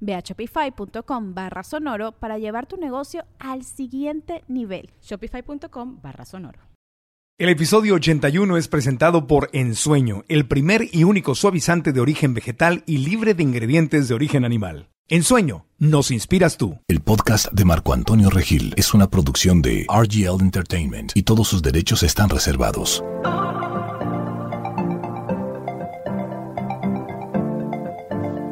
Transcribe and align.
Ve 0.00 0.14
a 0.14 0.20
shopify.com 0.20 1.34
barra 1.34 1.62
sonoro 1.62 2.12
para 2.12 2.38
llevar 2.38 2.66
tu 2.66 2.76
negocio 2.76 3.24
al 3.38 3.64
siguiente 3.64 4.44
nivel. 4.48 4.90
Shopify.com 5.02 6.00
barra 6.02 6.24
sonoro. 6.24 6.60
El 7.40 7.50
episodio 7.50 7.94
81 7.94 8.56
es 8.56 8.66
presentado 8.66 9.28
por 9.28 9.48
Ensueño, 9.52 10.24
el 10.28 10.48
primer 10.48 10.88
y 10.90 11.04
único 11.04 11.36
suavizante 11.36 11.92
de 11.92 12.00
origen 12.00 12.34
vegetal 12.34 12.82
y 12.84 12.98
libre 12.98 13.32
de 13.34 13.44
ingredientes 13.44 14.08
de 14.08 14.14
origen 14.14 14.44
animal. 14.44 14.88
Ensueño, 15.06 15.64
nos 15.78 16.10
inspiras 16.10 16.56
tú. 16.56 16.80
El 16.88 17.00
podcast 17.00 17.52
de 17.52 17.64
Marco 17.64 17.94
Antonio 17.94 18.28
Regil 18.28 18.74
es 18.76 18.92
una 18.92 19.08
producción 19.08 19.62
de 19.62 19.86
RGL 19.88 20.42
Entertainment 20.42 21.12
y 21.14 21.22
todos 21.22 21.46
sus 21.46 21.62
derechos 21.62 22.02
están 22.02 22.28
reservados. 22.28 23.04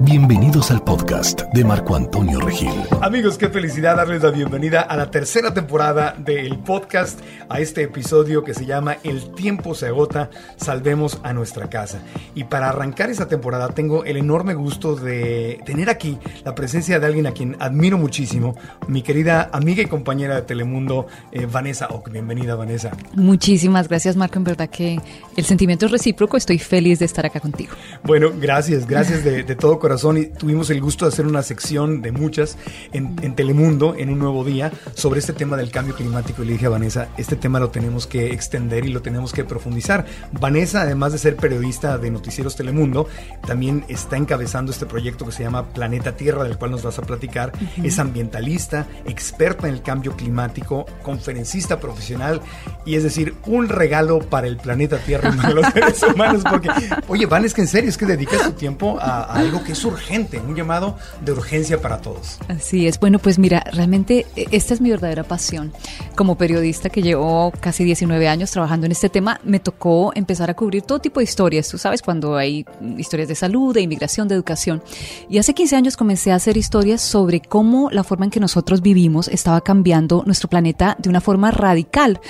Bienvenidos 0.06 0.70
al 0.70 0.84
podcast 0.84 1.42
de 1.52 1.64
Marco 1.64 1.96
Antonio 1.96 2.38
Regil. 2.38 2.70
Amigos, 3.02 3.36
qué 3.38 3.48
felicidad 3.48 3.96
darles 3.96 4.22
la 4.22 4.30
bienvenida 4.30 4.80
a 4.82 4.96
la 4.96 5.10
tercera 5.10 5.52
temporada 5.52 6.14
del 6.16 6.60
podcast, 6.60 7.18
a 7.48 7.58
este 7.58 7.82
episodio 7.82 8.44
que 8.44 8.54
se 8.54 8.66
llama 8.66 8.98
El 9.02 9.34
tiempo 9.34 9.74
se 9.74 9.88
agota, 9.88 10.30
salvemos 10.58 11.18
a 11.24 11.32
nuestra 11.32 11.68
casa. 11.68 11.98
Y 12.36 12.44
para 12.44 12.68
arrancar 12.68 13.10
esa 13.10 13.26
temporada 13.26 13.70
tengo 13.70 14.04
el 14.04 14.16
enorme 14.16 14.54
gusto 14.54 14.94
de 14.94 15.58
tener 15.66 15.90
aquí 15.90 16.18
la 16.44 16.54
presencia 16.54 17.00
de 17.00 17.06
alguien 17.06 17.26
a 17.26 17.32
quien 17.32 17.56
admiro 17.58 17.98
muchísimo, 17.98 18.54
mi 18.86 19.02
querida 19.02 19.50
amiga 19.52 19.82
y 19.82 19.86
compañera 19.86 20.36
de 20.36 20.42
Telemundo, 20.42 21.08
eh, 21.32 21.46
Vanessa 21.50 21.88
Ock. 21.90 22.12
Bienvenida, 22.12 22.54
Vanessa. 22.54 22.92
Muchísimas 23.14 23.88
gracias, 23.88 24.14
Marco. 24.14 24.38
En 24.38 24.44
verdad 24.44 24.70
que 24.70 25.00
el 25.36 25.44
sentimiento 25.44 25.86
es 25.86 25.90
recíproco. 25.90 26.36
Estoy 26.36 26.60
feliz 26.60 27.00
de 27.00 27.06
estar 27.06 27.26
acá 27.26 27.40
contigo. 27.40 27.72
Bueno, 28.04 28.30
gracias, 28.38 28.86
gracias 28.86 29.24
de, 29.24 29.42
de 29.42 29.56
todo 29.56 29.80
corazón 29.80 29.95
y 29.96 30.26
tuvimos 30.26 30.68
el 30.68 30.80
gusto 30.82 31.06
de 31.06 31.08
hacer 31.08 31.26
una 31.26 31.42
sección 31.42 32.02
de 32.02 32.12
muchas 32.12 32.58
en, 32.92 33.16
Telemundo 33.34 33.94
en 33.96 34.10
un 34.10 34.18
nuevo 34.18 34.44
día 34.44 34.70
sobre 34.94 35.20
este 35.20 35.32
tema 35.32 35.56
del 35.56 35.70
cambio 35.70 35.94
climático. 35.94 36.42
Y 36.42 36.46
le 36.46 36.52
dije 36.52 36.66
a 36.66 36.70
Vanessa, 36.70 37.08
este 37.16 37.34
tema 37.34 37.60
lo 37.60 37.70
tenemos 37.70 38.06
que 38.06 38.32
extender 38.32 38.84
y 38.84 38.90
lo 38.90 39.00
tenemos 39.00 39.32
que 39.32 39.44
profundizar. 39.44 40.04
Vanessa, 40.32 40.82
además 40.82 41.12
de 41.12 41.18
ser 41.18 41.36
periodista 41.36 41.96
de 41.96 42.10
Noticieros 42.10 42.56
Telemundo, 42.56 43.08
también 43.46 43.84
está 43.88 44.16
encabezando 44.18 44.70
este 44.70 44.84
proyecto 44.84 45.24
que 45.24 45.32
se 45.32 45.44
llama 45.44 45.72
Planeta 45.72 46.14
Tierra, 46.14 46.44
del 46.44 46.58
cual 46.58 46.72
nos 46.72 46.82
vas 46.82 46.98
a 46.98 47.02
platicar. 47.02 47.52
Es 47.82 47.98
ambientalista, 47.98 48.86
experta 49.06 49.66
en 49.66 49.74
el 49.74 49.82
cambio 49.82 50.14
climático, 50.14 50.84
conferencista 51.02 51.80
profesional 51.80 52.42
y 52.84 52.96
es 52.96 53.02
decir, 53.02 53.34
un 53.46 53.68
regalo 53.68 54.18
para 54.18 54.46
el 54.46 54.58
planeta 54.58 54.98
Tierra 54.98 55.30
y 55.32 55.36
para 55.36 55.54
los 55.54 55.66
seres 55.72 56.02
humanos. 56.02 56.42
Porque, 56.48 56.68
oye, 57.08 57.24
Van, 57.24 57.46
es 57.46 57.54
que 57.54 57.62
en 57.62 57.68
serio, 57.68 57.88
es 57.88 57.96
que 57.96 58.06
dedicas 58.06 58.42
tu 58.42 58.52
tiempo 58.52 58.98
a, 59.00 59.22
a 59.22 59.34
algo 59.34 59.64
que 59.64 59.74
es 59.76 59.84
urgente, 59.84 60.40
un 60.40 60.56
llamado 60.56 60.96
de 61.24 61.32
urgencia 61.32 61.80
para 61.80 62.00
todos. 62.00 62.38
Así 62.48 62.86
es. 62.86 62.98
Bueno, 62.98 63.18
pues 63.18 63.38
mira, 63.38 63.62
realmente 63.72 64.26
e, 64.34 64.46
esta 64.50 64.74
es 64.74 64.80
mi 64.80 64.90
verdadera 64.90 65.22
pasión. 65.22 65.72
Como 66.14 66.38
periodista 66.38 66.88
que 66.88 67.02
llevo 67.02 67.52
casi 67.60 67.84
19 67.84 68.26
años 68.28 68.50
trabajando 68.50 68.86
en 68.86 68.92
este 68.92 69.08
tema, 69.08 69.40
me 69.44 69.60
tocó 69.60 70.12
empezar 70.14 70.50
a 70.50 70.54
cubrir 70.54 70.82
todo 70.82 70.98
tipo 70.98 71.20
de 71.20 71.24
historias. 71.24 71.68
Tú 71.68 71.78
sabes, 71.78 72.00
cuando 72.02 72.36
hay 72.36 72.64
historias 72.96 73.28
de 73.28 73.34
salud, 73.34 73.74
de 73.74 73.82
inmigración, 73.82 74.28
de 74.28 74.34
educación. 74.34 74.82
Y 75.28 75.38
hace 75.38 75.52
15 75.52 75.76
años 75.76 75.96
comencé 75.96 76.32
a 76.32 76.36
hacer 76.36 76.56
historias 76.56 77.02
sobre 77.02 77.40
cómo 77.40 77.90
la 77.90 78.04
forma 78.04 78.24
en 78.24 78.30
que 78.30 78.40
nosotros 78.40 78.80
vivimos 78.80 79.28
estaba 79.28 79.60
cambiando 79.60 80.22
nuestro 80.26 80.48
planeta 80.48 80.96
de 80.98 81.10
una 81.10 81.20
forma 81.20 81.50
radical. 81.50 82.20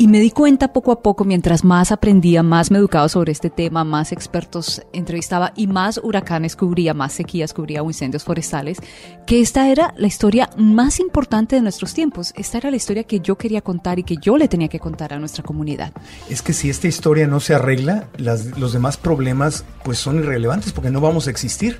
Y 0.00 0.08
me 0.08 0.18
di 0.18 0.30
cuenta 0.30 0.72
poco 0.72 0.92
a 0.92 1.02
poco, 1.02 1.26
mientras 1.26 1.62
más 1.62 1.92
aprendía, 1.92 2.42
más 2.42 2.70
me 2.70 2.78
educaba 2.78 3.06
sobre 3.10 3.32
este 3.32 3.50
tema, 3.50 3.84
más 3.84 4.12
expertos 4.12 4.80
entrevistaba 4.94 5.52
y 5.56 5.66
más 5.66 6.00
huracanes 6.02 6.56
cubría, 6.56 6.94
más 6.94 7.12
sequías 7.12 7.52
cubría 7.52 7.82
o 7.82 7.86
incendios 7.90 8.24
forestales, 8.24 8.78
que 9.26 9.42
esta 9.42 9.68
era 9.68 9.92
la 9.98 10.06
historia 10.06 10.48
más 10.56 11.00
importante 11.00 11.56
de 11.56 11.60
nuestros 11.60 11.92
tiempos. 11.92 12.32
Esta 12.34 12.56
era 12.56 12.70
la 12.70 12.78
historia 12.78 13.04
que 13.04 13.20
yo 13.20 13.36
quería 13.36 13.60
contar 13.60 13.98
y 13.98 14.04
que 14.04 14.16
yo 14.16 14.38
le 14.38 14.48
tenía 14.48 14.68
que 14.68 14.80
contar 14.80 15.12
a 15.12 15.18
nuestra 15.18 15.44
comunidad. 15.44 15.92
Es 16.30 16.40
que 16.40 16.54
si 16.54 16.70
esta 16.70 16.88
historia 16.88 17.26
no 17.26 17.38
se 17.38 17.52
arregla, 17.52 18.08
los 18.16 18.72
demás 18.72 18.96
problemas 18.96 19.66
pues 19.84 19.98
son 19.98 20.20
irrelevantes 20.20 20.72
porque 20.72 20.90
no 20.90 21.02
vamos 21.02 21.26
a 21.26 21.30
existir. 21.30 21.78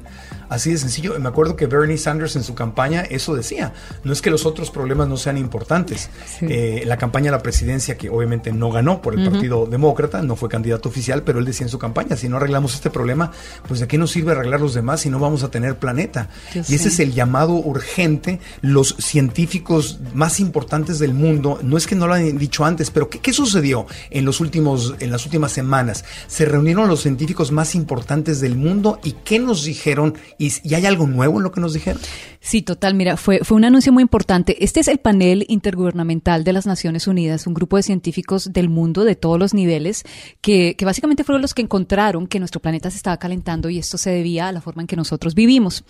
Así 0.51 0.73
de 0.73 0.79
sencillo. 0.79 1.19
Me 1.21 1.29
acuerdo 1.29 1.55
que 1.55 1.67
Bernie 1.67 1.97
Sanders 1.97 2.35
en 2.35 2.43
su 2.43 2.57
campaña 2.57 3.03
eso 3.03 3.37
decía. 3.37 3.73
No 4.03 4.13
es 4.13 4.21
que 4.21 4.31
los 4.31 4.45
otros 4.45 4.71
problemas 4.71 5.09
no 5.09 5.17
sean 5.17 5.39
importantes. 5.39 6.11
Eh, 6.41 6.83
la 6.87 6.97
campaña 6.97 7.31
a 7.31 7.33
la 7.33 7.43
presidencia, 7.43 7.97
que 7.97 8.11
obviamente 8.11 8.53
no 8.53 8.73
ganó 8.73 9.01
por 9.01 9.15
el 9.15 9.31
Partido 9.31 9.67
Demócrata, 9.67 10.23
no 10.23 10.35
fue 10.35 10.49
candidato 10.49 10.89
oficial, 10.89 11.23
pero 11.23 11.39
él 11.39 11.45
decía 11.45 11.67
en 11.67 11.71
su 11.71 11.79
campaña, 11.79 12.17
si 12.17 12.29
no 12.29 12.37
arreglamos 12.37 12.75
este 12.75 12.91
problema, 12.91 13.31
pues 13.69 13.79
de 13.79 13.87
qué 13.87 13.97
nos 13.97 14.11
sirve 14.11 14.33
arreglar 14.33 14.61
los 14.61 14.75
demás 14.75 15.03
si 15.03 15.09
no 15.09 15.21
vamos 15.21 15.45
a 15.45 15.53
tener 15.53 15.79
planeta. 15.79 16.29
y 16.53 16.75
ese 16.75 16.89
es 16.89 16.99
el 16.99 17.13
llamado 17.13 17.53
urgente. 17.53 18.41
Los 18.61 18.97
científicos 18.99 20.01
más 20.15 20.41
importantes 20.41 20.99
del 20.99 21.15
mundo, 21.15 21.61
no 21.63 21.77
es 21.77 21.87
que 21.87 21.95
no 21.95 22.09
lo 22.09 22.15
han 22.15 22.39
dicho 22.39 22.65
antes, 22.65 22.91
pero 22.91 23.09
¿qué, 23.09 23.21
qué 23.21 23.33
sucedió 23.33 23.87
en, 24.11 24.25
los 24.25 24.41
últimos, 24.41 24.97
en 24.99 25.13
las 25.13 25.25
últimas 25.25 25.53
semanas? 25.53 26.05
Se 26.27 26.45
reunieron 26.45 26.89
los 26.89 27.03
científicos 27.03 27.53
más 27.53 27.77
importantes 27.77 28.41
del 28.41 28.57
mundo 28.57 28.99
y 29.05 29.13
¿qué 29.25 29.39
nos 29.39 29.63
dijeron? 29.63 30.15
¿Y, 30.41 30.75
hay 30.75 30.87
algo 30.87 31.07
nuevo 31.07 31.37
en 31.37 31.43
lo 31.43 31.53
que 31.53 31.61
nos 31.61 31.75
dijeron? 31.75 32.01
Sí, 32.41 32.63
total. 32.63 32.95
Mira, 32.95 33.19
fue, 33.19 33.41
fue 33.45 33.59
un 33.59 33.67
anuncio 33.67 33.93
muy 33.93 34.01
importante. 34.01 34.65
Este 34.65 34.81
es 34.81 34.89
el 34.89 34.97
panel 34.97 35.45
intergubernamental 35.49 36.45
de 36.45 36.55
las 36.55 36.65
Naciones 36.67 37.07
Unidas, 37.07 37.47
un 37.47 37.53
grupo 37.53 37.77
de 37.77 37.83
científicos 37.83 38.51
del 38.51 38.71
mundo 38.71 39.05
de 39.05 39.17
todos 39.17 39.39
los 39.39 39.53
niveles 39.53 40.03
que, 40.41 40.77
que 40.79 40.85
básicamente 40.87 41.25
fueron 41.25 41.43
los 41.43 41.53
que 41.53 41.61
encontraron 41.61 42.27
que 42.27 42.39
nuestro 42.39 42.63
planeta 42.63 42.91
se 42.91 42.97
estaba 42.97 43.19
calentando 43.19 43.69
y 43.69 43.79
esto 43.79 43.99
se 43.99 44.09
debía 44.09 44.49
a 44.49 44.53
la 44.53 44.63
forma 44.63 44.81
en 44.81 44.87
que 44.87 44.97
nosotros 44.97 45.35
vivimos. 45.35 45.85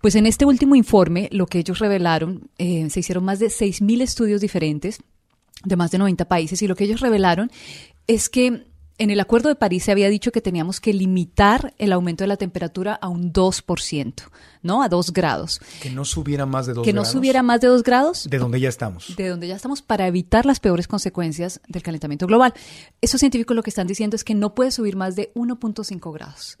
Pues 0.00 0.14
en 0.14 0.26
este 0.26 0.44
último 0.44 0.76
informe, 0.76 1.28
lo 1.32 1.48
que 1.48 1.58
ellos 1.58 1.80
revelaron, 1.80 2.48
eh, 2.58 2.88
se 2.90 3.00
hicieron 3.00 3.24
más 3.24 3.40
de 3.40 3.46
6.000 3.46 4.02
estudios 4.02 4.40
diferentes 4.40 5.00
de 5.64 5.74
más 5.74 5.90
de 5.90 5.98
90 5.98 6.26
países 6.26 6.62
y 6.62 6.68
lo 6.68 6.76
que 6.76 6.84
ellos 6.84 7.00
revelaron 7.00 7.50
es 8.06 8.28
que 8.28 8.66
en 8.98 9.10
el 9.10 9.20
Acuerdo 9.20 9.48
de 9.48 9.54
París 9.54 9.84
se 9.84 9.92
había 9.92 10.08
dicho 10.08 10.32
que 10.32 10.40
teníamos 10.40 10.80
que 10.80 10.92
limitar 10.92 11.74
el 11.78 11.92
aumento 11.92 12.24
de 12.24 12.28
la 12.28 12.36
temperatura 12.36 12.94
a 12.94 13.08
un 13.08 13.32
2%, 13.32 14.14
¿no? 14.62 14.82
A 14.82 14.88
2 14.88 15.12
grados. 15.12 15.60
Que 15.80 15.90
no 15.90 16.04
subiera 16.04 16.46
más 16.46 16.66
de 16.66 16.72
2 16.72 16.82
grados. 16.82 16.86
Que 16.86 16.92
no 16.92 17.04
subiera 17.04 17.42
más 17.42 17.60
de 17.60 17.68
2 17.68 17.82
grados. 17.82 18.28
De 18.28 18.38
donde 18.38 18.60
ya 18.60 18.68
estamos. 18.68 19.14
De 19.16 19.28
donde 19.28 19.48
ya 19.48 19.56
estamos 19.56 19.82
para 19.82 20.06
evitar 20.06 20.46
las 20.46 20.60
peores 20.60 20.88
consecuencias 20.88 21.60
del 21.68 21.82
calentamiento 21.82 22.26
global. 22.26 22.54
Esos 23.00 23.20
científicos 23.20 23.54
lo 23.54 23.62
que 23.62 23.70
están 23.70 23.86
diciendo 23.86 24.16
es 24.16 24.24
que 24.24 24.34
no 24.34 24.54
puede 24.54 24.70
subir 24.70 24.96
más 24.96 25.16
de 25.16 25.32
1.5 25.34 26.12
grados 26.12 26.58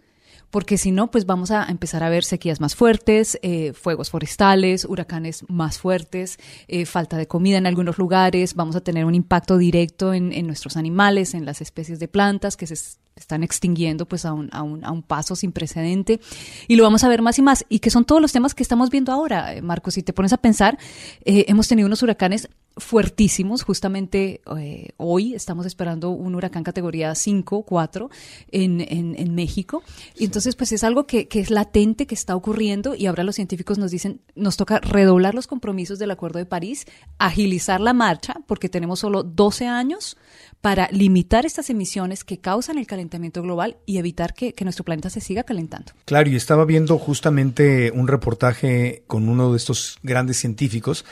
porque 0.50 0.78
si 0.78 0.90
no, 0.90 1.10
pues 1.10 1.26
vamos 1.26 1.50
a 1.50 1.64
empezar 1.64 2.02
a 2.02 2.08
ver 2.08 2.24
sequías 2.24 2.60
más 2.60 2.74
fuertes, 2.74 3.38
eh, 3.42 3.72
fuegos 3.72 4.10
forestales, 4.10 4.84
huracanes 4.84 5.44
más 5.48 5.78
fuertes, 5.78 6.38
eh, 6.68 6.86
falta 6.86 7.16
de 7.16 7.26
comida 7.26 7.58
en 7.58 7.66
algunos 7.66 7.98
lugares, 7.98 8.54
vamos 8.54 8.76
a 8.76 8.80
tener 8.80 9.04
un 9.04 9.14
impacto 9.14 9.58
directo 9.58 10.14
en, 10.14 10.32
en 10.32 10.46
nuestros 10.46 10.76
animales, 10.76 11.34
en 11.34 11.44
las 11.44 11.60
especies 11.60 11.98
de 11.98 12.08
plantas 12.08 12.56
que 12.56 12.66
se 12.66 12.74
están 13.16 13.42
extinguiendo 13.42 14.06
pues 14.06 14.24
a 14.26 14.32
un, 14.32 14.50
a, 14.52 14.62
un, 14.62 14.84
a 14.84 14.90
un, 14.90 15.02
paso 15.02 15.36
sin 15.36 15.52
precedente. 15.52 16.20
Y 16.68 16.76
lo 16.76 16.82
vamos 16.82 17.02
a 17.02 17.08
ver 17.08 17.22
más 17.22 17.38
y 17.38 17.42
más. 17.42 17.64
Y 17.68 17.78
que 17.78 17.90
son 17.90 18.04
todos 18.04 18.20
los 18.20 18.32
temas 18.32 18.54
que 18.54 18.62
estamos 18.62 18.90
viendo 18.90 19.10
ahora, 19.10 19.54
eh, 19.54 19.62
Marcos, 19.62 19.94
si 19.94 20.02
te 20.02 20.12
pones 20.12 20.32
a 20.32 20.36
pensar, 20.36 20.78
hemos 21.24 21.66
tenido 21.66 21.86
unos 21.86 22.02
huracanes 22.02 22.48
fuertísimos. 22.76 23.62
Justamente 23.62 24.42
eh, 24.58 24.90
hoy 24.96 25.34
estamos 25.34 25.66
esperando 25.66 26.10
un 26.10 26.34
huracán 26.34 26.62
categoría 26.62 27.14
5, 27.14 27.62
4 27.62 28.10
en, 28.50 28.80
en, 28.80 29.34
México. 29.34 29.82
Y 30.16 30.24
entonces, 30.24 30.56
pues 30.56 30.72
es 30.72 30.84
algo 30.84 31.06
que, 31.06 31.28
que, 31.28 31.40
es 31.40 31.50
latente, 31.50 32.06
que 32.06 32.14
está 32.14 32.36
ocurriendo 32.36 32.94
y 32.94 33.06
ahora 33.06 33.24
los 33.24 33.34
científicos 33.34 33.78
nos 33.78 33.90
dicen, 33.90 34.20
nos 34.34 34.56
toca 34.56 34.78
redoblar 34.80 35.34
los 35.34 35.46
compromisos 35.46 35.98
del 35.98 36.10
Acuerdo 36.10 36.38
de 36.38 36.46
París, 36.46 36.86
agilizar 37.18 37.80
la 37.80 37.92
marcha, 37.92 38.36
porque 38.46 38.68
tenemos 38.68 39.00
solo 39.00 39.22
12 39.22 39.66
años 39.66 40.16
para 40.60 40.88
limitar 40.90 41.46
estas 41.46 41.70
emisiones 41.70 42.24
que 42.24 42.38
causan 42.38 42.78
el 42.78 42.86
calentamiento 42.86 43.40
global 43.42 43.76
y 43.86 43.98
evitar 43.98 44.34
que, 44.34 44.52
nuestro 44.64 44.84
planeta 44.84 45.10
se 45.10 45.20
siga 45.20 45.44
calentando. 45.44 45.92
Claro, 46.06 46.28
y 46.28 46.34
estaba 46.34 46.64
viendo 46.64 46.98
justamente 46.98 47.92
un 47.92 48.08
reportaje 48.08 49.04
con 49.06 49.28
uno 49.28 49.52
de 49.52 49.58
estos 49.58 49.98
grandes 50.02 50.38
científicos 50.38 51.04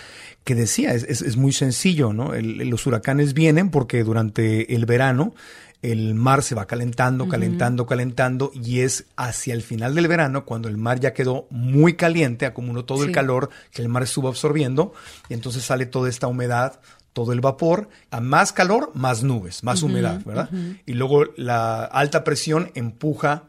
que 0.45 0.55
decía, 0.55 0.93
es, 0.95 1.37
muy 1.37 1.53
sencillo, 1.53 2.13
¿no? 2.13 2.33
los 2.35 2.87
huracanes 2.87 3.33
vienen 3.33 3.71
porque 3.71 4.05
durante 4.05 4.75
el 4.75 4.85
verano 4.85 5.35
el 5.81 6.15
mar 6.15 6.43
se 6.43 6.55
va 6.55 6.67
calentando, 6.67 7.29
calentando, 7.29 7.85
calentando, 7.85 8.53
y 8.55 8.81
es 8.81 9.05
hacia 9.17 9.53
el 9.53 9.63
final 9.63 9.95
del 9.95 10.09
verano, 10.09 10.47
cuando 10.47 10.69
el 10.69 10.79
mar 10.79 10.99
ya 10.99 11.13
quedó 11.13 11.47
muy 11.51 11.93
caliente, 11.95 12.47
acumuló 12.47 12.87
todo 12.87 13.05
el 13.05 13.13
calor 13.13 13.51
que 13.71 13.83
el 13.83 13.91
mar 13.91 14.03
estuvo 14.03 14.29
absorbiendo, 14.29 14.95
y 15.29 15.35
entonces 15.35 15.63
sale 15.63 15.85
toda 15.85 16.09
esta 16.09 16.27
humedad, 16.27 16.81
todo 17.13 17.33
el 17.35 17.43
vapor, 17.43 17.91
a 18.11 18.21
más 18.21 18.53
calor, 18.53 18.93
más 18.95 19.23
nubes, 19.23 19.63
más 19.63 19.83
humedad, 19.83 20.25
¿verdad? 20.25 20.49
Y 20.87 20.95
luego 20.95 21.25
la 21.37 21.85
alta 21.85 22.25
presión 22.25 22.71
empuja 22.75 23.45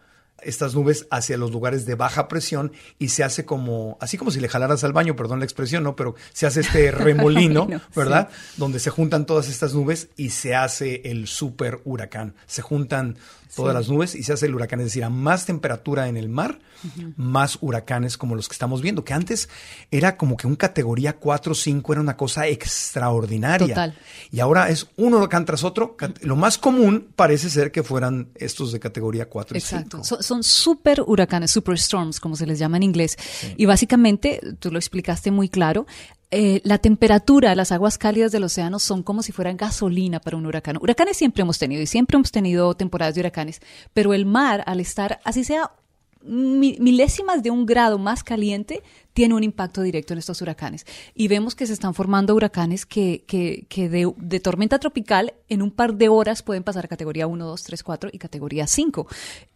estas 0.46 0.76
nubes 0.76 1.08
hacia 1.12 1.38
los 1.38 1.52
lugares 1.52 1.86
de 1.86 1.96
baja 1.96 2.28
presión 2.28 2.72
y 3.00 3.10
se 3.10 3.24
hace 3.24 3.46
como, 3.46 3.98
así 4.00 4.18
como 4.18 4.32
si 4.32 4.40
le 4.40 4.48
jalaras 4.48 4.84
al 4.84 4.94
baño, 4.94 5.16
perdón 5.16 5.40
la 5.40 5.46
expresión, 5.46 5.84
¿no? 5.84 5.96
Pero 5.96 6.16
se 6.34 6.46
hace 6.46 6.62
este 6.62 6.92
remolino, 6.92 7.68
¿verdad? 7.96 8.30
Donde 8.58 8.80
se 8.80 8.90
juntan 8.90 9.26
todas 9.26 9.50
estas 9.50 9.74
nubes 9.74 10.10
y 10.16 10.30
se 10.30 10.56
hace 10.56 11.02
el 11.06 11.28
super 11.28 11.82
huracán. 11.84 12.36
Se 12.46 12.62
juntan 12.62 13.18
todas 13.56 13.74
las 13.74 13.90
nubes 13.90 14.16
y 14.16 14.24
se 14.24 14.34
hace 14.34 14.46
el 14.46 14.56
huracán. 14.56 14.80
Es 14.80 14.88
decir, 14.88 15.04
a 15.04 15.10
más 15.10 15.46
temperatura 15.46 16.08
en 16.08 16.18
el 16.18 16.30
mar, 16.30 16.60
más 17.16 17.58
huracanes 17.62 18.18
como 18.18 18.36
los 18.36 18.48
que 18.48 18.54
estamos 18.54 18.82
viendo, 18.82 19.04
que 19.04 19.14
antes 19.14 19.50
era 19.92 20.18
como 20.18 20.38
que 20.38 20.48
un 20.48 20.56
categoría 20.56 21.18
4 21.18 21.52
o 21.52 21.56
5 21.56 21.94
era 21.94 22.02
una 22.02 22.18
cosa 22.18 22.48
extraordinaria. 22.48 23.68
Total. 23.68 23.98
Y 24.32 24.40
ahora 24.40 24.70
es 24.70 24.88
un 24.98 25.14
huracán 25.14 25.46
tras 25.46 25.64
otro. 25.64 25.96
Lo 26.22 26.36
más 26.36 26.58
común 26.58 27.08
parece 27.16 27.50
ser 27.50 27.72
que 27.72 27.84
fueran 27.84 28.30
estos 28.36 28.72
de 28.72 28.80
categoría 28.80 29.30
4 29.30 29.56
y 29.56 29.60
Exacto. 29.60 30.04
Son, 30.04 30.44
super 30.44 31.02
huracanes, 31.02 31.52
super 31.52 31.76
storms, 31.76 32.20
como 32.20 32.36
se 32.36 32.46
les 32.46 32.60
llama 32.60 32.78
en 32.78 32.84
inglés. 32.84 33.18
Y 33.58 33.66
básicamente, 33.66 34.42
tú 34.60 34.72
lo 34.72 34.78
explicaste 34.78 35.32
muy 35.32 35.50
claro, 35.50 35.86
eh, 36.32 36.62
la 36.64 36.80
temperatura, 36.80 37.56
las 37.56 37.72
aguas 37.72 37.98
cálidas 37.98 38.32
del 38.32 38.44
océano 38.44 38.80
son 38.80 39.04
como 39.04 39.22
si 39.22 39.32
fueran 39.32 39.58
gasolina 39.58 40.20
para 40.20 40.38
un 40.38 40.46
huracán. 40.46 40.78
Huracanes 40.78 41.18
siempre 41.18 41.44
hemos 41.44 41.60
tenido 41.60 41.82
y 41.82 41.88
siempre 41.88 42.16
hemos 42.16 42.32
tenido 42.32 42.74
temporadas 42.74 43.16
de 43.16 43.22
huracanes, 43.22 43.62
pero 43.94 44.14
el 44.14 44.26
mar, 44.26 44.64
al 44.66 44.80
estar 44.80 45.20
así 45.24 45.44
sea 45.44 45.72
milésimas 46.24 47.44
de 47.44 47.52
un 47.52 47.66
grado 47.66 48.00
más 48.00 48.24
caliente, 48.24 48.82
tiene 49.16 49.34
un 49.34 49.46
impacto 49.46 49.82
directo 49.82 50.14
en 50.14 50.20
estos 50.20 50.42
huracanes. 50.42 50.86
Y 51.16 51.30
vemos 51.30 51.56
que 51.56 51.66
se 51.66 51.72
están 51.72 51.94
formando 51.94 52.36
huracanes 52.36 52.86
que, 52.86 53.24
que, 53.26 53.90
de, 53.90 54.40
tormenta 54.42 54.78
tropical 54.78 55.34
en 55.48 55.62
un 55.62 55.72
par 55.72 55.96
de 55.96 56.10
horas 56.10 56.44
pueden 56.44 56.64
pasar 56.64 56.84
a 56.84 56.88
categoría 56.90 57.26
1, 57.26 57.46
2, 57.46 57.64
3, 57.64 57.82
4 57.82 58.10
y 58.12 58.18
categoría 58.18 58.68
5. 58.68 59.08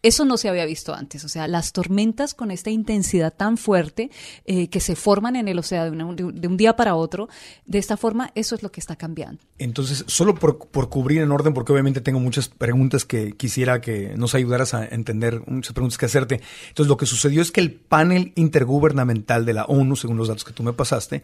Eso 0.02 0.24
no 0.24 0.38
se 0.38 0.48
había 0.48 0.64
visto 0.64 0.94
antes. 0.94 1.24
O 1.24 1.28
sea, 1.28 1.46
las 1.46 1.74
tormentas 1.74 2.32
con 2.32 2.50
esta 2.50 2.70
intensidad 2.70 3.34
tan 3.34 3.58
fuerte 3.58 4.10
eh, 4.46 4.68
que 4.68 4.80
se 4.80 4.96
forman 4.96 5.36
en 5.36 5.46
el 5.46 5.58
océano 5.58 6.14
de, 6.14 6.32
de, 6.32 6.48
un 6.48 6.56
día 6.56 6.74
para 6.74 6.94
otro, 6.94 7.28
de 7.66 7.78
esta 7.78 7.98
forma, 7.98 8.32
eso 8.34 8.54
es 8.54 8.62
lo 8.62 8.72
que 8.72 8.80
está 8.80 8.96
cambiando. 8.96 9.42
Entonces, 9.58 10.04
solo 10.06 10.34
por, 10.36 10.70
por 10.70 10.88
cubrir 10.88 11.20
en 11.20 11.32
orden, 11.32 11.52
porque 11.52 11.72
obviamente 11.72 12.00
tengo 12.00 12.18
muchas 12.18 12.48
preguntas 12.48 13.04
que 13.04 13.32
quisiera 13.32 13.82
que 13.82 14.14
nos 14.16 14.34
ayudaras 14.34 14.72
a 14.72 14.86
entender, 14.86 15.42
muchas 15.46 15.74
preguntas 15.74 15.98
que 15.98 16.06
hacerte. 16.06 16.40
Entonces, 16.68 16.88
lo 16.88 16.96
que 16.96 17.04
sucedió 17.04 17.42
es 17.42 17.52
que 17.52 17.60
el 17.60 17.74
panel 17.74 18.32
intergubernamental 18.36 19.44
de 19.44 19.49
la 19.52 19.64
ONU, 19.64 19.96
según 19.96 20.16
los 20.16 20.28
datos 20.28 20.44
que 20.44 20.52
tú 20.52 20.62
me 20.62 20.72
pasaste, 20.72 21.22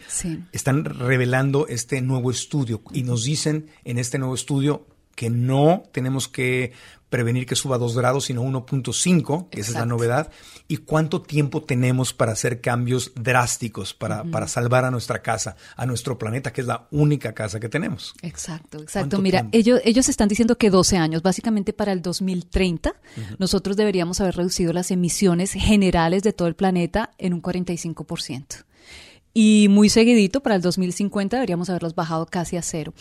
están 0.52 0.84
revelando 0.84 1.66
este 1.68 2.00
nuevo 2.00 2.30
estudio. 2.30 2.82
Y 2.92 3.02
nos 3.02 3.24
dicen 3.24 3.66
en 3.84 3.98
este 3.98 4.18
nuevo 4.18 4.34
estudio 4.34 4.86
que 5.14 5.30
no 5.30 5.82
tenemos 5.92 6.28
que 6.28 6.72
prevenir 7.08 7.46
que 7.46 7.54
suba 7.54 7.78
2 7.78 7.96
grados, 7.96 8.24
sino 8.24 8.42
1.5, 8.42 9.48
esa 9.52 9.70
es 9.70 9.76
la 9.76 9.86
novedad, 9.86 10.30
y 10.68 10.78
cuánto 10.78 11.22
tiempo 11.22 11.62
tenemos 11.62 12.12
para 12.12 12.32
hacer 12.32 12.60
cambios 12.60 13.12
drásticos, 13.14 13.94
para, 13.94 14.24
para 14.24 14.48
salvar 14.48 14.84
a 14.84 14.90
nuestra 14.90 15.22
casa, 15.22 15.56
a 15.76 15.86
nuestro 15.86 16.18
planeta, 16.18 16.52
que 16.52 16.60
es 16.60 16.66
la 16.66 16.88
única 16.90 17.32
casa 17.32 17.60
que 17.60 17.68
tenemos. 17.68 18.14
Exacto, 18.22 18.82
exacto. 18.82 19.20
Mira, 19.20 19.48
ellos, 19.52 19.80
ellos 19.84 20.08
están 20.08 20.28
diciendo 20.28 20.58
que 20.58 20.70
12 20.70 20.96
años, 20.96 21.22
básicamente 21.22 21.72
para 21.72 21.92
el 21.92 22.02
2030, 22.02 22.94
nosotros 23.38 23.76
deberíamos 23.76 24.20
haber 24.20 24.36
reducido 24.36 24.72
las 24.72 24.90
emisiones 24.90 25.52
generales 25.52 26.22
de 26.22 26.32
todo 26.32 26.48
el 26.48 26.56
planeta 26.56 27.12
en 27.18 27.34
un 27.34 27.42
45%. 27.42 28.65
Y 29.38 29.68
muy 29.68 29.90
seguidito, 29.90 30.42
para 30.42 30.54
el 30.54 30.62
2050 30.62 31.36
deberíamos 31.36 31.68
haberlos 31.68 31.94
bajado 31.94 32.24
casi 32.24 32.56
a 32.56 32.62
cero. 32.62 32.94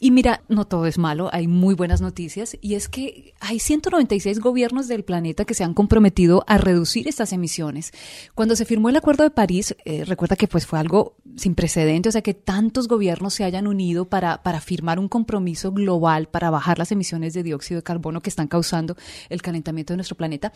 Y 0.00 0.12
mira, 0.12 0.42
no 0.48 0.66
todo 0.66 0.86
es 0.86 0.96
malo, 0.96 1.28
hay 1.30 1.46
muy 1.46 1.74
buenas 1.74 2.00
noticias 2.00 2.56
y 2.62 2.74
es 2.74 2.88
que 2.88 3.34
hay 3.38 3.58
196 3.58 4.40
gobiernos 4.40 4.88
del 4.88 5.04
planeta 5.04 5.44
que 5.44 5.52
se 5.52 5.62
han 5.62 5.74
comprometido 5.74 6.42
a 6.46 6.56
reducir 6.56 7.06
estas 7.06 7.34
emisiones. 7.34 7.92
Cuando 8.34 8.56
se 8.56 8.64
firmó 8.64 8.88
el 8.88 8.96
Acuerdo 8.96 9.24
de 9.24 9.30
París, 9.30 9.76
eh, 9.84 10.06
recuerda 10.06 10.36
que 10.36 10.48
pues 10.48 10.64
fue 10.64 10.78
algo 10.78 11.16
sin 11.36 11.54
precedentes, 11.54 12.10
o 12.10 12.12
sea 12.12 12.22
que 12.22 12.32
tantos 12.32 12.88
gobiernos 12.88 13.34
se 13.34 13.44
hayan 13.44 13.66
unido 13.66 14.06
para, 14.06 14.42
para 14.42 14.62
firmar 14.62 14.98
un 14.98 15.08
compromiso 15.08 15.70
global 15.70 16.28
para 16.28 16.48
bajar 16.48 16.78
las 16.78 16.92
emisiones 16.92 17.34
de 17.34 17.42
dióxido 17.42 17.80
de 17.80 17.82
carbono 17.82 18.22
que 18.22 18.30
están 18.30 18.48
causando 18.48 18.96
el 19.28 19.42
calentamiento 19.42 19.92
de 19.92 19.98
nuestro 19.98 20.16
planeta. 20.16 20.50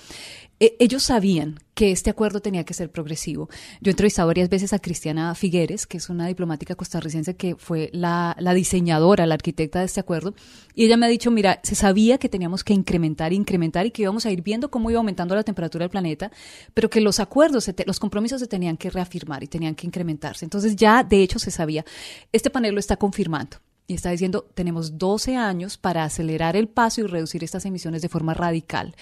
Eh, 0.58 0.76
ellos 0.78 1.02
sabían 1.02 1.58
que 1.74 1.92
este 1.92 2.10
acuerdo 2.10 2.40
tenía 2.40 2.64
que 2.64 2.74
ser 2.74 2.90
progresivo. 2.90 3.48
Yo 3.80 3.90
he 3.90 3.92
entrevistado 3.92 4.26
varias 4.26 4.48
veces 4.48 4.72
a 4.72 4.78
Cristiana 4.78 5.17
Figueres, 5.34 5.86
que 5.86 5.96
es 5.96 6.08
una 6.08 6.26
diplomática 6.26 6.74
costarricense 6.74 7.36
que 7.36 7.56
fue 7.56 7.90
la, 7.92 8.34
diseñadora, 8.54 9.26
la 9.26 9.34
arquitecta 9.34 9.80
de 9.80 9.86
este 9.86 10.00
acuerdo, 10.00 10.34
y 10.74 10.84
ella 10.84 10.96
me 10.96 11.06
ha 11.06 11.08
dicho, 11.08 11.30
mira, 11.30 11.60
se 11.62 11.74
sabía 11.74 12.18
que 12.18 12.28
teníamos 12.28 12.64
que 12.64 12.72
incrementar, 12.72 13.32
incrementar 13.32 13.86
y 13.86 13.90
que 13.90 14.02
íbamos 14.02 14.26
a 14.26 14.30
ir 14.30 14.42
viendo 14.42 14.70
cómo 14.70 14.90
iba 14.90 14.98
aumentando 14.98 15.34
la 15.34 15.42
temperatura 15.42 15.84
del 15.84 15.90
planeta, 15.90 16.30
pero 16.74 16.90
que 16.90 17.00
los 17.00 17.20
acuerdos, 17.20 17.70
los 17.86 18.00
compromisos 18.00 18.40
se 18.40 18.46
tenían 18.46 18.76
que 18.76 18.90
reafirmar 18.90 19.42
y 19.42 19.46
tenían 19.48 19.74
que 19.74 19.86
incrementarse. 19.86 20.44
Entonces 20.44 20.76
ya, 20.76 21.02
de 21.02 21.22
hecho, 21.22 21.38
se 21.38 21.50
sabía. 21.50 21.84
Este 22.32 22.50
panel 22.50 22.74
lo 22.74 22.80
está 22.80 22.96
confirmando 22.96 23.58
y 23.88 23.94
está 23.94 24.10
diciendo, 24.10 24.46
tenemos 24.54 24.98
12 24.98 25.36
años 25.36 25.78
para 25.78 26.04
acelerar 26.04 26.56
el 26.56 26.68
paso 26.68 27.00
y 27.00 27.04
reducir 27.04 27.42
estas 27.42 27.64
emisiones 27.64 28.02
de 28.02 28.10
forma 28.10 28.34
radical. 28.34 28.94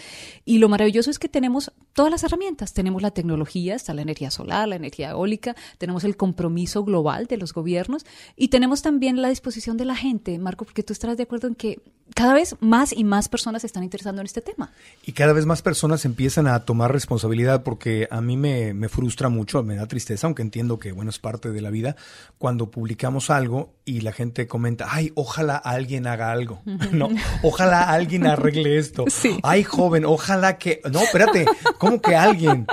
Y 0.44 0.58
lo 0.58 0.68
maravilloso 0.68 1.10
es 1.10 1.18
que 1.18 1.28
tenemos 1.28 1.72
todas 1.92 2.12
las 2.12 2.22
herramientas, 2.22 2.72
tenemos 2.72 3.02
la 3.02 3.10
tecnología, 3.10 3.74
está 3.74 3.94
la 3.94 4.02
energía 4.02 4.30
solar, 4.30 4.68
la 4.68 4.76
energía 4.76 5.10
eólica, 5.10 5.56
tenemos 5.78 6.04
el 6.04 6.16
compromiso 6.16 6.84
global 6.84 7.26
de 7.26 7.36
los 7.36 7.52
gobiernos 7.52 8.06
y 8.36 8.46
tenemos 8.46 8.82
también 8.82 9.20
la 9.20 9.28
disposición 9.28 9.76
de 9.76 9.86
la 9.86 9.96
gente, 9.96 10.38
Marco, 10.38 10.64
porque 10.64 10.84
tú 10.84 10.92
estarás 10.92 11.16
de 11.16 11.24
acuerdo 11.24 11.48
en 11.48 11.56
que 11.56 11.80
cada 12.14 12.34
vez 12.34 12.54
más 12.60 12.92
y 12.92 13.02
más 13.02 13.28
personas 13.28 13.62
se 13.62 13.66
están 13.66 13.82
interesando 13.82 14.20
en 14.20 14.26
este 14.26 14.40
tema. 14.40 14.70
Y 15.04 15.12
cada 15.12 15.32
vez 15.32 15.46
más 15.46 15.62
personas 15.62 16.04
empiezan 16.04 16.46
a 16.46 16.64
tomar 16.64 16.92
responsabilidad 16.92 17.64
porque 17.64 18.06
a 18.10 18.20
mí 18.20 18.36
me, 18.36 18.74
me 18.74 18.88
frustra 18.88 19.28
mucho, 19.28 19.62
me 19.64 19.74
da 19.74 19.88
tristeza, 19.88 20.26
aunque 20.26 20.42
entiendo 20.42 20.78
que, 20.78 20.92
bueno, 20.92 21.10
es 21.10 21.18
parte 21.18 21.50
de 21.50 21.60
la 21.60 21.70
vida, 21.70 21.96
cuando 22.38 22.70
publicamos 22.70 23.30
algo 23.30 23.74
y 23.84 24.02
la 24.02 24.12
gente 24.12 24.46
comenta, 24.46 24.75
ay, 24.86 25.12
ojalá 25.14 25.56
alguien 25.56 26.06
haga 26.06 26.32
algo, 26.32 26.60
¿no? 26.92 27.08
Ojalá 27.42 27.82
alguien 27.90 28.26
arregle 28.26 28.78
esto. 28.78 29.04
Ay, 29.42 29.62
joven, 29.62 30.04
ojalá 30.04 30.58
que... 30.58 30.80
No, 30.90 31.00
espérate, 31.00 31.46
¿cómo 31.78 32.00
que 32.00 32.14
alguien? 32.16 32.66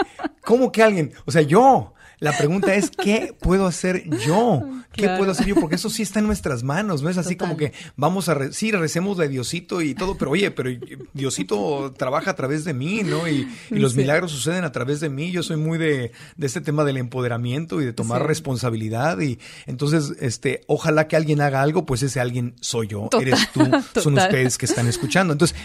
¿Cómo 0.44 0.72
que 0.72 0.84
alguien? 0.84 1.14
O 1.26 1.32
sea, 1.32 1.42
yo. 1.42 1.94
La 2.24 2.32
pregunta 2.38 2.74
es, 2.74 2.90
¿qué 3.04 3.36
puedo 3.38 3.68
hacer 3.68 4.10
yo? 4.26 4.62
¿Qué 4.94 5.10
puedo 5.18 5.32
hacer 5.32 5.46
yo? 5.46 5.56
Porque 5.56 5.76
eso 5.76 5.90
sí 5.90 6.04
está 6.04 6.20
en 6.20 6.28
nuestras 6.28 6.64
manos, 6.64 7.02
no 7.02 7.10
es 7.10 7.18
así 7.18 7.36
como 7.36 7.58
que 7.58 7.74
vamos 7.98 8.30
a, 8.30 8.54
sí, 8.54 8.72
recemos 8.72 9.18
de 9.18 9.28
Diosito 9.28 9.82
y 9.82 9.94
todo, 9.94 10.18
pero 10.18 10.32
oye, 10.32 10.50
pero 10.50 10.70
Diosito 11.14 11.94
trabaja 11.98 12.32
a 12.32 12.36
través 12.36 12.64
de 12.64 12.74
mí, 12.74 13.02
¿no? 13.04 13.28
Y, 13.28 13.48
los 13.70 13.96
milagros 13.96 14.32
suceden 14.32 14.64
a 14.64 14.72
través 14.72 15.02
de 15.02 15.10
mí. 15.10 15.32
Yo 15.32 15.44
soy 15.44 15.58
muy 15.58 15.78
de, 15.78 16.12
de 16.38 16.48
este 16.48 16.62
tema 16.62 16.86
del 16.86 16.96
empoderamiento 16.98 17.82
y 17.82 17.86
de 17.86 17.92
tomar 17.92 18.26
responsabilidad 18.26 19.20
y 19.20 19.40
entonces, 19.66 20.14
este, 20.22 20.62
ojalá 20.68 21.10
que 21.10 21.18
alguien 21.18 21.42
haga 21.42 21.62
algo, 21.62 21.86
pues 21.86 22.04
ese 22.04 22.22
alguien 22.22 22.56
soy 22.62 22.88
yo, 22.88 23.10
eres 23.20 23.52
tú, 23.52 23.66
son 24.02 24.18
ustedes 24.18 24.58
que 24.58 24.66
están 24.66 24.88
escuchando. 24.88 25.34
Entonces, 25.34 25.58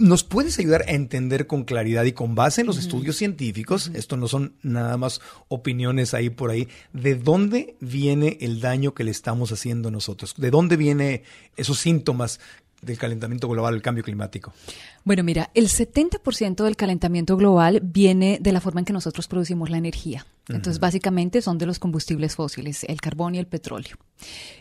¿Nos 0.00 0.24
puedes 0.24 0.58
ayudar 0.58 0.86
a 0.88 0.92
entender 0.92 1.46
con 1.46 1.64
claridad 1.64 2.04
y 2.04 2.12
con 2.12 2.34
base 2.34 2.62
en 2.62 2.66
los 2.66 2.78
estudios 2.78 3.16
científicos, 3.16 3.90
esto 3.92 4.16
no 4.16 4.28
son 4.28 4.54
nada 4.62 4.96
más 4.96 5.20
opiniones 5.48 6.14
ahí 6.14 6.30
por 6.30 6.50
ahí, 6.50 6.68
de 6.94 7.16
dónde 7.16 7.76
viene 7.80 8.38
el 8.40 8.62
daño 8.62 8.94
que 8.94 9.04
le 9.04 9.10
estamos 9.10 9.52
haciendo 9.52 9.90
nosotros? 9.90 10.32
¿De 10.38 10.50
dónde 10.50 10.78
vienen 10.78 11.20
esos 11.58 11.80
síntomas 11.80 12.40
del 12.80 12.96
calentamiento 12.96 13.46
global, 13.46 13.74
el 13.74 13.82
cambio 13.82 14.02
climático? 14.02 14.54
Bueno, 15.04 15.24
mira, 15.24 15.50
el 15.54 15.68
70% 15.68 16.64
del 16.64 16.76
calentamiento 16.76 17.36
global 17.36 17.80
viene 17.82 18.38
de 18.40 18.52
la 18.52 18.60
forma 18.60 18.80
en 18.80 18.84
que 18.84 18.92
nosotros 18.92 19.28
producimos 19.28 19.70
la 19.70 19.78
energía. 19.78 20.26
Entonces, 20.48 20.80
básicamente 20.80 21.42
son 21.42 21.58
de 21.58 21.66
los 21.66 21.78
combustibles 21.78 22.34
fósiles, 22.34 22.84
el 22.84 23.00
carbón 23.00 23.34
y 23.34 23.38
el 23.38 23.46
petróleo. 23.46 23.96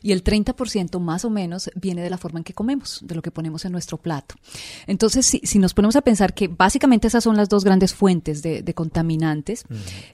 Y 0.02 0.12
el 0.12 0.24
30% 0.24 1.00
más 1.00 1.26
o 1.26 1.30
menos 1.30 1.70
viene 1.76 2.02
de 2.02 2.10
la 2.10 2.18
forma 2.18 2.40
en 2.40 2.44
que 2.44 2.54
comemos, 2.54 3.00
de 3.04 3.16
lo 3.16 3.22
que 3.22 3.32
ponemos 3.32 3.66
en 3.66 3.72
nuestro 3.72 3.98
plato. 3.98 4.36
Entonces, 4.88 5.26
si, 5.26 5.42
si 5.44 5.60
nos 5.60 5.74
ponemos 5.74 5.96
a 5.96 6.02
pensar 6.02 6.34
que 6.34 6.48
básicamente 6.48 7.08
esas 7.08 7.24
son 7.24 7.36
las 7.36 7.50
dos 7.50 7.64
grandes 7.64 7.94
fuentes 7.94 8.42
de, 8.42 8.62
de 8.62 8.74
contaminantes, 8.74 9.66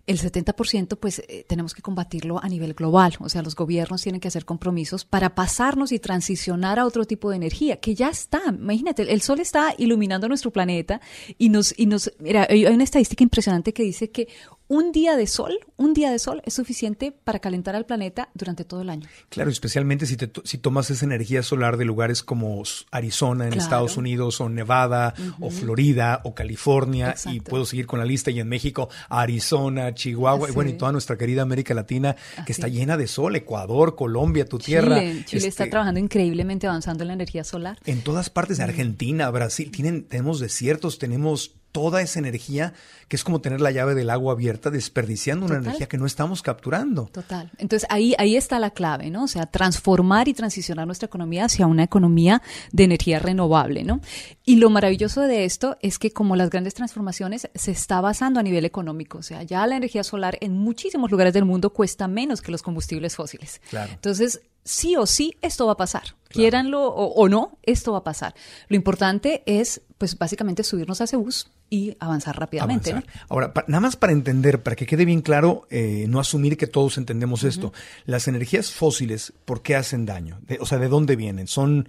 el 0.08 0.20
70% 0.20 0.98
pues 0.98 1.20
eh, 1.28 1.46
tenemos 1.48 1.74
que 1.74 1.82
combatirlo 1.82 2.44
a 2.44 2.50
nivel 2.50 2.74
global. 2.74 3.16
O 3.20 3.30
sea, 3.30 3.42
los 3.42 3.56
gobiernos 3.56 4.02
tienen 4.02 4.22
que 4.22 4.28
hacer 4.28 4.46
compromisos 4.46 5.06
para 5.06 5.36
pasarnos 5.36 5.92
y 5.92 6.00
transicionar 6.00 6.80
a 6.80 6.86
otro 6.86 7.06
tipo 7.06 7.30
de 7.30 7.36
energía, 7.36 7.78
que 7.78 7.94
ya 7.96 8.10
está. 8.10 8.42
Imagínate, 8.48 9.12
el 9.14 9.22
sol 9.22 9.40
está 9.40 9.76
nuestro 10.20 10.52
planeta 10.52 11.02
y 11.38 11.50
nos, 11.50 11.74
y 11.78 11.86
nos, 11.86 12.12
mira, 12.20 12.48
hay 12.50 12.66
una 12.66 12.84
estadística 12.84 13.24
impresionante 13.24 13.74
que 13.74 13.84
dice 13.84 14.10
que 14.12 14.28
un 14.68 14.92
día 14.92 15.16
de 15.16 15.28
sol, 15.28 15.60
un 15.78 15.94
día 15.94 16.12
de 16.12 16.20
sol 16.20 16.42
es 16.46 16.54
suficiente 16.56 17.12
para 17.12 17.40
calentar 17.40 17.76
al 17.76 17.86
planeta 17.86 18.30
durante 18.34 18.66
todo 18.66 18.82
el 18.82 18.90
año. 18.90 19.08
Claro, 19.30 19.50
especialmente 19.50 20.06
si, 20.06 20.18
te, 20.18 20.32
si 20.44 20.58
tomas 20.58 20.90
esa 20.90 21.06
energía 21.06 21.44
solar 21.44 21.78
de 21.78 21.86
lugares 21.86 22.24
como 22.24 22.64
Arizona 22.92 23.46
en 23.46 23.52
Claro. 23.52 23.64
Estados 23.64 23.98
Unidos 23.98 24.42
o 24.42 24.50
Nevada 24.50 25.14
o 25.40 25.50
Florida 25.52 26.22
o 26.24 26.34
California 26.34 27.16
y 27.32 27.42
puedo 27.42 27.66
seguir 27.66 27.86
con 27.86 28.00
la 28.00 28.06
lista 28.06 28.32
y 28.32 28.40
en 28.40 28.48
México 28.48 28.90
Arizona, 29.10 29.94
Chihuahua 29.94 30.50
y 30.50 30.52
bueno 30.52 30.72
y 30.72 30.74
toda 30.74 30.92
nuestra 30.92 31.18
querida 31.18 31.42
América 31.44 31.74
Latina 31.74 32.16
que 32.46 32.52
está 32.52 32.68
es. 32.68 32.74
llena 32.74 32.98
de 32.98 33.08
sol, 33.08 33.36
Ecuador, 33.36 33.96
Colombia, 33.96 34.46
tu 34.46 34.58
tierra. 34.58 35.00
Chile, 35.00 35.26
Chile 35.26 35.48
está 35.48 35.64
este, 35.64 35.72
trabajando 35.72 36.00
increíblemente 36.00 36.68
avanzando 36.68 37.04
en 37.04 37.10
la 37.10 37.14
energía 37.14 37.44
solar. 37.44 37.78
En 37.86 38.02
todas 38.02 38.30
partes. 38.30 38.60
Argentina, 38.60 39.30
Brasil, 39.30 39.72
tienen, 39.72 40.06
tenemos 40.06 40.40
desiertos, 40.40 40.98
tenemos 40.98 41.56
toda 41.76 42.02
esa 42.02 42.20
energía 42.20 42.72
que 43.10 43.18
es 43.18 43.26
como 43.26 43.42
tener 43.42 43.60
la 43.60 43.70
llave 43.70 43.96
del 43.96 44.10
agua 44.10 44.32
abierta, 44.32 44.72
desperdiciando 44.72 45.46
una 45.46 45.58
energía 45.58 45.88
que 45.88 45.98
no 45.98 46.06
estamos 46.06 46.42
capturando. 46.42 47.10
Total. 47.12 47.52
Entonces 47.58 47.86
ahí, 47.92 48.16
ahí 48.18 48.38
está 48.38 48.60
la 48.60 48.70
clave, 48.70 49.10
¿no? 49.10 49.26
O 49.26 49.28
sea, 49.28 49.46
transformar 49.46 50.30
y 50.30 50.34
transicionar 50.34 50.86
nuestra 50.86 51.08
economía 51.08 51.44
hacia 51.44 51.68
una 51.68 51.84
economía 51.84 52.42
de 52.72 52.86
energía 52.86 53.20
renovable, 53.20 53.84
¿no? 53.84 54.00
Y 54.46 54.56
lo 54.56 54.70
maravilloso 54.70 55.20
de 55.20 55.44
esto 55.44 55.76
es 55.82 56.00
que 56.00 56.12
como 56.12 56.38
las 56.38 56.50
grandes 56.50 56.76
transformaciones 56.76 57.50
se 57.54 57.72
está 57.72 58.00
basando 58.00 58.40
a 58.40 58.44
nivel 58.44 58.64
económico, 58.64 59.18
o 59.18 59.24
sea, 59.24 59.44
ya 59.44 59.68
la 59.68 59.76
energía 59.76 60.06
solar 60.06 60.38
en 60.40 60.58
muchísimos 60.58 61.12
lugares 61.12 61.34
del 61.34 61.44
mundo 61.44 61.72
cuesta 61.74 62.08
menos 62.08 62.42
que 62.42 62.54
los 62.54 62.62
combustibles 62.62 63.18
fósiles. 63.18 63.60
Claro. 63.70 63.92
Entonces, 63.92 64.40
sí 64.66 64.98
o 64.98 65.06
sí, 65.06 65.38
esto 65.42 65.66
va 65.68 65.74
a 65.74 65.78
pasar. 65.78 66.04
Quieranlo 66.28 66.84
o, 66.86 67.14
o 67.14 67.30
no, 67.30 67.58
esto 67.64 67.94
va 67.94 68.00
a 68.00 68.04
pasar. 68.04 68.36
Lo 68.68 68.76
importante 68.76 69.42
es, 69.46 69.82
pues, 69.98 70.18
básicamente 70.18 70.64
subirnos 70.64 71.00
a 71.00 71.06
ese 71.06 71.16
bus 71.16 71.50
y 71.70 71.96
avanzar 72.00 72.38
rápidamente. 72.38 72.94
Ahora, 73.30 73.54
nada 73.68 73.80
más 73.80 73.96
para 73.96 74.12
entender, 74.12 74.62
para 74.62 74.76
que 74.76 74.86
quede 74.86 75.06
bien 75.06 75.22
claro, 75.22 75.66
eh, 75.70 76.06
no 76.10 76.20
asumir 76.20 76.58
que 76.58 76.68
todos 76.68 76.98
entendemos 76.98 77.44
esto. 77.46 77.72
Las 78.06 78.28
energías 78.28 78.70
fósiles, 78.72 79.32
¿por 79.46 79.62
qué 79.62 79.76
hacen 79.78 80.06
daño? 80.06 80.40
De- 80.42 80.58
o 80.60 80.66
sea, 80.66 80.78
¿de 80.78 80.90
dónde 80.90 81.16
vienen? 81.16 81.48
Son, 81.48 81.88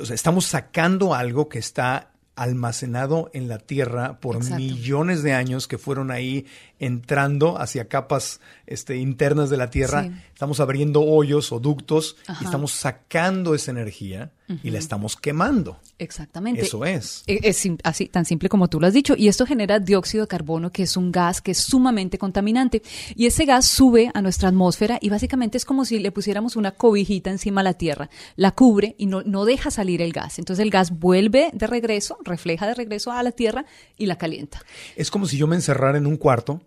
o 0.00 0.04
sea, 0.04 0.14
estamos 0.14 0.46
sacando 0.46 1.14
algo 1.14 1.48
que 1.48 1.58
está 1.58 2.12
almacenado 2.36 3.28
en 3.34 3.48
la 3.48 3.58
tierra 3.58 4.20
por 4.20 4.36
Exacto. 4.36 4.56
millones 4.58 5.22
de 5.22 5.32
años 5.32 5.66
que 5.68 5.78
fueron 5.78 6.10
ahí 6.10 6.46
entrando 6.80 7.60
hacia 7.60 7.86
capas 7.88 8.40
este, 8.66 8.96
internas 8.96 9.50
de 9.50 9.56
la 9.56 9.70
tierra. 9.70 10.04
Sí. 10.04 10.10
Estamos 10.32 10.58
abriendo 10.58 11.02
hoyos 11.02 11.52
o 11.52 11.60
ductos 11.60 12.16
Ajá. 12.26 12.38
y 12.42 12.46
estamos 12.46 12.72
sacando 12.72 13.54
esa 13.54 13.70
energía 13.70 14.32
y 14.64 14.70
la 14.70 14.78
estamos 14.80 15.14
quemando. 15.14 15.78
Exactamente. 16.00 16.62
Eso 16.62 16.84
es. 16.84 17.22
E- 17.28 17.38
Es, 17.44 17.68
así, 17.84 18.08
tan 18.08 18.24
simple 18.24 18.48
como 18.48 18.66
tú 18.68 18.80
lo 18.80 18.88
has 18.88 18.92
dicho. 18.94 19.14
Y 19.16 19.28
esto 19.28 19.46
genera 19.46 19.78
dióxido 19.78 20.24
de 20.24 20.28
carbono, 20.28 20.72
que 20.72 20.82
es 20.82 20.96
un 20.96 21.12
gas 21.12 21.40
que 21.40 21.52
es 21.52 21.58
sumamente 21.58 22.18
contaminante. 22.18 22.82
Y 23.14 23.26
ese 23.26 23.44
gas 23.44 23.66
sube 23.66 24.10
a 24.12 24.20
nuestra 24.22 24.48
atmósfera 24.48 24.98
y 25.00 25.08
básicamente 25.08 25.56
es 25.56 25.64
como 25.64 25.84
si 25.84 26.00
le 26.00 26.10
pusiéramos 26.10 26.56
una 26.56 26.72
cobijita 26.72 27.30
encima 27.30 27.60
a 27.60 27.64
la 27.64 27.74
Tierra. 27.74 28.10
La 28.34 28.50
cubre 28.52 28.96
y 28.98 29.06
no, 29.06 29.22
no 29.22 29.44
deja 29.44 29.70
salir 29.70 30.02
el 30.02 30.12
gas. 30.12 30.40
Entonces 30.40 30.62
el 30.64 30.70
gas 30.70 30.98
vuelve 30.98 31.50
de 31.52 31.66
regreso, 31.68 32.18
refleja 32.24 32.66
de 32.66 32.74
regreso 32.74 33.12
a 33.12 33.22
la 33.22 33.30
Tierra 33.30 33.66
y 33.96 34.06
la 34.06 34.16
calienta. 34.18 34.60
Es 34.96 35.12
como 35.12 35.26
si 35.26 35.36
yo 35.36 35.46
me 35.46 35.54
encerrara 35.54 35.96
en 35.98 36.06
un 36.08 36.16
cuarto 36.16 36.60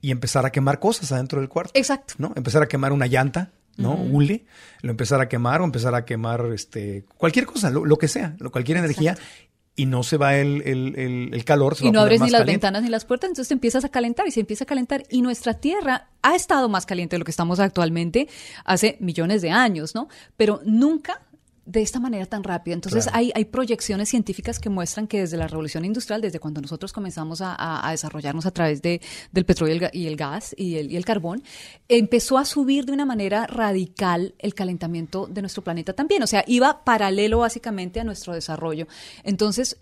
y 0.00 0.10
empezara 0.10 0.48
a 0.48 0.50
quemar 0.52 0.78
cosas 0.78 1.10
adentro 1.12 1.40
del 1.40 1.48
cuarto. 1.48 1.72
Exacto. 1.74 2.14
¿no? 2.18 2.32
Empezar 2.36 2.62
a 2.62 2.66
quemar 2.68 2.92
una 2.92 3.06
llanta, 3.06 3.50
¿no? 3.76 3.94
Hule, 3.94 4.44
lo 4.82 4.90
empezar 4.90 5.20
a 5.20 5.28
quemar 5.28 5.60
o 5.60 5.64
empezar 5.64 5.94
a 5.94 6.04
quemar 6.04 6.46
este, 6.54 7.04
cualquier 7.16 7.46
cosa, 7.46 7.70
lo, 7.70 7.84
lo 7.84 7.96
que 7.96 8.08
sea, 8.08 8.34
lo- 8.38 8.50
cualquier 8.50 8.78
energía, 8.78 9.16
y 9.76 9.86
no 9.86 10.02
se 10.02 10.16
va 10.16 10.36
el, 10.36 10.62
el- 10.62 10.98
el- 10.98 11.30
el 11.32 11.44
calor. 11.44 11.76
Se 11.76 11.84
va 11.84 11.86
y 11.86 11.88
a 11.90 11.92
no 11.92 11.98
poner 12.00 12.06
abres 12.06 12.20
más 12.20 12.26
ni 12.26 12.32
las 12.32 12.40
caliente. 12.40 12.56
ventanas 12.66 12.82
ni 12.82 12.88
las 12.88 13.04
puertas, 13.04 13.28
entonces 13.30 13.46
te 13.48 13.54
empiezas 13.54 13.84
a 13.84 13.88
calentar 13.88 14.26
y 14.26 14.32
se 14.32 14.40
empieza 14.40 14.64
a 14.64 14.66
calentar. 14.66 15.04
Y 15.08 15.22
nuestra 15.22 15.54
Tierra 15.54 16.08
ha 16.22 16.34
estado 16.34 16.68
más 16.68 16.84
caliente 16.86 17.14
de 17.14 17.20
lo 17.20 17.24
que 17.24 17.30
estamos 17.30 17.60
actualmente 17.60 18.26
hace 18.64 18.96
millones 19.00 19.40
de 19.40 19.50
años, 19.52 19.94
¿no? 19.94 20.08
Pero 20.36 20.60
nunca 20.64 21.22
de 21.70 21.82
esta 21.82 22.00
manera 22.00 22.24
tan 22.24 22.42
rápida. 22.42 22.72
Entonces 22.74 23.04
Claro. 23.04 23.18
hay, 23.18 23.30
hay 23.34 23.44
proyecciones 23.44 24.08
científicas 24.08 24.58
que 24.58 24.70
muestran 24.70 25.06
que 25.06 25.20
desde 25.20 25.36
la 25.36 25.46
revolución 25.48 25.84
industrial, 25.84 26.22
desde 26.22 26.40
cuando 26.40 26.62
nosotros 26.62 26.94
comenzamos 26.94 27.42
a, 27.42 27.54
a- 27.54 27.86
a 27.86 27.90
desarrollarnos 27.90 28.46
a 28.46 28.50
través 28.52 28.80
de, 28.80 29.02
del 29.32 29.44
petróleo 29.44 29.76
y 29.76 29.84
el, 29.84 29.90
y 29.92 30.06
el 30.06 30.16
gas 30.16 30.54
y 30.56 30.76
el, 30.76 30.90
y 30.90 30.96
el 30.96 31.04
carbón, 31.04 31.42
empezó 31.88 32.38
a 32.38 32.46
subir 32.46 32.86
de 32.86 32.92
una 32.92 33.04
manera 33.04 33.46
radical 33.46 34.34
el 34.38 34.54
calentamiento 34.54 35.26
de 35.26 35.42
nuestro 35.42 35.62
planeta 35.62 35.92
también. 35.92 36.22
O 36.22 36.26
sea, 36.26 36.42
iba 36.46 36.84
paralelo 36.84 37.40
básicamente 37.40 38.00
a 38.00 38.04
nuestro 38.04 38.32
desarrollo. 38.32 38.86
Entonces, 39.22 39.76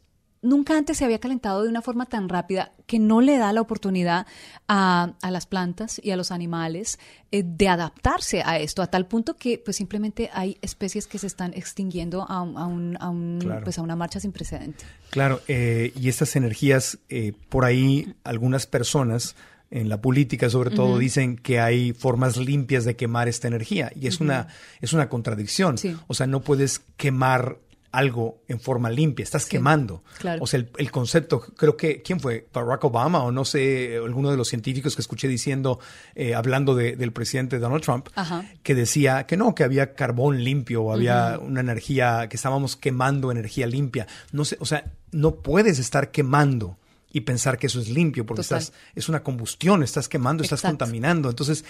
nunca 0.46 0.76
antes 0.78 0.96
se 0.98 1.04
había 1.04 1.18
calentado 1.18 1.62
de 1.62 1.68
una 1.68 1.82
forma 1.82 2.06
tan 2.06 2.28
rápida 2.28 2.72
que 2.86 2.98
no 2.98 3.20
le 3.20 3.36
da 3.36 3.52
la 3.52 3.60
oportunidad 3.60 4.26
a, 4.68 5.12
a 5.20 5.30
las 5.30 5.46
plantas 5.46 6.00
y 6.02 6.10
a 6.12 6.16
los 6.16 6.30
animales 6.30 6.98
eh, 7.32 7.42
de 7.44 7.68
adaptarse 7.68 8.42
a 8.44 8.58
esto, 8.58 8.80
a 8.82 8.86
tal 8.86 9.06
punto 9.06 9.36
que 9.36 9.58
pues 9.62 9.76
simplemente 9.76 10.30
hay 10.32 10.56
especies 10.62 11.06
que 11.06 11.18
se 11.18 11.26
están 11.26 11.52
extinguiendo 11.54 12.22
a, 12.28 12.42
un- 12.42 12.56
a 12.56 12.66
un- 12.66 12.96
a 13.00 13.08
un- 13.10 13.38
Claro. 13.40 13.64
pues, 13.64 13.78
a 13.78 13.82
una 13.82 13.96
marcha 13.96 14.20
sin 14.20 14.32
precedente. 14.32 14.84
Claro, 15.10 15.40
eh, 15.48 15.92
y 16.00 16.08
estas 16.08 16.36
energías, 16.36 16.98
eh, 17.08 17.32
por 17.48 17.64
ahí 17.64 18.14
algunas 18.24 18.66
personas 18.66 19.34
en 19.68 19.88
la 19.88 20.00
política 20.00 20.48
sobre 20.48 20.70
todo 20.70 20.96
dicen 20.96 21.34
que 21.36 21.58
hay 21.58 21.92
formas 21.92 22.36
limpias 22.36 22.84
de 22.84 22.94
quemar 22.94 23.26
esta 23.26 23.48
energía 23.48 23.90
y 23.96 24.06
es 24.06 24.20
una 24.20 24.46
es 24.80 24.92
una 24.92 25.08
contradicción. 25.08 25.76
Sí. 25.76 25.96
O 26.06 26.14
sea, 26.14 26.28
no 26.28 26.40
puedes 26.40 26.78
quemar 26.96 27.58
algo 27.96 28.42
en 28.48 28.60
forma 28.60 28.90
limpia, 28.90 29.22
estás 29.24 29.44
Sí, 29.44 29.50
quemando. 29.50 30.02
claro. 30.18 30.42
O 30.42 30.46
sea, 30.46 30.60
el, 30.60 30.70
el 30.78 30.90
concepto, 30.90 31.40
creo 31.40 31.76
que, 31.76 32.02
¿quién 32.02 32.20
fue? 32.20 32.46
Barack 32.52 32.84
Obama 32.84 33.22
o 33.22 33.32
no 33.32 33.44
sé, 33.44 33.96
alguno 34.04 34.30
de 34.30 34.36
los 34.36 34.48
científicos 34.48 34.94
que 34.94 35.02
escuché 35.02 35.28
diciendo, 35.28 35.78
eh, 36.14 36.34
hablando 36.34 36.74
de- 36.74 36.96
del 36.96 37.12
presidente 37.12 37.58
Donald 37.58 37.82
Trump, 37.82 38.08
Ajá. 38.14 38.44
que 38.62 38.74
decía 38.74 39.26
que 39.26 39.36
no, 39.36 39.54
que 39.54 39.64
había 39.64 39.94
carbón 39.94 40.44
limpio 40.44 40.82
o 40.82 40.92
había 40.92 41.38
una 41.40 41.60
energía, 41.60 42.28
que 42.28 42.36
estábamos 42.36 42.76
quemando 42.76 43.30
energía 43.30 43.66
limpia. 43.66 44.06
No 44.32 44.44
sé, 44.44 44.56
o 44.60 44.66
sea, 44.66 44.92
no 45.12 45.36
puedes 45.36 45.78
estar 45.78 46.10
quemando 46.10 46.78
y 47.12 47.22
pensar 47.22 47.56
que 47.56 47.66
eso 47.68 47.80
es 47.80 47.88
limpio, 47.88 48.26
porque 48.26 48.42
Total. 48.42 48.58
estás, 48.58 48.76
es 48.94 49.08
una 49.08 49.22
combustión, 49.22 49.82
estás 49.82 50.08
quemando, 50.08 50.42
estás 50.42 50.60
Exacto. 50.60 50.78
contaminando. 50.84 51.30
Entonces, 51.30 51.64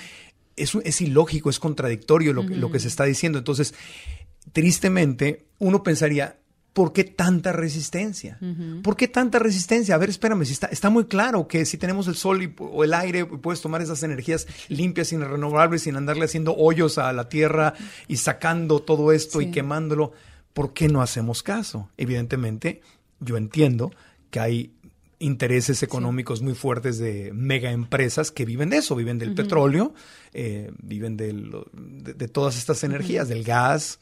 es, 0.56 0.74
es 0.84 1.00
ilógico, 1.02 1.50
es 1.50 1.60
contradictorio 1.60 2.32
lo, 2.32 2.46
que- 2.46 2.56
lo 2.56 2.70
que 2.72 2.80
se 2.80 2.88
está 2.88 3.04
diciendo. 3.04 3.38
Entonces, 3.38 3.74
tristemente, 4.52 5.46
uno 5.58 5.82
pensaría, 5.82 6.38
¿por 6.76 6.92
qué 6.92 7.04
tanta 7.04 7.52
resistencia? 7.52 8.38
¿Por 8.82 8.96
qué 8.96 9.08
tanta 9.08 9.38
resistencia? 9.38 9.94
A 9.94 9.98
ver, 9.98 10.10
espérame, 10.10 10.44
si 10.44 10.52
está, 10.52 10.66
está 10.66 10.90
muy 10.90 11.06
claro 11.06 11.48
que 11.48 11.64
si 11.64 11.78
tenemos 11.78 12.06
el 12.06 12.16
sol 12.16 12.42
y, 12.42 12.54
o 12.58 12.84
el 12.84 12.92
aire, 12.92 13.24
puedes 13.24 13.62
tomar 13.62 13.80
esas 13.80 14.02
energías 14.02 14.46
limpias 14.68 15.10
y 15.12 15.16
renovables 15.16 15.84
sin 15.84 15.96
andarle 15.96 16.26
haciendo 16.26 16.54
hoyos 16.54 16.98
a 16.98 17.10
la 17.14 17.30
tierra 17.30 17.72
y 18.08 18.18
sacando 18.18 18.80
todo 18.80 19.12
esto 19.12 19.40
y 19.40 19.50
quemándolo. 19.50 20.12
¿Por 20.52 20.74
qué 20.74 20.88
no 20.88 21.00
hacemos 21.00 21.42
caso? 21.42 21.88
Evidentemente, 21.96 22.82
yo 23.20 23.38
entiendo 23.38 23.90
que 24.30 24.40
hay 24.40 24.72
intereses 25.18 25.82
económicos 25.82 26.42
muy 26.42 26.54
fuertes 26.54 26.98
de 26.98 27.32
mega 27.32 27.70
empresas 27.72 28.30
que 28.30 28.44
viven 28.44 28.68
de 28.68 28.78
eso, 28.78 28.94
viven 28.94 29.18
del 29.18 29.34
petróleo, 29.34 29.94
eh, 30.34 30.70
viven 30.82 31.16
de 31.16 32.28
todas 32.28 32.58
estas 32.58 32.84
energías, 32.84 33.28
del 33.28 33.44
gas, 33.44 33.98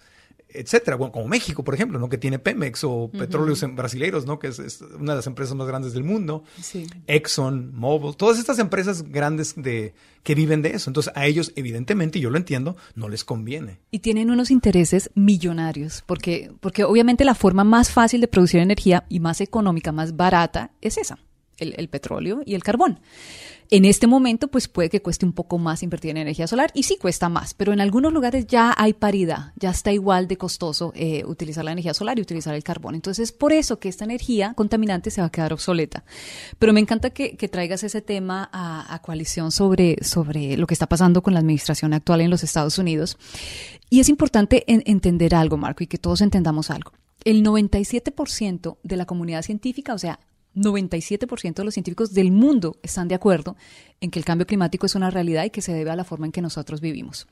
etcétera. 0.55 0.97
Bueno, 0.97 1.13
como 1.13 1.27
México, 1.29 1.63
por 1.65 1.75
ejemplo, 1.75 1.99
¿no? 1.99 2.09
Que 2.09 2.17
tiene 2.17 2.39
Pemex 2.39 2.85
o 2.85 3.11
petróleos 3.11 3.63
en- 3.63 3.77
brasileiros, 3.77 4.25
¿no? 4.25 4.39
Que 4.39 4.47
es, 4.49 4.59
es 4.59 4.81
una 4.81 5.13
de 5.13 5.17
las 5.17 5.27
empresas 5.27 5.55
más 5.57 5.67
grandes 5.67 5.93
del 5.93 6.05
mundo. 6.05 6.45
Sí. 6.61 6.87
Exxon, 7.07 7.75
Mobil, 7.75 8.17
todas 8.17 8.39
estas 8.39 8.59
empresas 8.59 9.03
grandes 9.11 9.55
de 9.57 9.95
que 10.23 10.35
viven 10.35 10.63
de 10.63 10.71
eso. 10.71 10.89
Entonces, 10.89 11.13
a 11.17 11.27
ellos, 11.27 11.53
evidentemente, 11.57 12.19
y 12.19 12.23
yo 12.23 12.31
lo 12.31 12.39
entiendo, 12.39 12.77
no 12.95 13.09
les 13.11 13.25
conviene. 13.25 13.81
Y 13.91 13.99
tienen 13.99 14.31
unos 14.31 14.51
intereses 14.51 15.11
millonarios, 15.15 16.03
porque, 16.07 16.51
porque 16.61 16.85
obviamente 16.85 17.25
la 17.25 17.35
forma 17.35 17.65
más 17.65 17.91
fácil 17.91 18.21
de 18.23 18.29
producir 18.29 18.61
energía 18.61 19.05
y 19.11 19.21
más 19.21 19.41
económica, 19.43 19.93
más 19.93 20.17
barata, 20.17 20.71
es 20.81 20.97
esa, 20.97 21.19
el, 21.59 21.75
el 21.77 21.89
petróleo 21.89 22.41
y 22.47 22.55
el 22.55 22.63
carbón. 22.63 23.01
En 23.71 23.85
este 23.85 24.07
momento, 24.07 24.49
pues 24.49 24.69
puede 24.69 24.91
que 24.91 25.03
cueste 25.03 25.25
un 25.25 25.33
poco 25.33 25.59
más 25.59 25.83
invertir 25.83 26.11
en 26.11 26.19
energía 26.19 26.47
solar 26.47 26.71
y 26.75 26.85
sí 26.85 26.97
cuesta 27.01 27.29
más, 27.29 27.55
pero 27.55 27.73
en 27.73 27.81
algunos 27.81 28.13
lugares 28.13 28.47
ya 28.47 28.75
hay 28.77 28.93
paridad, 28.93 29.53
ya 29.57 29.71
está 29.71 29.93
igual 29.93 30.29
de 30.29 30.37
costoso 30.37 30.93
eh, 30.95 31.25
utilizar 31.27 31.65
la 31.65 31.73
energía 31.73 31.95
solar 31.95 32.19
y 32.19 32.23
utilizar 32.23 32.55
el 32.55 32.63
carbón. 32.63 32.95
Entonces, 32.95 33.33
por 33.33 33.53
eso 33.53 33.79
que 33.79 33.89
esta 33.89 34.05
energía 34.05 34.55
contaminante 34.55 35.11
se 35.11 35.21
va 35.21 35.29
a 35.29 35.31
quedar 35.31 35.53
obsoleta. 35.53 36.05
Pero 36.59 36.73
me 36.73 36.81
encanta 36.81 37.11
que, 37.11 37.35
traigas 37.45 37.85
ese 37.85 38.01
tema 38.01 38.49
a, 38.53 39.01
coalición 39.03 39.53
sobre, 39.53 40.03
sobre 40.03 40.57
lo 40.57 40.67
que 40.67 40.75
está 40.75 40.89
pasando 40.89 41.23
con 41.23 41.35
la 41.35 41.41
administración 41.41 41.93
actual 41.93 42.23
en 42.23 42.31
los 42.31 42.43
Estados 42.43 42.79
Unidos. 42.79 43.19
Y 43.91 44.01
es 44.01 44.09
importante 44.09 44.65
entender 44.67 45.35
algo, 45.35 45.57
Marco, 45.57 45.85
y 45.85 45.87
que 45.87 45.99
todos 45.99 46.21
entendamos 46.21 46.71
algo. 46.71 46.93
El 47.25 47.45
97% 47.45 48.79
de 48.83 48.97
la 48.97 49.07
comunidad 49.07 49.43
científica, 49.43 49.95
o 49.95 49.99
sea, 49.99 50.21
97% 50.55 51.55
de 51.55 51.65
los 51.65 51.75
científicos 51.75 52.13
del 52.13 52.31
mundo 52.31 52.77
están 52.83 53.09
de 53.09 53.15
acuerdo 53.15 53.57
en 54.01 54.11
que 54.11 54.19
el 54.19 54.25
cambio 54.25 54.47
climático 54.47 54.87
es 54.87 54.95
una 54.95 55.11
realidad 55.11 55.45
y 55.45 55.51
que 55.51 55.63
se 55.63 55.73
debe 55.73 55.91
a 55.91 55.97
la 55.97 56.05
forma 56.05 56.27
en 56.27 56.33
que 56.33 56.43
nosotros 56.43 56.81
vivimos. 56.81 57.27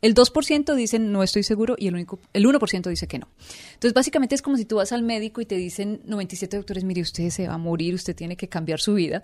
El 0.00 0.14
2% 0.14 0.74
dicen 0.74 1.12
no 1.12 1.22
estoy 1.22 1.42
seguro 1.42 1.76
y 1.78 1.88
el, 1.88 1.94
único, 1.94 2.18
el 2.32 2.46
1% 2.46 2.88
dice 2.88 3.06
que 3.06 3.18
no. 3.18 3.28
Entonces, 3.74 3.94
básicamente 3.94 4.34
es 4.34 4.42
como 4.42 4.56
si 4.56 4.64
tú 4.64 4.76
vas 4.76 4.92
al 4.92 5.02
médico 5.02 5.40
y 5.40 5.46
te 5.46 5.56
dicen 5.56 6.00
97 6.04 6.56
doctores, 6.56 6.84
mire, 6.84 7.02
usted 7.02 7.30
se 7.30 7.48
va 7.48 7.54
a 7.54 7.58
morir, 7.58 7.94
usted 7.94 8.14
tiene 8.14 8.36
que 8.36 8.48
cambiar 8.48 8.80
su 8.80 8.94
vida. 8.94 9.22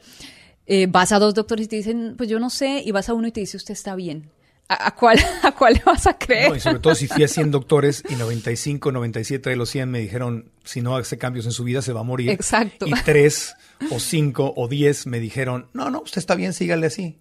Eh, 0.67 0.87
vas 0.87 1.13
a 1.13 1.19
dos 1.19 1.35
doctores 1.35 1.67
y 1.67 1.69
te 1.69 1.77
dicen, 1.77 2.15
pues 2.17 2.29
yo 2.29 2.39
no 2.39 2.51
sé, 2.51 2.83
y 2.85 2.93
vas 2.93 3.09
a 3.09 3.15
uno 3.15 3.27
y 3.27 3.33
te 3.33 3.41
dice, 3.41 3.57
usted 3.57 3.73
está 3.73 3.95
bien. 3.97 4.31
¿A, 4.73 4.95
cuál, 4.95 5.19
¿A 5.43 5.51
cuál 5.51 5.75
le 5.75 5.83
vas 5.85 6.07
a 6.07 6.17
creer? 6.17 6.57
y 6.57 6.61
sobre 6.61 6.79
todo 6.79 6.95
si 6.95 7.09
fui 7.09 7.25
a 7.25 7.29
100 7.29 7.51
doctores 7.51 8.05
y 8.09 8.15
95, 8.15 8.93
97 8.93 9.51
de 9.51 9.57
los 9.57 9.69
100 9.69 9.91
me 9.91 9.99
dijeron, 9.99 10.53
si 10.63 10.81
no 10.81 10.97
hace 10.97 11.19
cambios 11.19 11.45
en 11.47 11.53
su 11.53 11.65
vida 11.65 11.83
se 11.83 11.93
va 11.93 12.01
a 12.01 12.05
morir. 12.05 12.31
Exacto. 12.31 12.87
Y 12.87 12.93
3 12.93 13.55
o 13.91 13.99
5 13.99 14.55
o 14.57 14.69
10 14.69 15.09
me 15.09 15.19
dijeron, 15.19 15.67
no, 15.73 15.91
no, 15.91 16.03
usted 16.03 16.19
está 16.19 16.37
bien, 16.37 16.53
sígale 16.53 16.87
así. 16.87 17.19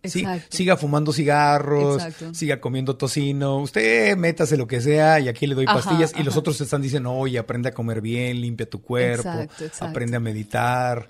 siga 0.49 0.77
fumando 0.77 1.11
cigarros, 1.11 2.03
siga 2.33 2.61
comiendo 2.61 2.97
tocino, 2.97 3.57
usted 3.57 4.15
métase 4.15 4.55
lo 4.55 4.67
que 4.67 4.79
sea 4.79 5.19
y 5.19 5.27
aquí 5.27 5.47
le 5.47 5.55
doy 5.55 5.65
pastillas. 5.65 6.13
Y 6.19 6.23
los 6.23 6.37
otros 6.37 6.59
te 6.59 6.65
están 6.65 6.83
diciendo, 6.83 7.13
oye, 7.13 7.39
aprende 7.39 7.69
a 7.69 7.73
comer 7.73 8.01
bien, 8.01 8.41
limpia 8.41 8.69
tu 8.69 8.83
cuerpo, 8.83 9.47
aprende 9.79 10.17
a 10.17 10.19
meditar 10.19 11.09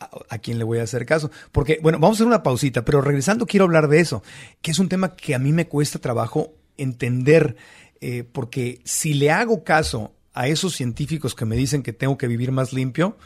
a, 0.00 0.38
quién 0.38 0.58
le 0.58 0.64
voy 0.64 0.78
a 0.78 0.82
hacer 0.82 1.06
caso. 1.06 1.30
Porque, 1.52 1.78
bueno, 1.82 1.98
vamos 1.98 2.16
a 2.16 2.18
hacer 2.18 2.26
una 2.26 2.42
pausita, 2.42 2.84
pero 2.84 3.00
regresando 3.00 3.46
quiero 3.46 3.64
hablar 3.64 3.88
de 3.88 4.00
eso, 4.00 4.22
que 4.62 4.70
es 4.70 4.78
un 4.78 4.88
tema 4.88 5.14
que 5.14 5.34
a 5.34 5.38
mí 5.38 5.52
me 5.52 5.68
cuesta 5.68 5.98
trabajo 5.98 6.54
entender, 6.76 7.56
eh, 8.00 8.24
porque 8.24 8.80
si 8.84 9.14
le 9.14 9.30
hago 9.30 9.62
caso 9.62 10.12
a 10.32 10.48
esos 10.48 10.74
científicos 10.74 11.34
que 11.34 11.44
me 11.44 11.56
dicen 11.56 11.82
que 11.82 11.92
tengo 11.92 12.16
que 12.16 12.26
vivir 12.26 12.52
más 12.52 12.72
limpio, 12.72 13.16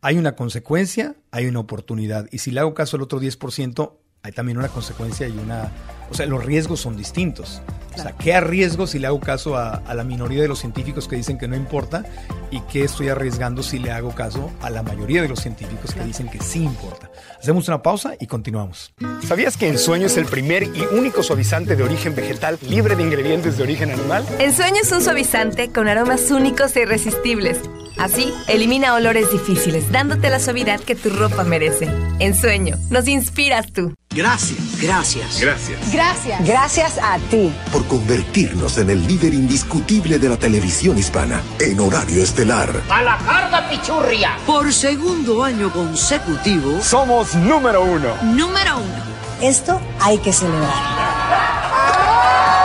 hay 0.00 0.18
una 0.18 0.36
consecuencia, 0.36 1.16
hay 1.30 1.46
una 1.46 1.60
oportunidad. 1.60 2.28
Y 2.32 2.38
si 2.38 2.50
le 2.50 2.60
hago 2.60 2.74
caso 2.74 2.96
al 2.96 3.02
otro 3.02 3.20
10%, 3.20 3.92
hay 4.26 4.32
también 4.32 4.58
una 4.58 4.68
consecuencia 4.68 5.28
y 5.28 5.38
una... 5.38 5.70
O 6.10 6.14
sea, 6.14 6.26
los 6.26 6.44
riesgos 6.44 6.80
son 6.80 6.96
distintos. 6.96 7.62
O 7.94 7.98
sea, 7.98 8.12
¿qué 8.12 8.34
arriesgo 8.34 8.86
si 8.86 8.98
le 8.98 9.06
hago 9.06 9.20
caso 9.20 9.56
a, 9.56 9.82
la 9.94 10.04
minoría 10.04 10.42
de 10.42 10.48
los 10.48 10.58
científicos 10.58 11.08
que 11.08 11.16
dicen 11.16 11.38
que 11.38 11.48
no 11.48 11.56
importa? 11.56 12.04
¿Y 12.50 12.60
qué 12.62 12.84
estoy 12.84 13.08
arriesgando 13.08 13.62
si 13.62 13.78
le 13.78 13.90
hago 13.90 14.14
caso 14.14 14.52
a 14.60 14.70
la 14.70 14.82
mayoría 14.82 15.22
de 15.22 15.28
los 15.28 15.40
científicos 15.40 15.94
que 15.94 16.04
dicen 16.04 16.28
que 16.28 16.40
sí 16.40 16.62
importa? 16.62 17.10
Hacemos 17.40 17.66
una 17.68 17.82
pausa 17.82 18.14
y 18.20 18.26
continuamos. 18.26 18.92
¿Sabías 19.26 19.56
que 19.56 19.68
Ensueño 19.68 20.06
es 20.06 20.16
el 20.16 20.26
primer 20.26 20.64
y 20.64 20.84
único 20.92 21.22
suavizante 21.22 21.76
de 21.76 21.82
origen 21.82 22.14
vegetal 22.14 22.58
libre 22.68 22.96
de 22.96 23.02
ingredientes 23.02 23.56
de 23.56 23.62
origen 23.62 23.90
animal? 23.90 24.24
Ensueño 24.38 24.82
es 24.82 24.92
un 24.92 25.02
suavizante 25.02 25.70
con 25.72 25.88
aromas 25.88 26.30
únicos 26.30 26.76
e 26.76 26.82
irresistibles. 26.82 27.58
Así, 27.98 28.32
elimina 28.46 28.94
olores 28.94 29.32
difíciles, 29.32 29.90
dándote 29.90 30.28
la 30.28 30.38
suavidad 30.38 30.80
que 30.80 30.94
tu 30.94 31.08
ropa 31.10 31.44
merece. 31.44 31.88
Ensueño, 32.18 32.76
nos 32.90 33.08
inspiras 33.08 33.72
tú. 33.72 33.94
Gracias, 34.10 34.80
gracias. 34.80 35.40
Gracias. 35.40 35.92
Gracias. 35.92 36.46
Gracias 36.46 36.98
a 37.02 37.18
ti. 37.30 37.52
Por 37.72 37.86
convertirnos 37.86 38.76
en 38.78 38.90
el 38.90 39.06
líder 39.06 39.32
indiscutible 39.32 40.18
de 40.18 40.28
la 40.28 40.36
televisión 40.36 40.98
hispana 40.98 41.42
en 41.58 41.80
horario 41.80 42.22
estelar. 42.22 42.70
¡A 42.90 43.02
la 43.02 43.18
carga, 43.18 43.68
pichurria! 43.68 44.38
Por 44.46 44.72
segundo 44.72 45.42
año 45.42 45.72
consecutivo. 45.72 46.82
Somos 46.82 47.34
número 47.34 47.82
uno. 47.82 48.14
Número 48.22 48.76
uno. 48.76 49.06
Esto 49.40 49.80
hay 50.00 50.18
que 50.18 50.32
celebrar. 50.32 50.96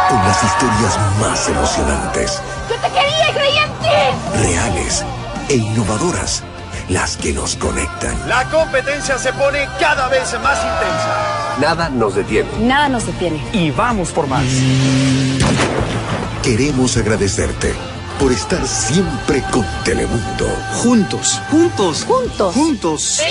Con 0.09 0.19
las 0.19 0.43
historias 0.43 0.99
más 1.19 1.47
emocionantes. 1.47 2.41
¡Yo 2.69 2.75
te 2.75 2.87
quería 2.87 3.29
y 3.29 3.33
creí 3.33 3.57
en 3.57 3.71
ti! 3.79 4.47
Reales 4.47 5.05
e 5.49 5.55
innovadoras 5.55 6.43
las 6.89 7.17
que 7.17 7.31
nos 7.31 7.55
conectan. 7.55 8.17
La 8.27 8.49
competencia 8.49 9.17
se 9.17 9.31
pone 9.33 9.67
cada 9.79 10.07
vez 10.09 10.33
más 10.41 10.57
intensa. 10.57 11.57
Nada 11.59 11.89
nos 11.89 12.15
detiene. 12.15 12.49
Nada 12.59 12.89
nos 12.89 13.05
detiene. 13.05 13.41
Y 13.53 13.71
vamos 13.71 14.09
por 14.11 14.27
más. 14.27 14.43
Queremos 16.43 16.97
agradecerte 16.97 17.73
por 18.19 18.31
estar 18.31 18.65
siempre 18.67 19.43
con 19.51 19.65
Telemundo. 19.83 20.47
Juntos, 20.83 21.41
juntos, 21.49 22.05
juntos, 22.05 22.53
juntos. 22.53 23.21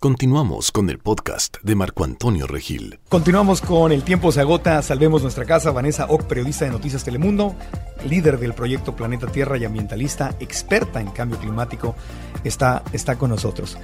Continuamos 0.00 0.72
con 0.72 0.88
el 0.88 0.98
podcast 0.98 1.58
de 1.62 1.74
Marco 1.74 2.04
Antonio 2.04 2.46
Regil. 2.46 2.98
Continuamos 3.10 3.60
con 3.60 3.92
El 3.92 4.02
tiempo 4.02 4.32
se 4.32 4.40
agota, 4.40 4.80
salvemos 4.80 5.20
nuestra 5.20 5.44
casa. 5.44 5.72
Vanessa 5.72 6.06
Ock, 6.06 6.24
periodista 6.24 6.64
de 6.64 6.70
Noticias 6.70 7.04
Telemundo, 7.04 7.54
líder 8.08 8.38
del 8.38 8.54
proyecto 8.54 8.96
Planeta 8.96 9.26
Tierra 9.26 9.58
y 9.58 9.66
ambientalista, 9.66 10.34
experta 10.40 11.02
en 11.02 11.10
cambio 11.10 11.38
climático, 11.38 11.94
está, 12.44 12.82
está 12.94 13.18
con 13.18 13.28
nosotros. 13.28 13.76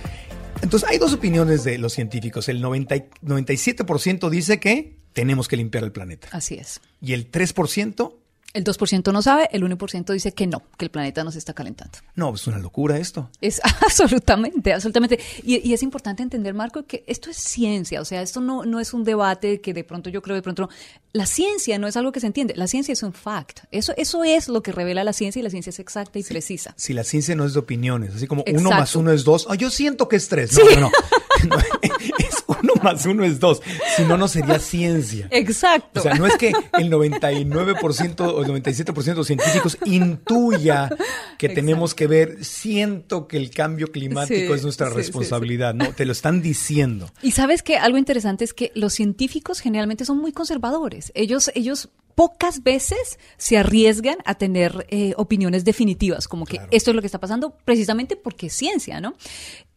Entonces, 0.63 0.89
hay 0.89 0.97
dos 0.97 1.13
opiniones 1.13 1.65
de 1.65 1.77
los 1.77 1.93
científicos. 1.93 2.49
El 2.49 2.65
97% 2.65 4.31
dice 4.31 4.59
que 4.59 4.97
tenemos 5.13 5.49
que 5.49 5.59
limpiar 5.59 5.85
el 5.85 5.93
planeta. 5.93 6.29
Así 6.33 6.55
es. 6.55 6.81
Y 6.99 7.13
el 7.13 7.31
3% 7.31 8.15
el 8.57 8.65
2% 8.65 9.13
no 9.13 9.21
sabe, 9.21 9.49
el 9.53 9.63
1% 9.63 10.13
dice 10.13 10.33
que 10.33 10.47
no, 10.47 10.63
que 10.79 10.87
el 10.87 10.91
planeta 10.91 11.23
nos 11.25 11.37
está 11.37 11.53
calentando. 11.53 11.99
No, 12.15 12.35
es 12.35 12.47
una 12.47 12.59
locura 12.59 12.97
esto. 12.97 13.31
Es 13.43 13.61
absolutamente, 13.85 14.73
absolutamente. 14.73 15.21
Y, 15.43 15.75
es 15.75 15.83
importante 15.83 16.23
entender, 16.23 16.55
Marco, 16.55 16.87
que 16.87 17.05
esto 17.07 17.29
es 17.29 17.37
ciencia, 17.37 18.01
o 18.01 18.05
sea, 18.07 18.23
esto 18.23 18.41
no, 18.41 18.65
no 18.65 18.81
es 18.81 18.95
un 18.95 19.05
debate 19.05 19.61
que 19.61 19.75
de 19.75 19.85
pronto 19.85 20.09
yo 20.09 20.23
creo, 20.23 20.35
de 20.35 20.41
pronto, 20.41 20.71
la 21.13 21.27
ciencia 21.27 21.79
no 21.79 21.87
es 21.87 21.99
algo 21.99 22.13
que 22.13 22.21
se 22.21 22.29
entiende, 22.29 22.55
la 22.57 22.67
ciencia 22.67 22.93
es 22.93 23.03
un 23.03 23.13
fact. 23.13 23.61
Eso, 23.71 23.93
eso 23.99 24.25
es 24.25 24.49
lo 24.49 24.63
que 24.63 24.73
revela 24.73 25.05
la 25.05 25.13
ciencia 25.13 25.41
y 25.41 25.43
la 25.43 25.51
ciencia 25.51 25.71
es 25.71 25.79
exacta 25.79 26.19
y 26.19 26.23
precisa. 26.23 26.73
Si 26.79 26.95
la 26.95 27.05
ciencia 27.05 27.37
no 27.37 27.45
es 27.45 27.53
de 27.53 27.59
opiniones, 27.59 28.15
así 28.15 28.27
como 28.27 28.43
uno 28.51 28.71
más 28.71 28.97
uno 28.97 29.13
es 29.13 29.25
dos, 29.25 29.47
oh, 29.51 29.55
yo 29.55 29.69
siento 29.69 30.09
que 30.09 30.17
es 30.17 30.29
tres. 30.29 30.57
No, 30.59 30.65
no, 30.65 30.81
no. 30.81 30.91
es 32.19 32.45
uno 32.47 32.75
más 32.83 33.07
uno 33.07 33.25
es 33.25 33.41
dos. 33.41 33.63
Si 33.97 34.05
no, 34.05 34.17
no 34.17 34.29
sería 34.29 34.59
ciencia. 34.59 35.29
Exacto. 35.31 36.01
O 36.01 36.03
sea, 36.03 36.15
no 36.15 36.27
es 36.27 36.37
que 36.37 36.53
el 36.79 36.91
99% 36.91 38.21
o 38.21 38.43
el 38.43 38.63
97% 38.63 39.05
de 39.05 39.15
los 39.15 39.27
científicos 39.27 39.79
intuya 39.85 40.91
que 41.39 41.49
tenemos 41.49 41.95
que 41.95 42.07
ver. 42.07 42.45
Siento 42.45 43.27
que 43.29 43.37
el 43.37 43.51
cambio 43.51 43.89
climático 43.89 44.55
es 44.55 44.63
nuestra 44.63 44.91
responsabilidad. 44.91 45.75
No, 45.75 45.93
te 45.93 46.05
lo 46.05 46.13
están 46.13 46.43
diciendo. 46.43 47.11
Y 47.23 47.33
sabes 47.33 47.63
que 47.63 47.77
algo 47.77 47.99
interesante 47.99 48.45
es 48.45 48.55
que 48.55 48.73
los 48.75 48.95
científicos 48.95 49.61
generalmente 49.61 50.05
son 50.05 50.19
muy 50.19 50.33
conservadores. 50.33 51.13
Ellos, 51.15 51.51
ellos 51.55 51.91
pocas 52.17 52.63
veces 52.63 53.19
se 53.37 53.59
arriesgan 53.59 54.17
a 54.25 54.35
tener 54.35 54.87
eh, 54.89 55.13
opiniones 55.19 55.65
definitivas, 55.65 56.27
como 56.27 56.47
que 56.47 56.59
esto 56.71 56.91
es 56.91 56.95
lo 56.95 57.03
que 57.03 57.07
está 57.07 57.21
pasando 57.21 57.57
precisamente 57.65 58.17
porque 58.17 58.47
es 58.47 58.55
ciencia, 58.55 59.01
¿no? 59.01 59.15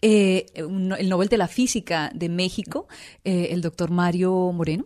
Eh, 0.01 0.45
el 0.55 1.09
Nobel 1.09 1.27
de 1.27 1.37
la 1.37 1.49
Física 1.49 2.09
de 2.15 2.29
México, 2.29 2.87
eh, 3.25 3.49
el 3.51 3.61
doctor 3.61 3.91
Mario 3.91 4.53
Moreno, 4.53 4.85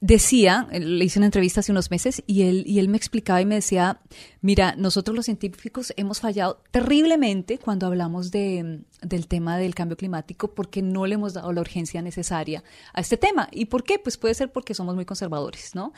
decía, 0.00 0.68
le 0.70 1.04
hice 1.04 1.18
una 1.18 1.26
entrevista 1.26 1.60
hace 1.60 1.72
unos 1.72 1.90
meses 1.90 2.22
y 2.26 2.42
él, 2.42 2.62
y 2.66 2.78
él 2.78 2.88
me 2.88 2.96
explicaba 2.96 3.40
y 3.40 3.46
me 3.46 3.56
decía, 3.56 4.00
mira, 4.40 4.76
nosotros 4.76 5.16
los 5.16 5.24
científicos 5.24 5.92
hemos 5.96 6.20
fallado 6.20 6.62
terriblemente 6.70 7.58
cuando 7.58 7.86
hablamos 7.86 8.30
de, 8.30 8.82
del 9.02 9.26
tema 9.26 9.58
del 9.58 9.74
cambio 9.74 9.96
climático 9.96 10.54
porque 10.54 10.82
no 10.82 11.06
le 11.06 11.14
hemos 11.14 11.32
dado 11.34 11.52
la 11.52 11.62
urgencia 11.62 12.02
necesaria 12.02 12.62
a 12.92 13.00
este 13.00 13.16
tema. 13.16 13.48
¿Y 13.50 13.64
por 13.64 13.82
qué? 13.82 13.98
Pues 13.98 14.16
puede 14.18 14.34
ser 14.34 14.52
porque 14.52 14.74
somos 14.74 14.94
muy 14.94 15.06
conservadores, 15.06 15.74
¿no? 15.74 15.92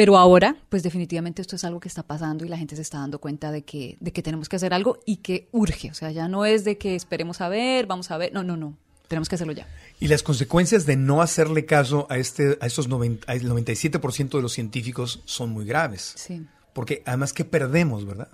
Pero 0.00 0.16
ahora, 0.16 0.56
pues 0.70 0.82
definitivamente 0.82 1.42
esto 1.42 1.56
es 1.56 1.64
algo 1.64 1.78
que 1.78 1.88
está 1.88 2.02
pasando 2.02 2.46
y 2.46 2.48
la 2.48 2.56
gente 2.56 2.74
se 2.74 2.80
está 2.80 3.00
dando 3.00 3.18
cuenta 3.18 3.52
de 3.52 3.64
que, 3.64 3.98
de 4.00 4.14
que 4.14 4.22
tenemos 4.22 4.48
que 4.48 4.56
hacer 4.56 4.72
algo 4.72 4.98
y 5.04 5.16
que 5.16 5.50
urge. 5.52 5.90
O 5.90 5.94
sea, 5.94 6.10
ya 6.10 6.26
no 6.26 6.46
es 6.46 6.64
de 6.64 6.78
que 6.78 6.94
esperemos 6.94 7.42
a 7.42 7.50
ver, 7.50 7.84
vamos 7.84 8.10
a 8.10 8.16
ver. 8.16 8.32
No, 8.32 8.42
no, 8.42 8.56
no. 8.56 8.78
Tenemos 9.08 9.28
que 9.28 9.34
hacerlo 9.34 9.52
ya. 9.52 9.68
Y 10.00 10.08
las 10.08 10.22
consecuencias 10.22 10.86
de 10.86 10.96
no 10.96 11.20
hacerle 11.20 11.66
caso 11.66 12.06
a, 12.08 12.16
este, 12.16 12.56
a 12.62 12.66
esos 12.66 12.88
90, 12.88 13.30
el 13.30 13.46
97% 13.46 14.30
de 14.30 14.40
los 14.40 14.54
científicos 14.54 15.20
son 15.26 15.50
muy 15.50 15.66
graves. 15.66 16.14
Sí. 16.16 16.46
Porque 16.80 17.02
además, 17.04 17.34
¿qué 17.34 17.44
perdemos, 17.44 18.06
verdad? 18.06 18.28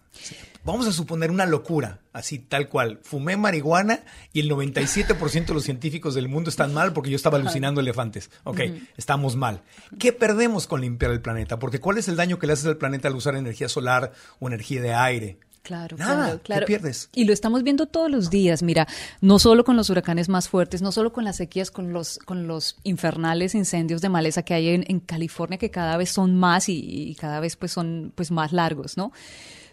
Vamos 0.65 0.87
a 0.87 0.93
suponer 0.93 1.33
una 1.33 1.47
locura, 1.47 1.99
así 2.13 2.39
tal 2.39 2.69
cual. 2.69 3.01
Fumé 3.03 3.37
marihuana 3.37 4.05
y 4.33 4.39
el 4.39 4.49
97% 4.49 5.47
de 5.47 5.55
los 5.55 5.65
científicos 5.65 6.15
del 6.15 6.29
mundo 6.29 6.49
están 6.49 6.73
mal 6.73 6.93
porque 6.93 7.11
yo 7.11 7.17
estaba 7.17 7.39
alucinando 7.39 7.81
elefantes. 7.81 8.31
Ok, 8.45 8.61
estamos 8.97 9.35
mal. 9.35 9.63
¿Qué 9.99 10.13
perdemos 10.13 10.69
con 10.69 10.81
limpiar 10.81 11.11
el 11.11 11.21
planeta? 11.21 11.59
Porque 11.59 11.81
¿cuál 11.81 11.99
es 11.99 12.07
el 12.07 12.15
daño 12.15 12.39
que 12.39 12.47
le 12.47 12.53
haces 12.53 12.67
al 12.67 12.77
planeta 12.77 13.09
al 13.09 13.17
usar 13.17 13.35
energía 13.35 13.69
solar 13.69 14.13
o 14.39 14.47
energía 14.47 14.81
de 14.81 14.95
aire? 14.95 15.39
Claro, 15.67 15.97
Nada, 15.97 16.15
claro, 16.27 16.41
claro. 16.45 16.61
¿qué 16.61 16.67
pierdes? 16.67 17.11
Y 17.13 17.25
lo 17.25 17.33
estamos 17.33 17.65
viendo 17.65 17.87
todos 17.87 18.09
los 18.09 18.31
días, 18.31 18.63
mira, 18.63 18.87
no 19.21 19.41
solo 19.41 19.65
con 19.65 19.75
los 19.75 19.91
huracanes 19.91 20.29
más 20.29 20.49
fuertes, 20.49 20.81
no 20.81 20.93
solo 20.93 21.13
con 21.13 21.25
las 21.25 21.39
sequías, 21.39 21.73
con 21.73 21.93
los, 21.93 22.21
con 22.21 22.47
los 22.47 22.77
infernales 22.85 23.53
incendios 23.57 24.01
de 24.01 24.09
maleza 24.09 24.45
que 24.45 24.55
hay 24.55 24.69
en, 24.69 24.85
en 24.87 25.01
California, 25.01 25.59
que 25.59 25.73
cada 25.73 25.97
vez 25.97 26.11
son 26.11 26.37
más 26.37 26.69
y, 26.69 26.79
y, 26.79 27.17
cada 27.17 27.41
vez 27.41 27.57
pues 27.57 27.73
son 27.73 28.13
pues 28.15 28.31
más 28.31 28.53
largos, 28.53 28.97
¿no? 28.97 29.11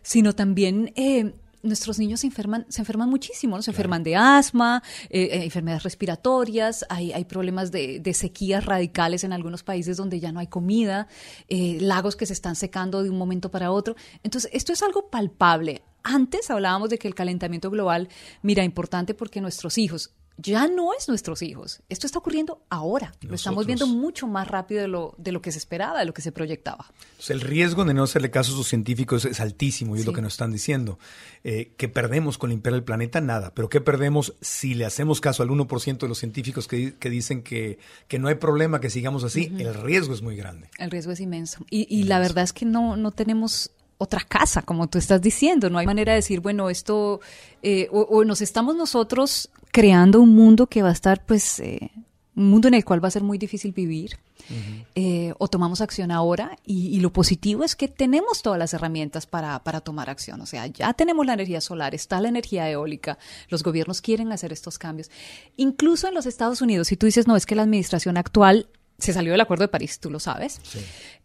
Sino 0.01 0.34
también 0.34 0.91
eh, 0.95 1.36
nuestros 1.63 1.97
niños 1.97 2.19
se 2.19 2.28
enferman, 2.28 2.65
se 2.69 2.82
enferman 2.82 3.10
muchísimo, 3.10 3.56
¿no? 3.56 3.62
Se 3.63 3.71
claro. 3.71 3.78
enferman 3.78 4.04
de 4.04 4.15
asma, 4.15 4.84
eh, 5.10 5.30
eh, 5.32 5.43
enfermedades 5.45 5.84
respiratorias, 5.84 6.86
hay, 6.89 7.13
hay 7.13 7.26
problemas 7.26 7.71
de, 7.71 7.99
de, 7.99 8.13
sequías 8.13 8.65
radicales 8.65 9.23
en 9.23 9.34
algunos 9.34 9.63
países 9.63 9.97
donde 9.97 10.19
ya 10.19 10.32
no 10.32 10.39
hay 10.39 10.47
comida, 10.47 11.08
eh, 11.47 11.78
lagos 11.80 12.15
que 12.15 12.26
se 12.26 12.34
están 12.34 12.56
secando 12.56 13.02
de 13.02 13.10
un 13.10 13.17
momento 13.17 13.49
para 13.49 13.71
otro. 13.71 13.95
Entonces, 14.23 14.52
esto 14.54 14.73
es 14.73 14.84
algo 14.84 15.10
palpable. 15.10 15.84
Antes 16.04 16.52
hablábamos 16.52 16.89
de 16.89 16.97
que 16.97 17.08
el 17.08 17.15
calentamiento 17.15 17.71
global, 17.71 18.10
mira, 18.41 18.63
importante 18.63 19.13
porque 19.13 19.39
nuestros 19.39 19.78
hijos, 19.78 20.13
ya 20.38 20.67
no 20.67 20.93
es 20.93 21.08
nuestros 21.08 21.41
hijos. 21.41 21.82
Esto 21.89 22.08
está 22.08 22.19
ocurriendo 22.19 22.63
ahora. 22.69 23.08
Nosotros. 23.08 23.30
Lo 23.30 23.36
estamos 23.36 23.65
viendo 23.65 23.88
mucho 23.88 24.28
más 24.28 24.48
rápido 24.48 24.82
de 24.82 24.88
lo, 24.88 25.13
de 25.17 25.32
lo 25.32 25.41
que 25.41 25.52
se 25.52 25.60
esperaba, 25.60 26.00
de 26.00 26.06
lo 26.06 26.13
que 26.13 26.22
se 26.22 26.32
proyectaba. 26.32 26.86
Entonces, 27.12 27.30
el 27.30 27.41
riesgo 27.41 27.86
de 27.86 27.93
no 27.93 28.04
hacerle 28.04 28.32
caso 28.32 28.52
a 28.52 28.56
sus 28.56 28.67
científicos 28.67 29.26
es 29.26 29.39
altísimo 29.39 29.96
y 29.96 30.00
sí. 30.00 30.02
es 30.02 30.08
lo 30.08 30.13
que 30.13 30.22
nos 30.22 30.34
están 30.34 30.52
diciendo. 30.52 30.98
Eh, 31.43 31.74
¿Qué 31.78 31.88
perdemos 31.88 32.38
con 32.38 32.50
limpiar 32.50 32.74
el 32.74 32.84
planeta? 32.84 33.22
Nada. 33.22 33.54
Pero 33.54 33.69
¿qué 33.69 33.80
perdemos 33.80 34.34
si 34.41 34.74
le 34.74 34.86
hacemos 34.86 35.22
caso 35.22 35.43
al 35.43 35.50
1% 35.50 35.98
de 36.00 36.08
los 36.08 36.17
científicos 36.17 36.67
que, 36.67 36.96
que 36.96 37.10
dicen 37.10 37.43
que, 37.43 37.78
que, 38.08 38.17
no 38.17 38.28
hay 38.28 38.36
problema, 38.36 38.82
que 38.82 38.89
sigamos 38.89 39.24
así? 39.24 39.50
Uh 39.52 39.58
-huh. 39.58 39.62
El 39.62 39.74
riesgo 39.76 40.13
es 40.13 40.22
muy 40.22 40.36
grande. 40.36 40.69
El 40.80 40.89
riesgo 40.89 41.12
es 41.12 41.19
inmenso. 41.19 41.63
Y, 41.69 41.82
y 41.82 41.96
inmenso. 41.96 42.10
la 42.10 42.19
verdad 42.19 42.43
es 42.43 42.54
que 42.54 42.65
no, 42.65 42.98
no 42.98 43.12
tenemos 43.12 43.72
otra 44.00 44.22
casa, 44.22 44.63
como 44.63 44.88
tú 44.88 44.98
estás 44.98 45.22
diciendo. 45.22 45.69
No 45.69 45.78
hay 45.78 45.86
manera 45.86 46.13
de 46.13 46.17
decir, 46.17 46.39
bueno, 46.39 46.69
esto, 46.69 47.22
eh, 47.62 47.88
o, 47.91 48.02
o, 48.02 48.26
nos 48.26 48.41
estamos 48.41 48.76
nosotros 48.76 49.50
creando 49.74 50.22
un 50.22 50.30
mundo 50.30 50.68
que 50.68 50.84
va 50.84 50.90
a 50.90 50.94
estar, 50.94 51.26
pues, 51.26 51.60
eh, 51.60 51.92
un 52.36 52.50
mundo 52.50 52.68
en 52.68 52.76
el 52.76 52.86
cual 52.86 53.04
va 53.04 53.08
a 53.08 53.12
ser 53.12 53.24
muy 53.24 53.38
difícil 53.38 53.74
vivir. 53.74 54.18
Uh 54.50 54.54
-huh. 54.54 54.86
eh, 54.96 55.34
o 55.38 55.48
tomamos 55.48 55.80
acción 55.80 56.12
ahora 56.12 56.58
y, 56.66 56.88
y, 56.88 57.00
lo 57.00 57.14
positivo 57.14 57.64
es 57.64 57.78
que 57.78 57.88
tenemos 57.88 58.42
todas 58.42 58.60
las 58.60 58.74
herramientas 58.74 59.26
para, 59.26 59.64
para, 59.64 59.80
tomar 59.80 60.10
acción. 60.10 60.42
O 60.42 60.46
sea, 60.46 60.68
ya 60.68 60.94
tenemos 60.94 61.26
la 61.26 61.34
energía 61.34 61.62
solar, 61.62 61.96
está 61.96 62.20
la 62.20 62.28
energía 62.28 62.70
eólica, 62.70 63.18
los 63.48 63.64
gobiernos 63.64 64.02
quieren 64.02 64.34
hacer 64.34 64.52
estos 64.52 64.78
cambios. 64.78 65.10
Incluso 65.56 66.10
en 66.10 66.14
los 66.14 66.26
Estados 66.26 66.62
Unidos, 66.62 66.90
si 66.90 66.98
tú 66.98 67.06
dices, 67.06 67.26
no, 67.26 67.38
es 67.38 67.46
que 67.46 67.56
la 67.56 67.62
administración 67.64 68.18
actual 68.18 68.68
se 68.98 69.14
salió 69.14 69.32
del 69.32 69.42
Acuerdo 69.42 69.64
de 69.64 69.70
París, 69.70 70.00
tú 70.00 70.10
lo 70.10 70.20
sabes. 70.20 70.60
Sí. 70.64 70.80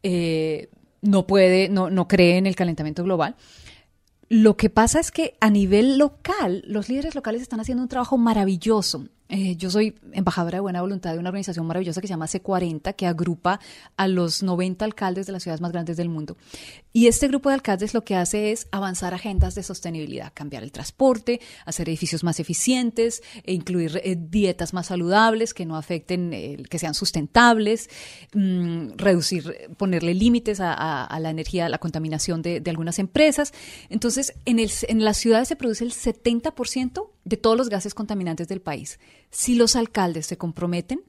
Eh, 0.04 0.68
no 1.02 1.26
puede, 1.26 1.68
no, 1.68 1.90
no 1.90 2.06
cree 2.06 2.38
en 2.38 2.46
el 2.46 2.54
calentamiento 2.54 3.02
global. 3.02 3.34
Lo 4.28 4.58
que 4.58 4.68
pasa 4.68 5.00
es 5.00 5.10
que 5.10 5.36
a 5.40 5.48
nivel 5.48 5.96
local, 5.96 6.62
los 6.66 6.90
líderes 6.90 7.14
locales 7.14 7.40
están 7.40 7.60
haciendo 7.60 7.82
un 7.82 7.88
trabajo 7.88 8.18
maravilloso. 8.18 9.08
Eh, 9.28 9.56
yo 9.56 9.70
soy 9.70 9.94
embajadora 10.12 10.56
de 10.56 10.60
buena 10.60 10.80
voluntad 10.80 11.12
de 11.12 11.18
una 11.18 11.28
organización 11.28 11.66
maravillosa 11.66 12.00
que 12.00 12.06
se 12.06 12.12
llama 12.12 12.26
C40, 12.26 12.94
que 12.94 13.06
agrupa 13.06 13.60
a 13.96 14.08
los 14.08 14.42
90 14.42 14.84
alcaldes 14.84 15.26
de 15.26 15.32
las 15.32 15.42
ciudades 15.42 15.60
más 15.60 15.70
grandes 15.70 15.98
del 15.98 16.08
mundo. 16.08 16.38
Y 16.94 17.08
este 17.08 17.28
grupo 17.28 17.50
de 17.50 17.56
alcaldes 17.56 17.92
lo 17.92 18.04
que 18.04 18.16
hace 18.16 18.52
es 18.52 18.68
avanzar 18.72 19.12
agendas 19.12 19.54
de 19.54 19.62
sostenibilidad, 19.62 20.32
cambiar 20.32 20.62
el 20.62 20.72
transporte, 20.72 21.40
hacer 21.66 21.88
edificios 21.90 22.24
más 22.24 22.40
eficientes, 22.40 23.22
e 23.44 23.52
incluir 23.52 24.00
eh, 24.02 24.16
dietas 24.18 24.72
más 24.72 24.86
saludables 24.86 25.52
que 25.52 25.66
no 25.66 25.76
afecten, 25.76 26.32
eh, 26.32 26.62
que 26.68 26.78
sean 26.78 26.94
sustentables, 26.94 27.90
mmm, 28.32 28.92
reducir, 28.96 29.68
ponerle 29.76 30.14
límites 30.14 30.58
a, 30.60 31.18
la 31.20 31.30
energía, 31.30 31.66
a 31.66 31.68
la 31.68 31.78
contaminación 31.78 32.40
de, 32.40 32.60
de 32.60 32.70
algunas 32.70 32.98
empresas. 32.98 33.52
Entonces, 33.90 34.32
en, 34.46 34.58
el, 34.58 34.70
en 34.88 35.04
las 35.04 35.18
ciudades 35.18 35.48
se 35.48 35.56
produce 35.56 35.84
el 35.84 35.92
70% 35.92 37.10
de 37.28 37.36
todos 37.36 37.56
los 37.56 37.68
gases 37.68 37.94
contaminantes 37.94 38.48
del 38.48 38.60
país. 38.60 38.98
Si 39.30 39.54
los 39.54 39.76
alcaldes 39.76 40.26
se 40.26 40.38
comprometen 40.38 41.02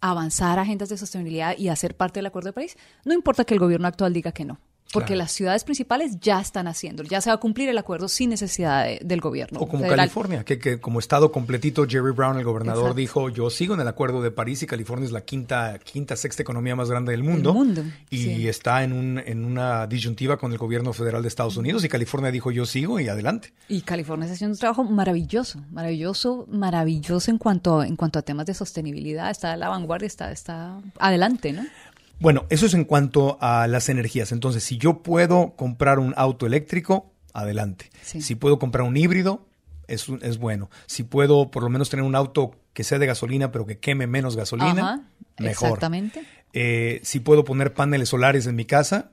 a 0.00 0.10
avanzar 0.10 0.58
agendas 0.58 0.88
de 0.88 0.98
sostenibilidad 0.98 1.56
y 1.56 1.68
a 1.68 1.76
ser 1.76 1.96
parte 1.96 2.18
del 2.18 2.26
Acuerdo 2.26 2.48
de 2.48 2.54
París, 2.54 2.76
no 3.04 3.12
importa 3.12 3.44
que 3.44 3.54
el 3.54 3.60
gobierno 3.60 3.86
actual 3.86 4.12
diga 4.12 4.32
que 4.32 4.44
no. 4.44 4.58
Porque 4.92 5.08
claro. 5.08 5.18
las 5.18 5.32
ciudades 5.32 5.64
principales 5.64 6.18
ya 6.20 6.40
están 6.40 6.68
haciendo, 6.68 7.02
ya 7.02 7.20
se 7.20 7.30
va 7.30 7.34
a 7.34 7.40
cumplir 7.40 7.68
el 7.68 7.76
acuerdo 7.76 8.08
sin 8.08 8.30
necesidad 8.30 8.84
de, 8.84 9.00
del 9.02 9.20
gobierno. 9.20 9.58
O 9.60 9.66
como 9.66 9.82
federal. 9.82 9.98
California, 9.98 10.44
que, 10.44 10.58
que, 10.58 10.80
como 10.80 11.00
estado 11.00 11.32
completito, 11.32 11.86
Jerry 11.88 12.12
Brown, 12.12 12.38
el 12.38 12.44
gobernador, 12.44 12.84
Exacto. 12.84 13.00
dijo, 13.00 13.28
yo 13.30 13.50
sigo 13.50 13.74
en 13.74 13.80
el 13.80 13.88
acuerdo 13.88 14.22
de 14.22 14.30
París 14.30 14.62
y 14.62 14.66
California 14.66 15.06
es 15.06 15.12
la 15.12 15.22
quinta, 15.22 15.78
quinta 15.82 16.16
sexta 16.16 16.42
economía 16.42 16.76
más 16.76 16.88
grande 16.88 17.12
del 17.12 17.24
mundo. 17.24 17.50
El 17.50 17.56
mundo 17.56 17.82
y 18.10 18.18
sí. 18.18 18.48
está 18.48 18.84
en, 18.84 18.92
un, 18.92 19.18
en 19.18 19.44
una 19.44 19.86
disyuntiva 19.86 20.36
con 20.36 20.52
el 20.52 20.58
gobierno 20.58 20.92
federal 20.92 21.22
de 21.22 21.28
Estados 21.28 21.56
Unidos 21.56 21.84
y 21.84 21.88
California 21.88 22.30
dijo, 22.30 22.50
yo 22.50 22.64
sigo 22.64 23.00
y 23.00 23.08
adelante. 23.08 23.52
Y 23.68 23.80
California 23.82 24.26
está 24.26 24.34
haciendo 24.34 24.54
un 24.54 24.58
trabajo 24.58 24.84
maravilloso, 24.84 25.60
maravilloso, 25.70 26.46
maravilloso 26.48 27.30
en 27.30 27.38
cuanto, 27.38 27.82
en 27.82 27.96
cuanto 27.96 28.18
a 28.18 28.22
temas 28.22 28.46
de 28.46 28.54
sostenibilidad. 28.54 29.30
Está 29.30 29.52
a 29.52 29.56
la 29.56 29.68
vanguardia, 29.68 30.06
está, 30.06 30.30
está 30.30 30.80
adelante, 30.98 31.52
¿no? 31.52 31.64
Bueno, 32.18 32.46
eso 32.48 32.66
es 32.66 32.74
en 32.74 32.84
cuanto 32.84 33.36
a 33.40 33.66
las 33.66 33.88
energías. 33.88 34.32
Entonces, 34.32 34.62
si 34.64 34.78
yo 34.78 35.02
puedo 35.02 35.54
comprar 35.56 35.98
un 35.98 36.14
auto 36.16 36.46
eléctrico, 36.46 37.12
adelante. 37.32 37.90
Sí. 38.02 38.20
Si 38.22 38.34
puedo 38.34 38.58
comprar 38.58 38.86
un 38.86 38.96
híbrido, 38.96 39.46
es, 39.86 40.06
es, 40.22 40.38
bueno. 40.38 40.70
Si 40.86 41.02
puedo 41.02 41.50
por 41.50 41.62
lo 41.62 41.68
menos 41.68 41.90
tener 41.90 42.04
un 42.04 42.14
auto 42.16 42.52
que 42.72 42.84
sea 42.84 42.98
de 42.98 43.06
gasolina, 43.06 43.52
pero 43.52 43.66
que 43.66 43.78
queme 43.78 44.06
menos 44.06 44.36
gasolina, 44.36 44.70
Ajá, 44.94 45.00
mejor. 45.38 45.68
Exactamente. 45.68 46.24
Eh, 46.52 47.00
si 47.02 47.20
puedo 47.20 47.44
poner 47.44 47.74
paneles 47.74 48.08
solares 48.08 48.46
en 48.46 48.56
mi 48.56 48.64
casa, 48.64 49.10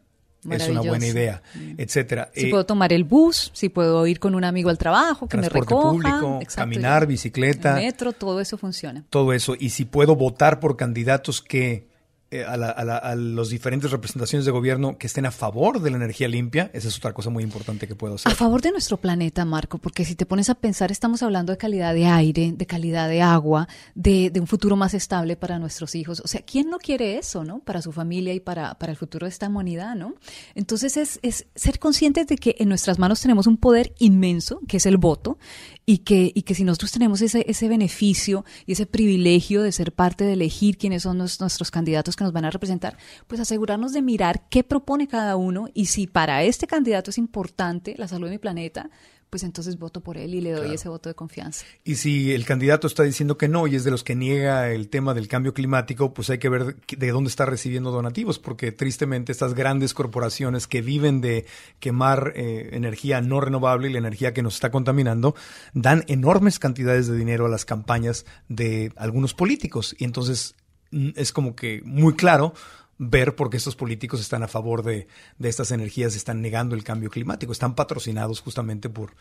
es 0.49 0.67
una 0.69 0.81
buena 0.81 1.05
idea, 1.05 1.41
Mm. 1.55 1.75
etcétera. 1.77 2.29
Si 2.33 2.47
Eh, 2.47 2.49
puedo 2.49 2.65
tomar 2.65 2.91
el 2.93 3.03
bus, 3.05 3.51
si 3.53 3.69
puedo 3.69 4.05
ir 4.07 4.19
con 4.19 4.35
un 4.35 4.43
amigo 4.43 4.69
al 4.69 4.77
trabajo, 4.77 5.27
que 5.27 5.37
me 5.37 5.47
recoja. 5.49 5.89
público, 5.91 6.39
exacto, 6.41 6.55
caminar, 6.61 7.05
bicicleta, 7.07 7.75
Metro, 7.75 8.11
todo 8.13 8.39
eso 8.41 8.57
funciona. 8.57 9.03
todo 9.09 9.31
eso. 9.33 9.55
Y 9.59 9.69
si 9.69 9.85
puedo 9.85 10.15
votar 10.15 10.59
por 10.59 10.75
candidatos 10.77 11.41
que 11.41 11.87
a, 12.41 12.57
la, 12.57 12.69
a, 12.69 12.83
la, 12.83 12.97
a 12.97 13.15
las 13.15 13.49
diferentes 13.49 13.91
representaciones 13.91 14.45
de 14.45 14.51
gobierno 14.51 14.97
que 14.97 15.07
estén 15.07 15.25
a 15.25 15.31
favor 15.31 15.81
de 15.81 15.91
la 15.91 15.97
energía 15.97 16.27
limpia, 16.27 16.71
esa 16.73 16.87
es 16.87 16.97
otra 16.97 17.13
cosa 17.13 17.29
muy 17.29 17.43
importante 17.43 17.87
que 17.87 17.95
puedo 17.95 18.15
hacer. 18.15 18.31
A 18.31 18.35
favor 18.35 18.61
de 18.61 18.71
nuestro 18.71 18.97
planeta, 18.97 19.45
Marco, 19.45 19.77
porque 19.77 20.05
si 20.05 20.15
te 20.15 20.25
pones 20.25 20.49
a 20.49 20.55
pensar, 20.55 20.91
estamos 20.91 21.23
hablando 21.23 21.51
de 21.51 21.57
calidad 21.57 21.93
de 21.93 22.05
aire, 22.05 22.53
de 22.53 22.65
calidad 22.65 23.07
de 23.09 23.21
agua, 23.21 23.67
de, 23.95 24.31
un 24.39 24.47
futuro 24.47 24.75
más 24.75 24.93
estable 24.93 25.35
para 25.35 25.59
nuestros 25.59 25.95
hijos. 25.95 26.19
O 26.19 26.27
sea, 26.27 26.41
¿quién 26.41 26.69
no 26.69 26.79
quiere 26.79 27.17
eso, 27.17 27.43
no? 27.43 27.59
Para 27.59 27.81
su 27.81 27.91
familia 27.91 28.33
y 28.33 28.39
para, 28.39 28.73
para 28.75 28.91
el 28.91 28.97
futuro 28.97 29.25
de 29.25 29.29
esta 29.29 29.47
humanidad, 29.47 29.95
¿no? 29.95 30.15
Entonces 30.55 30.97
es, 30.97 31.19
es 31.21 31.45
ser 31.55 31.79
conscientes 31.79 32.27
de 32.27 32.37
que 32.37 32.55
en 32.59 32.69
nuestras 32.69 32.99
manos 32.99 33.21
tenemos 33.21 33.47
un 33.47 33.57
poder 33.57 33.93
inmenso, 33.99 34.59
que 34.67 34.77
es 34.77 34.85
el 34.85 34.97
voto, 34.97 35.37
y 35.85 35.99
que, 35.99 36.31
y 36.33 36.43
que 36.43 36.55
si 36.55 36.63
nosotros 36.63 36.91
tenemos 36.91 37.21
ese, 37.21 37.45
ese 37.47 37.67
beneficio 37.67 38.45
y 38.65 38.73
ese 38.73 38.85
privilegio 38.85 39.61
de 39.61 39.71
ser 39.71 39.91
parte 39.91 40.23
de 40.23 40.33
elegir 40.33 40.77
quiénes 40.77 41.03
son 41.03 41.17
los, 41.17 41.39
nuestros 41.41 41.71
candidatos 41.71 42.15
que 42.23 42.27
nos 42.27 42.33
van 42.33 42.45
a 42.45 42.49
representar, 42.49 42.97
pues 43.27 43.41
asegurarnos 43.41 43.91
de 43.91 44.01
mirar 44.01 44.47
qué 44.49 44.63
propone 44.63 45.07
cada 45.07 45.35
uno 45.35 45.67
y 45.73 45.87
si 45.87 46.07
para 46.07 46.43
este 46.43 46.67
candidato 46.67 47.11
es 47.11 47.17
importante 47.17 47.95
la 47.97 48.07
salud 48.07 48.27
de 48.27 48.31
mi 48.31 48.37
planeta, 48.39 48.89
pues 49.33 49.41
entonces 49.41 49.79
voto 49.79 50.01
por 50.01 50.15
él 50.15 50.35
y 50.35 50.41
le 50.41 50.51
doy 50.51 50.59
claro. 50.59 50.75
ese 50.75 50.89
voto 50.89 51.09
de 51.09 51.15
confianza. 51.15 51.65
Y 51.83 51.95
si 51.95 52.33
el 52.33 52.45
candidato 52.45 52.85
está 52.85 53.01
diciendo 53.01 53.35
que 53.35 53.47
no 53.47 53.65
y 53.65 53.75
es 53.75 53.83
de 53.83 53.89
los 53.89 54.03
que 54.03 54.13
niega 54.13 54.69
el 54.69 54.89
tema 54.89 55.15
del 55.15 55.27
cambio 55.27 55.55
climático, 55.55 56.13
pues 56.13 56.29
hay 56.29 56.37
que 56.37 56.49
ver 56.49 56.75
de 56.87 57.09
dónde 57.09 57.29
está 57.29 57.47
recibiendo 57.47 57.89
donativos, 57.89 58.37
porque 58.37 58.71
tristemente 58.71 59.31
estas 59.31 59.55
grandes 59.55 59.95
corporaciones 59.95 60.67
que 60.67 60.83
viven 60.83 61.19
de 61.19 61.47
quemar 61.79 62.33
eh, 62.35 62.69
energía 62.73 63.21
no 63.21 63.41
renovable 63.41 63.89
y 63.89 63.93
la 63.93 63.97
energía 63.97 64.35
que 64.35 64.43
nos 64.43 64.53
está 64.53 64.69
contaminando, 64.69 65.33
dan 65.73 66.03
enormes 66.05 66.59
cantidades 66.59 67.07
de 67.07 67.17
dinero 67.17 67.47
a 67.47 67.49
las 67.49 67.65
campañas 67.65 68.27
de 68.49 68.93
algunos 68.97 69.33
políticos. 69.33 69.95
Y 69.97 70.03
entonces 70.03 70.53
es 71.15 71.31
como 71.31 71.55
que 71.55 71.81
muy 71.85 72.15
claro 72.15 72.53
ver 72.97 73.35
por 73.35 73.49
qué 73.49 73.57
estos 73.57 73.75
políticos 73.75 74.21
están 74.21 74.43
a 74.43 74.47
favor 74.47 74.83
de, 74.83 75.07
de, 75.37 75.49
estas 75.49 75.71
energías, 75.71 76.15
están 76.15 76.41
negando 76.41 76.75
el 76.75 76.83
cambio 76.83 77.09
climático, 77.09 77.51
están 77.51 77.75
patrocinados 77.75 78.39
justamente 78.39 78.89
por, 78.89 79.13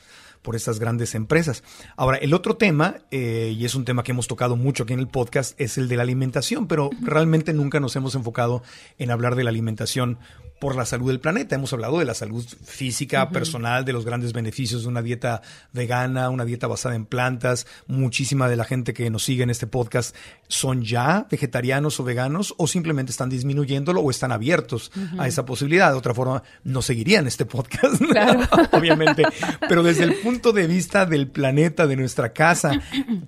por 0.42 0.56
estas 0.56 0.78
grandes 0.78 1.14
empresas. 1.14 1.62
Ahora, 1.96 2.18
el 2.18 2.34
otro 2.34 2.56
tema, 2.56 2.96
eh, 3.10 3.54
y 3.56 3.64
es 3.64 3.74
un 3.74 3.84
tema 3.84 4.02
que 4.02 4.12
hemos 4.12 4.28
tocado 4.28 4.56
mucho 4.56 4.84
aquí 4.84 4.92
en 4.92 5.00
el 5.00 5.08
podcast, 5.08 5.58
es 5.60 5.78
el 5.78 5.88
de 5.88 5.96
la 5.96 6.02
alimentación, 6.02 6.66
pero 6.66 6.90
realmente 7.00 7.52
nunca 7.52 7.80
nos 7.80 7.96
hemos 7.96 8.14
enfocado 8.14 8.62
en 8.98 9.10
hablar 9.10 9.36
de 9.36 9.44
la 9.44 9.50
alimentación 9.50 10.18
por 10.62 10.76
la 10.76 10.86
salud 10.86 11.08
del 11.08 11.18
planeta. 11.18 11.56
Hemos 11.56 11.72
hablado 11.72 11.98
de 11.98 12.04
la 12.04 12.14
salud 12.14 12.46
física, 12.64 13.24
uh 13.24 13.26
-huh. 13.26 13.32
personal, 13.32 13.84
de 13.84 13.92
los 13.92 14.04
grandes 14.04 14.32
beneficios 14.32 14.82
de 14.82 14.88
una 14.88 15.02
dieta 15.02 15.42
vegana, 15.72 16.30
una 16.30 16.44
dieta 16.44 16.68
basada 16.68 16.94
en 16.94 17.04
plantas. 17.04 17.66
Muchísima 17.88 18.48
de 18.48 18.54
la 18.54 18.62
gente 18.62 18.94
que 18.94 19.10
nos 19.10 19.24
sigue 19.24 19.42
en 19.42 19.50
este 19.50 19.66
podcast 19.66 20.14
son 20.46 20.82
ya 20.82 21.26
vegetarianos 21.28 21.98
o 21.98 22.04
veganos 22.04 22.54
o 22.58 22.68
simplemente 22.68 23.10
están 23.10 23.28
disminuyéndolo 23.28 24.02
o 24.02 24.08
están 24.08 24.30
abiertos 24.30 24.92
uh 24.94 25.00
-huh. 25.00 25.22
a 25.22 25.26
esa 25.26 25.44
posibilidad. 25.44 25.90
De 25.90 25.98
otra 25.98 26.14
forma, 26.14 26.44
no 26.62 26.80
seguirían 26.80 27.26
este 27.26 27.44
podcast, 27.44 28.00
claro. 28.00 28.42
obviamente. 28.70 29.24
Pero 29.68 29.82
desde 29.82 30.04
el 30.04 30.14
punto 30.14 30.52
de 30.52 30.68
vista 30.68 31.06
del 31.06 31.26
planeta, 31.26 31.88
de 31.88 31.96
nuestra 31.96 32.32
casa, 32.32 32.70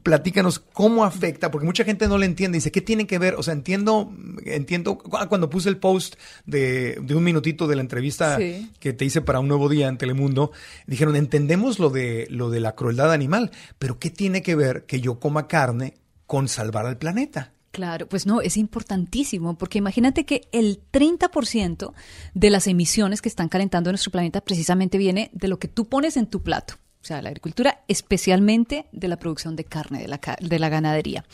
platícanos 0.05 0.61
cómo 0.61 1.05
afecta, 1.05 1.51
porque 1.51 1.67
mucha 1.67 1.83
gente 1.83 2.07
no 2.07 2.17
le 2.17 2.27
entiende. 2.27 2.59
Dice, 2.59 2.71
¿qué 2.71 2.81
tiene 2.81 3.09
que 3.09 3.19
ver? 3.19 3.35
O 3.35 3.43
sea, 3.43 3.55
entiendo, 3.55 4.13
entiendo 4.45 4.99
cuando 4.99 5.51
puse 5.51 5.69
el 5.69 5.79
post 5.79 6.15
de, 6.47 7.01
de 7.03 7.15
un 7.17 7.24
un 7.25 7.27
minutito 7.27 7.67
de 7.67 7.77
la 7.77 7.81
entrevista 7.81 8.37
Sí. 8.37 8.71
que 8.79 8.93
te 8.93 9.05
hice 9.07 9.23
para 9.23 9.41
un 9.41 9.49
nuevo 9.49 9.69
día 9.71 9.89
en 9.89 9.97
Telemundo, 9.97 10.53
dijeron, 10.87 11.17
entendemos 11.17 11.79
lo 11.79 11.89
de, 11.89 12.27
lo 12.31 12.51
de 12.51 12.61
la 12.61 12.75
crueldad 12.75 13.13
animal, 13.13 13.51
pero 13.79 13.99
¿qué 13.99 14.11
tiene 14.11 14.43
que 14.43 14.55
ver 14.55 14.85
que 14.85 15.01
yo 15.01 15.19
coma 15.19 15.49
carne 15.49 15.95
con 16.27 16.49
salvar 16.49 16.87
al 16.87 16.99
planeta? 16.99 17.53
Claro, 17.71 18.07
pues 18.09 18.25
no, 18.27 18.41
es 18.41 18.57
importantísimo, 18.57 19.57
porque 19.59 19.79
imagínate 19.79 20.25
que 20.25 20.43
el 20.53 20.81
30% 20.93 21.93
de 22.35 22.51
las 22.51 22.67
emisiones 22.69 23.21
que 23.21 23.29
están 23.29 23.49
calentando 23.49 23.91
nuestro 23.91 24.13
planeta 24.13 24.43
precisamente 24.43 24.97
viene 24.99 25.31
de 25.33 25.49
lo 25.49 25.59
que 25.59 25.67
tú 25.67 25.89
pones 25.89 26.17
en 26.17 26.27
tu 26.27 26.43
plato. 26.43 26.75
O 27.03 27.05
sea, 27.07 27.21
la 27.21 27.31
agricultura, 27.31 27.83
especialmente 27.89 28.87
de 28.93 29.09
la 29.09 29.19
producción 29.19 29.57
de 29.57 29.65
carne, 29.65 29.99
de 30.01 30.09
la, 30.09 30.21
de 30.41 30.59
la 30.59 30.69
ganadería. 30.69 31.25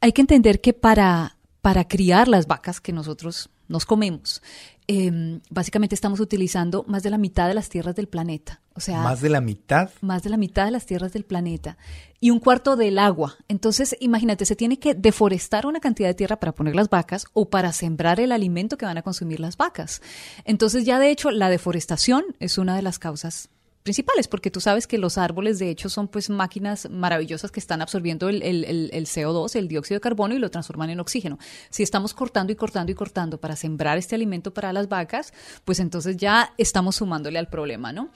Hay 0.00 0.12
que 0.12 0.22
entender 0.22 0.60
que 0.60 0.72
para, 0.72 1.36
para 1.60 1.86
criar 1.86 2.28
las 2.28 2.46
vacas 2.46 2.80
que 2.80 2.92
nosotros 2.92 3.50
nos 3.68 3.84
comemos, 3.86 4.42
eh, 4.86 5.40
básicamente 5.50 5.94
estamos 5.94 6.20
utilizando 6.20 6.84
más 6.86 7.02
de 7.02 7.10
la 7.10 7.18
mitad 7.18 7.48
de 7.48 7.54
las 7.54 7.68
tierras 7.68 7.94
del 7.94 8.08
planeta. 8.08 8.60
O 8.76 8.80
sea, 8.80 9.02
Más 9.02 9.20
de 9.20 9.28
la 9.28 9.40
mitad. 9.40 9.90
más 10.00 10.24
de 10.24 10.30
la 10.30 10.36
mitad 10.36 10.64
de 10.64 10.72
las 10.72 10.84
tierras 10.84 11.12
del 11.12 11.24
planeta 11.24 11.78
y 12.20 12.30
un 12.30 12.40
cuarto 12.40 12.74
del 12.74 12.98
agua. 12.98 13.36
Entonces, 13.48 13.96
imagínate, 14.00 14.44
se 14.46 14.56
tiene 14.56 14.78
que 14.78 14.94
deforestar 14.94 15.64
una 15.66 15.78
cantidad 15.78 16.08
de 16.08 16.14
tierra 16.14 16.40
para 16.40 16.52
poner 16.52 16.74
las 16.74 16.90
vacas 16.90 17.26
o 17.34 17.48
para 17.48 17.72
sembrar 17.72 18.18
el 18.18 18.32
alimento 18.32 18.76
que 18.76 18.84
van 18.86 18.98
a 18.98 19.02
consumir 19.02 19.38
las 19.38 19.56
vacas. 19.56 20.02
Entonces, 20.44 20.84
ya 20.84 20.98
de 20.98 21.10
hecho, 21.10 21.30
la 21.30 21.50
deforestación 21.50 22.24
es 22.40 22.58
una 22.58 22.74
de 22.74 22.82
las 22.82 22.98
causas 22.98 23.48
principales, 23.84 24.28
porque 24.28 24.50
tú 24.50 24.60
sabes 24.60 24.86
que 24.86 24.96
los 24.96 25.18
árboles, 25.18 25.58
de 25.58 25.68
hecho, 25.68 25.88
son 25.90 26.08
pues 26.08 26.30
máquinas 26.30 26.88
maravillosas 26.90 27.52
que 27.52 27.60
están 27.60 27.82
absorbiendo 27.82 28.30
el, 28.30 28.42
el- 28.42 28.64
el- 28.64 28.90
el 28.94 29.06
CO2, 29.06 29.54
el 29.56 29.68
dióxido 29.68 29.98
de 29.98 30.00
carbono, 30.00 30.34
y 30.34 30.38
lo 30.38 30.50
transforman 30.50 30.88
en 30.88 31.00
oxígeno. 31.00 31.38
Si 31.68 31.82
estamos 31.82 32.14
cortando 32.14 32.50
y 32.50 32.56
cortando 32.56 32.90
y 32.90 32.94
cortando 32.94 33.38
para 33.38 33.56
sembrar 33.56 33.98
este 33.98 34.14
alimento 34.14 34.52
para 34.54 34.72
las 34.72 34.88
vacas, 34.88 35.34
pues 35.66 35.80
entonces 35.80 36.16
ya 36.16 36.54
estamos 36.56 36.96
sumándole 36.96 37.38
al 37.38 37.48
problema, 37.48 37.92
¿no? 37.92 38.08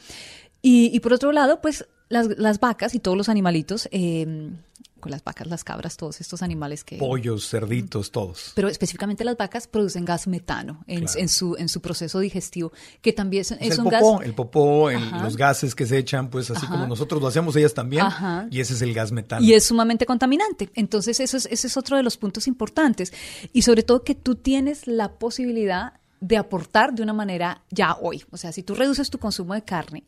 Y, 0.63 0.91
y 0.93 1.01
por 1.01 1.13
otro 1.13 1.33
lado, 1.33 1.61
pues 1.61 1.87
las, 2.09 2.29
las 2.39 2.61
vacas 2.61 2.95
y 2.95 2.99
todos 2.99 3.17
los 3.19 3.29
animalitos, 3.29 3.91
eh, 3.93 4.51
con 4.99 5.11
las 5.13 5.23
vacas, 5.25 5.47
las 5.47 5.65
cabras, 5.65 5.97
todos 5.97 6.21
estos 6.21 6.43
animales 6.43 6.85
que... 6.85 6.97
Pollos, 6.99 7.49
cerditos, 7.49 8.11
todos. 8.11 8.53
Pero 8.55 8.69
específicamente 8.69 9.25
las 9.25 9.37
vacas 9.37 9.67
producen 9.67 10.05
gas 10.05 10.27
metano 10.27 10.83
en, 10.87 11.05
Claro. 11.05 11.19
en 11.21 11.29
su, 11.29 11.57
en 11.57 11.69
su 11.69 11.81
proceso 11.81 12.19
digestivo, 12.21 12.73
que 13.01 13.13
también 13.13 13.41
es, 13.43 13.53
es 13.53 13.61
el 13.79 13.79
un 13.81 13.85
popó, 13.91 14.19
gas... 14.19 14.27
el 14.27 14.35
popó, 14.35 14.91
el- 14.91 15.11
los 15.23 15.37
gases 15.37 15.75
que 15.75 15.87
se 15.87 15.99
echan, 15.99 16.31
pues 16.31 16.51
así 16.51 16.65
Ajá. 16.67 16.75
como 16.75 16.87
nosotros 16.87 17.21
lo 17.23 17.29
hacemos, 17.29 17.55
ellas 17.57 17.75
también. 17.75 18.03
Ajá. 18.03 18.47
Y 18.51 18.61
ese 18.61 18.75
es 18.75 18.83
el 18.83 18.93
gas 18.95 19.13
metano. 19.13 19.45
Y 19.45 19.55
es 19.55 19.65
sumamente 19.65 20.07
contaminante. 20.07 20.71
Entonces, 20.75 21.21
eso 21.21 21.37
es, 21.37 21.47
ese 21.47 21.67
es 21.67 21.77
otro 21.77 21.97
de 21.97 22.03
los 22.03 22.17
puntos 22.17 22.47
importantes. 22.47 23.13
Y 23.53 23.63
sobre 23.63 23.83
todo 23.83 24.05
que 24.05 24.15
tú 24.15 24.35
tienes 24.35 24.87
la 24.87 25.19
posibilidad 25.19 25.95
de 26.21 26.37
aportar 26.37 26.95
de 26.95 27.03
una 27.03 27.13
manera 27.13 27.63
ya 27.71 27.95
hoy. 28.01 28.25
O 28.31 28.37
sea, 28.37 28.51
si 28.53 28.63
tú 28.63 28.75
reduces 28.75 29.09
tu 29.11 29.19
consumo 29.19 29.55
de 29.55 29.63
carne 29.63 30.05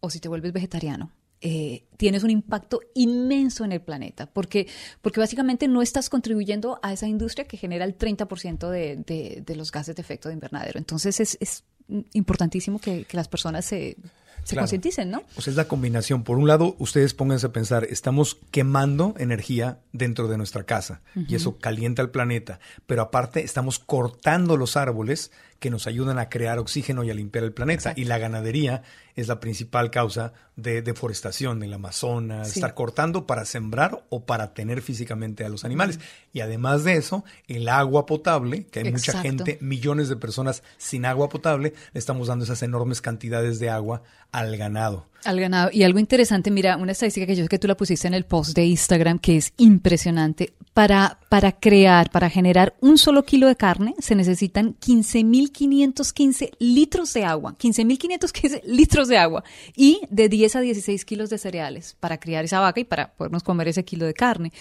o 0.00 0.10
si 0.10 0.20
te 0.20 0.28
vuelves 0.28 0.52
vegetariano, 0.52 1.10
eh, 1.40 1.84
tienes 1.96 2.24
un 2.24 2.30
impacto 2.30 2.80
inmenso 2.94 3.64
en 3.64 3.72
el 3.72 3.80
planeta, 3.80 4.26
porque, 4.26 4.66
porque 5.02 5.20
básicamente 5.20 5.68
no 5.68 5.82
estás 5.82 6.08
contribuyendo 6.08 6.78
a 6.82 6.92
esa 6.92 7.06
industria 7.08 7.46
que 7.46 7.56
genera 7.56 7.84
el 7.84 7.96
30% 7.98 8.70
de, 8.70 8.96
de, 8.96 9.42
de 9.44 9.56
los 9.56 9.70
gases 9.70 9.96
de 9.96 10.02
efecto 10.02 10.28
de 10.28 10.34
invernadero. 10.34 10.78
Entonces, 10.78 11.20
es, 11.20 11.36
es 11.40 11.64
importantísimo 12.12 12.78
que, 12.80 13.04
que 13.04 13.16
las 13.16 13.28
personas 13.28 13.64
se, 13.64 13.96
se 14.44 14.54
Claro. 14.54 14.62
concienticen, 14.62 15.10
¿no? 15.10 15.22
Sea, 15.38 15.50
es 15.50 15.56
la 15.56 15.66
combinación. 15.68 16.22
Por 16.22 16.38
un 16.38 16.46
lado, 16.46 16.76
ustedes 16.78 17.14
pónganse 17.14 17.46
a 17.46 17.52
pensar, 17.52 17.84
estamos 17.84 18.38
quemando 18.50 19.14
energía 19.18 19.80
dentro 19.92 20.28
de 20.28 20.36
nuestra 20.36 20.64
casa 20.64 21.02
y 21.14 21.34
eso 21.34 21.58
calienta 21.58 22.02
el 22.02 22.10
planeta, 22.10 22.60
pero 22.86 23.02
aparte 23.02 23.42
estamos 23.42 23.78
cortando 23.78 24.56
los 24.56 24.76
árboles 24.76 25.32
que 25.58 25.70
nos 25.70 25.86
ayudan 25.86 26.18
a 26.18 26.28
crear 26.28 26.58
oxígeno 26.58 27.02
y 27.04 27.10
a 27.10 27.14
limpiar 27.14 27.44
el 27.44 27.52
planeta. 27.52 27.92
Y 27.96 28.04
la 28.04 28.18
ganadería 28.18 28.82
es 29.14 29.28
la 29.28 29.40
principal 29.40 29.90
causa 29.90 30.32
de 30.56 30.82
deforestación 30.82 31.58
en 31.58 31.62
el 31.64 31.72
Amazonas, 31.74 32.50
Sí. 32.50 32.58
estar 32.60 32.74
cortando 32.74 33.26
para 33.26 33.44
sembrar 33.44 34.04
o 34.10 34.24
para 34.26 34.52
tener 34.54 34.82
físicamente 34.82 35.44
a 35.44 35.48
los 35.48 35.64
animales. 35.64 35.98
Y 36.32 36.40
además 36.40 36.84
de 36.84 36.96
eso, 36.96 37.24
el 37.48 37.68
agua 37.68 38.06
potable, 38.06 38.66
que 38.66 38.80
hay 38.80 38.92
mucha 38.92 39.20
gente, 39.20 39.58
millones 39.60 40.08
de 40.08 40.16
personas 40.16 40.62
sin 40.76 41.04
agua 41.06 41.28
potable, 41.28 41.72
le 41.92 41.98
estamos 41.98 42.28
dando 42.28 42.44
esas 42.44 42.62
enormes 42.62 43.00
cantidades 43.00 43.58
de 43.58 43.70
agua 43.70 44.02
al 44.32 44.56
ganado. 44.56 45.06
Al 45.26 45.40
ganado. 45.40 45.70
Y 45.72 45.82
algo 45.82 45.98
interesante, 45.98 46.50
mira, 46.50 46.76
una 46.76 46.92
estadística 46.92 47.26
que 47.26 47.34
yo 47.34 47.42
sé 47.42 47.48
que 47.48 47.58
tú 47.58 47.66
la 47.66 47.76
pusiste 47.76 48.06
en 48.06 48.14
el 48.14 48.24
post 48.24 48.54
de 48.54 48.64
Instagram, 48.64 49.18
que 49.18 49.36
es 49.36 49.52
impresionante. 49.56 50.54
Para, 50.72 51.18
para 51.28 51.52
crear, 51.52 52.10
para 52.10 52.30
generar 52.30 52.76
un 52.80 52.96
solo 52.98 53.24
kilo 53.24 53.48
de 53.48 53.56
carne, 53.56 53.94
se 53.98 54.14
necesitan 54.14 54.76
15.515 54.78 56.50
litros 56.58 57.12
de 57.14 57.24
agua. 57.24 57.56
15.515 57.58 58.62
litros 58.64 59.08
de 59.08 59.18
agua. 59.18 59.42
Y 59.74 60.00
de 60.10 60.28
10 60.28 60.56
a 60.56 60.60
16 60.60 61.04
kilos 61.04 61.30
de 61.30 61.38
cereales 61.38 61.96
para 61.98 62.18
criar 62.18 62.44
esa 62.44 62.60
vaca 62.60 62.78
y 62.78 62.84
para 62.84 63.12
podernos 63.14 63.42
comer 63.42 63.68
ese 63.68 63.84
kilo 63.84 64.06
de 64.06 64.14
carne. 64.14 64.52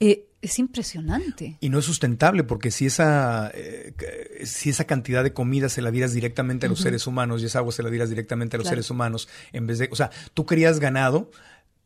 Eh, 0.00 0.26
es 0.46 0.58
impresionante. 0.58 1.56
Y 1.60 1.68
no 1.68 1.78
es 1.78 1.84
sustentable 1.84 2.44
porque 2.44 2.70
si 2.70 2.86
esa, 2.86 3.50
eh, 3.54 3.94
si 4.44 4.70
esa 4.70 4.84
cantidad 4.84 5.22
de 5.24 5.32
comida 5.32 5.68
se 5.68 5.82
la 5.82 5.90
dieras 5.90 6.12
directamente 6.12 6.66
a 6.66 6.68
los 6.68 6.80
seres 6.80 7.06
humanos 7.06 7.42
y 7.42 7.46
esa 7.46 7.58
agua 7.58 7.72
se 7.72 7.82
la 7.82 7.90
dieras 7.90 8.08
directamente 8.10 8.56
a 8.56 8.58
los 8.58 8.64
Claro. 8.64 8.76
seres 8.76 8.90
humanos, 8.90 9.28
en 9.52 9.66
vez 9.66 9.78
de, 9.78 9.88
o 9.90 9.96
sea, 9.96 10.10
tú 10.34 10.46
crías 10.46 10.80
ganado 10.80 11.30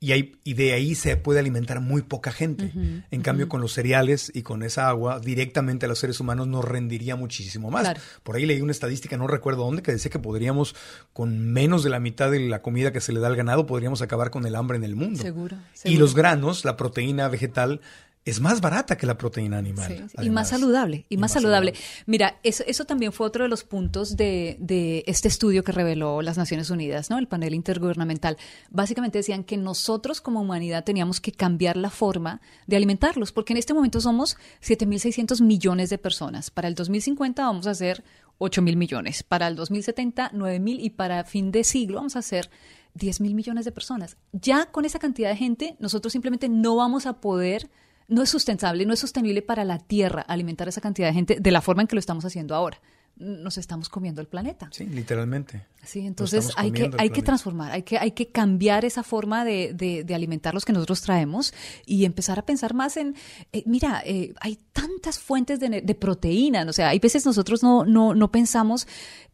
y, 0.00 0.12
hay, 0.12 0.36
y 0.44 0.54
de 0.54 0.74
ahí 0.74 0.94
se 0.94 1.16
puede 1.16 1.40
alimentar 1.40 1.80
muy 1.80 2.02
poca 2.02 2.30
gente. 2.30 2.70
En 3.10 3.20
cambio, 3.20 3.48
con 3.48 3.60
los 3.60 3.72
cereales 3.72 4.30
y 4.32 4.42
con 4.42 4.62
esa 4.62 4.88
agua 4.88 5.18
directamente 5.18 5.86
a 5.86 5.88
los 5.88 5.98
seres 5.98 6.20
humanos 6.20 6.46
nos 6.46 6.64
rendiría 6.64 7.16
muchísimo 7.16 7.68
más. 7.72 7.82
Claro. 7.82 8.00
Por 8.22 8.36
ahí 8.36 8.46
leí 8.46 8.60
una 8.60 8.70
estadística, 8.70 9.16
no 9.16 9.26
recuerdo 9.26 9.64
dónde, 9.64 9.82
que 9.82 9.90
decía 9.90 10.08
que 10.08 10.20
podríamos, 10.20 10.76
con 11.12 11.52
menos 11.52 11.82
de 11.82 11.90
la 11.90 11.98
mitad 11.98 12.30
de 12.30 12.38
la 12.38 12.62
comida 12.62 12.92
que 12.92 13.00
se 13.00 13.12
le 13.12 13.18
da 13.18 13.26
al 13.26 13.34
ganado, 13.34 13.66
podríamos 13.66 14.00
acabar 14.00 14.30
con 14.30 14.46
el 14.46 14.54
hambre 14.54 14.76
en 14.76 14.84
el 14.84 14.94
mundo. 14.94 15.20
Seguro. 15.20 15.56
Y 15.82 15.96
los 15.96 16.14
granos, 16.14 16.64
la 16.64 16.76
proteína 16.76 17.26
vegetal, 17.28 17.80
es 18.24 18.40
más 18.40 18.60
barata 18.60 18.96
que 18.96 19.06
la 19.06 19.16
proteína 19.16 19.58
animal. 19.58 20.08
Sí, 20.10 20.24
y 20.26 20.30
más 20.30 20.50
saludable, 20.50 21.06
y, 21.08 21.16
más, 21.16 21.32
saludable. 21.32 21.74
Mira, 22.06 22.38
eso, 22.42 22.62
eso 22.66 22.84
también 22.84 23.12
fue 23.12 23.26
otro 23.26 23.44
de 23.44 23.48
los 23.48 23.64
puntos 23.64 24.16
de, 24.16 24.56
de 24.60 25.02
este 25.06 25.28
estudio 25.28 25.64
que 25.64 25.72
reveló 25.72 26.20
las 26.20 26.36
Naciones 26.36 26.70
Unidas, 26.70 27.10
¿no? 27.10 27.18
El 27.18 27.26
panel 27.26 27.54
intergubernamental. 27.54 28.36
Básicamente 28.70 29.18
decían 29.18 29.44
que 29.44 29.56
nosotros 29.56 30.20
como 30.20 30.40
humanidad 30.40 30.84
teníamos 30.84 31.20
que 31.20 31.32
cambiar 31.32 31.76
la 31.76 31.90
forma 31.90 32.40
de 32.66 32.76
alimentarlos, 32.76 33.32
porque 33.32 33.54
en 33.54 33.58
este 33.58 33.74
momento 33.74 34.00
somos 34.00 34.36
7.600 34.62 35.40
millones 35.42 35.90
de 35.90 35.98
personas. 35.98 36.50
Para 36.50 36.68
el 36.68 36.74
2050 36.74 37.42
vamos 37.42 37.66
a 37.66 37.74
ser 37.74 38.04
8.000 38.38 38.76
millones, 38.76 39.22
para 39.22 39.48
el 39.48 39.56
2070 39.56 40.32
9.000 40.32 40.76
y 40.80 40.90
para 40.90 41.24
fin 41.24 41.50
de 41.50 41.64
siglo 41.64 41.96
vamos 41.96 42.14
a 42.16 42.22
ser 42.22 42.50
10 42.94 43.20
mil 43.20 43.34
millones 43.34 43.64
de 43.64 43.72
personas. 43.72 44.16
Ya 44.32 44.66
con 44.66 44.84
esa 44.84 44.98
cantidad 44.98 45.30
de 45.30 45.36
gente, 45.36 45.76
nosotros 45.78 46.12
simplemente 46.12 46.48
no 46.48 46.76
vamos 46.76 47.06
a 47.06 47.20
poder 47.20 47.70
no 48.08 48.22
es 48.22 48.30
sustentable, 48.30 48.84
no 48.86 48.94
es 48.94 49.00
sostenible 49.00 49.42
para 49.42 49.64
la 49.64 49.78
Tierra 49.78 50.22
alimentar 50.22 50.66
a 50.66 50.70
esa 50.70 50.80
cantidad 50.80 51.08
de 51.08 51.14
gente 51.14 51.36
de 51.40 51.50
la 51.50 51.60
forma 51.60 51.82
en 51.82 51.88
que 51.88 51.94
lo 51.94 52.00
estamos 52.00 52.24
haciendo 52.24 52.54
ahora. 52.54 52.80
Nos 53.16 53.58
estamos 53.58 53.88
comiendo 53.88 54.20
el 54.20 54.28
planeta. 54.28 54.68
Sí, 54.70 54.86
literalmente. 54.86 55.66
Sí, 55.82 56.06
entonces 56.06 56.52
hay 56.56 56.70
que, 56.70 56.88
hay 56.98 57.10
que 57.10 57.22
transformar, 57.22 57.72
hay 57.72 57.82
que, 57.82 57.98
hay 57.98 58.12
que 58.12 58.28
cambiar 58.28 58.84
esa 58.84 59.02
forma 59.02 59.44
de, 59.44 59.72
de, 59.74 60.04
de 60.04 60.14
alimentar 60.14 60.54
los 60.54 60.64
que 60.64 60.72
nosotros 60.72 61.00
traemos 61.02 61.52
y 61.84 62.04
empezar 62.04 62.38
a 62.38 62.46
pensar 62.46 62.74
más 62.74 62.96
en, 62.96 63.16
eh, 63.52 63.64
mira, 63.66 64.02
eh, 64.04 64.34
hay 64.40 64.60
tantas 64.80 65.18
fuentes 65.18 65.58
de, 65.60 65.80
de 65.80 65.94
proteínas, 65.94 66.66
o 66.68 66.72
sea, 66.72 66.88
hay 66.88 66.98
veces 66.98 67.26
nosotros 67.26 67.62
no, 67.62 67.84
no, 67.84 68.14
no 68.14 68.30
pensamos, 68.30 68.86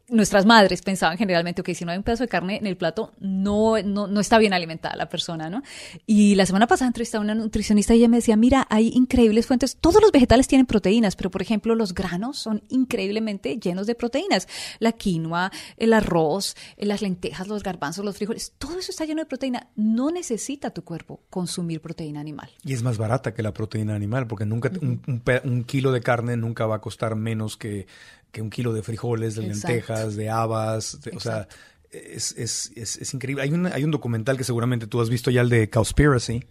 nuestras 0.08 0.44
madres 0.44 0.82
pensaban 0.82 1.16
generalmente, 1.16 1.62
ok, 1.62 1.70
si 1.74 1.84
no 1.84 1.92
hay 1.92 1.98
un 1.98 2.04
pedazo 2.04 2.24
de 2.24 2.28
carne 2.28 2.58
en 2.58 2.66
el 2.66 2.76
plato, 2.76 3.12
no, 3.20 3.80
no, 3.82 4.06
no 4.06 4.20
está 4.20 4.38
bien 4.38 4.52
alimentada 4.52 4.96
la 4.96 5.08
persona, 5.08 5.48
¿no? 5.48 5.62
Y 6.06 6.34
la 6.34 6.44
semana 6.44 6.66
pasada 6.66 6.88
entrevisté 6.88 7.16
a 7.16 7.20
una 7.20 7.34
nutricionista 7.34 7.94
y 7.94 7.98
ella 7.98 8.08
me 8.08 8.18
decía, 8.18 8.36
mira, 8.36 8.66
hay 8.68 8.88
increíbles 8.88 9.46
fuentes, 9.46 9.76
todos 9.76 10.02
los 10.02 10.12
vegetales 10.12 10.46
tienen 10.46 10.66
proteínas, 10.66 11.16
pero 11.16 11.30
por 11.30 11.40
ejemplo 11.40 11.74
los 11.74 11.94
granos 11.94 12.38
son 12.38 12.62
increíblemente 12.68 13.58
llenos 13.58 13.86
de 13.86 13.94
proteínas. 13.94 14.46
La 14.78 14.92
quinoa, 14.92 15.50
el 15.76 15.92
arroz, 15.92 16.54
eh, 16.76 16.86
las 16.86 17.00
lentejas, 17.00 17.48
los 17.48 17.62
garbanzos, 17.62 18.04
los 18.04 18.16
frijoles, 18.16 18.52
todo 18.58 18.78
eso 18.78 18.90
está 18.90 19.04
lleno 19.04 19.22
de 19.22 19.26
proteína. 19.26 19.68
No 19.74 20.10
necesita 20.10 20.70
tu 20.70 20.84
cuerpo 20.84 21.20
consumir 21.30 21.80
proteína 21.80 22.20
animal. 22.20 22.50
Y 22.62 22.74
es 22.74 22.82
más 22.82 22.98
barata 22.98 23.32
que 23.32 23.42
la 23.42 23.52
proteína 23.52 23.94
animal, 23.94 24.26
porque 24.26 24.44
nunca 24.44 24.70
un, 24.80 25.02
un 25.06 25.20
un 25.44 25.64
kilo 25.64 25.90
de 25.92 26.00
carne 26.00 26.36
nunca 26.36 26.66
va 26.66 26.76
a 26.76 26.80
costar 26.80 27.16
menos 27.16 27.56
que, 27.56 27.86
que 28.32 28.42
un 28.42 28.50
kilo 28.50 28.72
de 28.72 28.82
frijoles, 28.82 29.34
de 29.34 29.46
Exacto. 29.46 29.68
lentejas, 29.68 30.16
de 30.16 30.30
habas. 30.30 31.00
de- 31.02 31.16
o 31.16 31.20
sea, 31.20 31.48
es, 31.90 32.32
es, 32.38 32.72
es, 32.76 32.96
es 32.96 33.14
increíble. 33.14 33.42
Hay 33.42 33.52
un, 33.52 33.66
hay 33.66 33.84
un 33.84 33.90
documental 33.90 34.36
que 34.36 34.44
seguramente 34.44 34.86
tú 34.86 35.00
has 35.00 35.08
visto 35.10 35.30
ya, 35.30 35.40
el 35.42 35.48
de 35.48 35.70
Cowspiracy. 35.70 36.44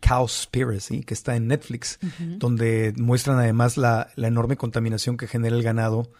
Cowspiracy, 0.00 1.02
que 1.02 1.14
está 1.14 1.36
en 1.36 1.48
Netflix, 1.48 1.98
donde 2.18 2.92
muestran 2.96 3.38
además 3.38 3.76
la, 3.76 4.10
la 4.16 4.28
enorme 4.28 4.56
contaminación 4.56 5.16
que 5.16 5.26
genera 5.26 5.56
el 5.56 5.62
ganado 5.62 6.10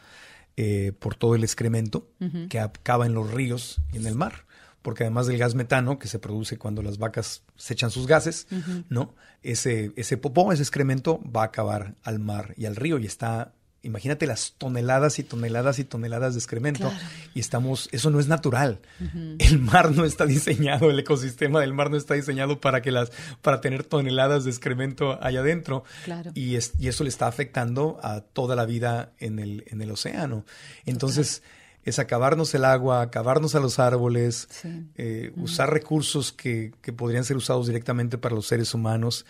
eh, 0.56 0.92
por 0.98 1.14
todo 1.14 1.34
el 1.36 1.44
excremento 1.44 2.08
que 2.48 2.58
acaba 2.60 3.06
en 3.06 3.14
los 3.14 3.30
ríos 3.32 3.80
y 3.92 3.98
en 3.98 4.06
el 4.06 4.14
mar. 4.16 4.44
Porque 4.88 5.04
además 5.04 5.26
del 5.26 5.36
gas 5.36 5.54
metano 5.54 5.98
que 5.98 6.08
se 6.08 6.18
produce 6.18 6.56
cuando 6.56 6.80
las 6.80 6.96
vacas 6.96 7.42
se 7.56 7.74
echan 7.74 7.90
sus 7.90 8.06
gases. 8.06 8.46
¿no? 8.88 9.14
Ese, 9.42 9.92
ese 9.96 10.16
popó, 10.16 10.50
ese 10.50 10.62
excremento 10.62 11.20
va 11.24 11.42
a 11.42 11.44
acabar 11.44 11.94
al 12.04 12.20
mar 12.20 12.54
y 12.56 12.64
al 12.64 12.74
río 12.74 12.98
y 12.98 13.04
está 13.04 13.52
imagínate 13.82 14.26
las 14.26 14.54
toneladas 14.56 15.18
y 15.18 15.24
toneladas 15.24 15.78
y 15.78 15.84
toneladas 15.84 16.32
de 16.32 16.38
excremento 16.38 16.90
y 17.34 17.40
estamos, 17.40 17.90
eso 17.92 18.08
no 18.08 18.18
es 18.18 18.28
natural. 18.28 18.80
El 19.38 19.58
mar 19.58 19.92
no 19.92 20.06
está 20.06 20.24
diseñado, 20.24 20.90
el 20.90 20.98
ecosistema 20.98 21.60
del 21.60 21.74
mar 21.74 21.90
no 21.90 21.98
está 21.98 22.14
diseñado 22.14 22.62
para 22.62 22.80
que 22.80 22.90
las, 22.90 23.12
para 23.42 23.60
tener 23.60 23.84
toneladas 23.84 24.44
de 24.44 24.50
excremento 24.52 25.22
allá 25.22 25.40
adentro. 25.40 25.84
Y, 26.34 26.56
es, 26.56 26.72
y 26.78 26.88
eso 26.88 27.04
le 27.04 27.10
está 27.10 27.26
afectando 27.26 28.00
a 28.02 28.22
toda 28.22 28.56
la 28.56 28.64
vida 28.64 29.12
en 29.18 29.38
el, 29.38 29.64
en 29.66 29.82
el 29.82 29.90
océano. 29.90 30.46
Entonces, 30.86 31.42
es 31.88 31.98
acabarnos 31.98 32.54
el 32.54 32.64
agua, 32.64 33.02
acabarnos 33.02 33.54
a 33.54 33.60
los 33.60 33.78
árboles, 33.78 34.48
eh, 34.94 35.32
usar 35.36 35.72
recursos 35.72 36.32
que, 36.32 36.72
que 36.82 36.92
podrían 36.92 37.24
ser 37.24 37.36
usados 37.36 37.66
directamente 37.66 38.18
para 38.18 38.34
los 38.34 38.46
seres 38.46 38.74
humanos 38.74 39.26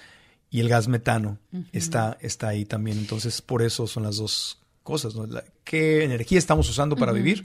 y 0.50 0.60
el 0.60 0.68
gas 0.68 0.88
metano 0.88 1.38
está, 1.72 2.18
está 2.20 2.48
ahí 2.48 2.64
también. 2.64 2.98
Entonces, 2.98 3.42
por 3.42 3.62
eso 3.62 3.86
son 3.86 4.02
las 4.02 4.16
dos 4.16 4.60
cosas. 4.82 5.14
¿no? 5.14 5.26
¿Qué 5.64 6.04
energía 6.04 6.38
estamos 6.38 6.68
usando 6.68 6.96
para 6.96 7.12
vivir? 7.12 7.44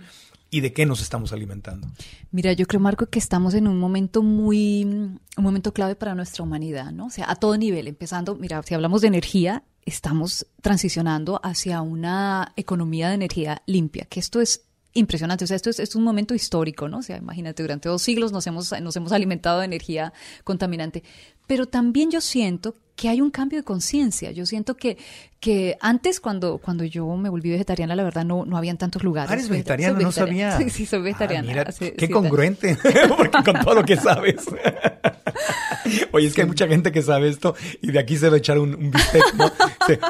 y 0.50 0.62
de 0.62 0.72
qué 0.72 0.86
nos 0.86 1.02
estamos 1.02 1.34
alimentando. 1.34 1.88
Mira, 2.30 2.54
yo 2.54 2.68
creo, 2.68 2.80
Marco, 2.80 3.08
que 3.08 3.18
estamos 3.18 3.56
en 3.56 3.68
un 3.68 3.80
momento 3.80 4.22
muy, 4.22 4.84
un 4.84 5.20
momento 5.36 5.74
clave 5.74 5.96
para 5.96 6.14
nuestra 6.14 6.44
humanidad, 6.44 6.92
¿no? 6.92 7.08
O 7.08 7.10
sea, 7.10 7.26
a 7.28 7.36
todo 7.38 7.58
nivel, 7.58 7.88
empezando, 7.88 8.36
mira, 8.36 8.62
si 8.62 8.76
hablamos 8.76 9.02
de 9.02 9.08
energía, 9.08 9.64
estamos 9.84 10.46
transicionando 10.62 11.42
hacia 11.44 11.82
una 11.82 12.54
economía 12.56 13.10
de 13.10 13.16
energía 13.16 13.64
limpia, 13.66 14.06
que 14.06 14.20
esto 14.20 14.42
es 14.42 14.66
impresionante. 14.94 15.44
O 15.44 15.48
sea, 15.48 15.56
esto 15.56 15.70
es, 15.70 15.80
es, 15.80 15.96
un 15.96 16.04
momento 16.04 16.34
histórico, 16.34 16.88
¿no? 16.88 17.00
O 17.00 17.02
sea, 17.02 17.18
imagínate, 17.18 17.64
durante 17.64 17.90
dos 17.90 18.02
siglos 18.02 18.32
nos 18.32 18.46
hemos, 18.48 18.72
nos 18.82 18.96
hemos 18.96 19.12
alimentado 19.12 19.60
de 19.60 19.66
energía 19.66 20.14
contaminante. 20.44 21.04
Pero 21.48 21.66
también 21.66 22.12
yo 22.12 22.22
siento 22.22 22.76
que 22.96 23.10
hay 23.10 23.22
un 23.22 23.32
cambio 23.32 23.60
de 23.60 23.64
conciencia. 23.64 24.32
Yo 24.32 24.46
siento 24.46 24.76
que, 24.76 24.98
que 25.40 25.78
antes, 25.82 26.20
cuando, 26.20 26.60
cuando 26.60 26.84
yo 26.84 27.08
me 27.18 27.30
volví 27.30 27.50
vegetariana, 27.50 27.96
la 27.96 28.04
verdad 28.04 28.24
no, 28.24 28.46
no 28.46 28.58
habían 28.58 28.78
tantos 28.78 29.04
lugares. 29.04 29.32
Ah, 29.32 29.34
eres 29.34 29.50
vegetariana, 29.50 30.00
no 30.00 30.12
sabía. 30.12 30.58
Sí, 30.64 30.70
sí, 30.70 30.86
soy 30.86 31.00
ah, 31.00 31.04
vegetariana. 31.04 31.48
mira, 31.48 31.66
qué 31.98 32.10
congruente, 32.10 32.78
porque 33.18 33.44
con 33.44 33.60
todo 33.62 33.76
lo 33.76 33.84
que 33.84 33.98
sabes. 33.98 34.46
Oye, 36.12 36.28
es 36.28 36.34
que 36.34 36.42
hay 36.42 36.48
mucha 36.48 36.68
gente 36.68 36.92
que 36.92 37.02
sabe 37.02 37.28
esto 37.28 37.56
y 37.82 37.92
de 37.92 38.00
aquí 38.00 38.18
se 38.18 38.30
va 38.30 38.36
a 38.36 38.38
echar 38.38 38.60
un, 38.60 38.76
un 38.76 38.92
bistec, 38.92 39.34
¿no? 39.34 39.52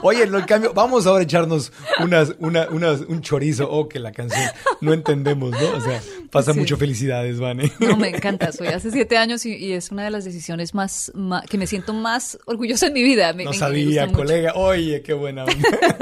Oye, 0.03 0.23
el 0.23 0.45
cambio, 0.45 0.73
vamos 0.73 1.07
ahora 1.07 1.21
a 1.21 1.23
echarnos 1.23 1.71
unas, 1.99 2.35
una, 2.39 2.67
unas, 2.69 3.01
un 3.01 3.21
chorizo. 3.21 3.71
Oh, 3.71 3.87
que 3.87 3.99
la 3.99 4.11
canción 4.11 4.51
no 4.81 4.93
entendemos, 4.93 5.51
¿no? 5.51 5.77
O 5.77 5.81
sea, 5.81 6.01
pasa 6.33 6.53
mucho 6.53 6.75
felicidades, 6.75 7.39
Vane. 7.39 7.71
No, 7.79 7.95
me 7.95 8.09
encanta. 8.15 8.51
Soy 8.51 8.67
hace 8.67 8.91
siete 8.91 9.17
años 9.17 9.45
y, 9.45 9.55
y 9.55 9.73
es 9.73 9.91
una 9.91 10.03
de 10.03 10.09
las 10.09 10.25
decisiones 10.25 10.73
más, 10.73 11.11
más, 11.15 11.45
que 11.45 11.57
me 11.57 11.67
siento 11.67 11.93
más 11.93 12.37
orgullosa 12.45 12.87
en 12.87 12.93
mi 12.93 13.03
vida. 13.03 13.31
no 13.31 13.53
sabía, 13.53 14.11
colega. 14.11 14.53
Oye, 14.55 15.01
qué 15.01 15.13
buena. 15.13 15.45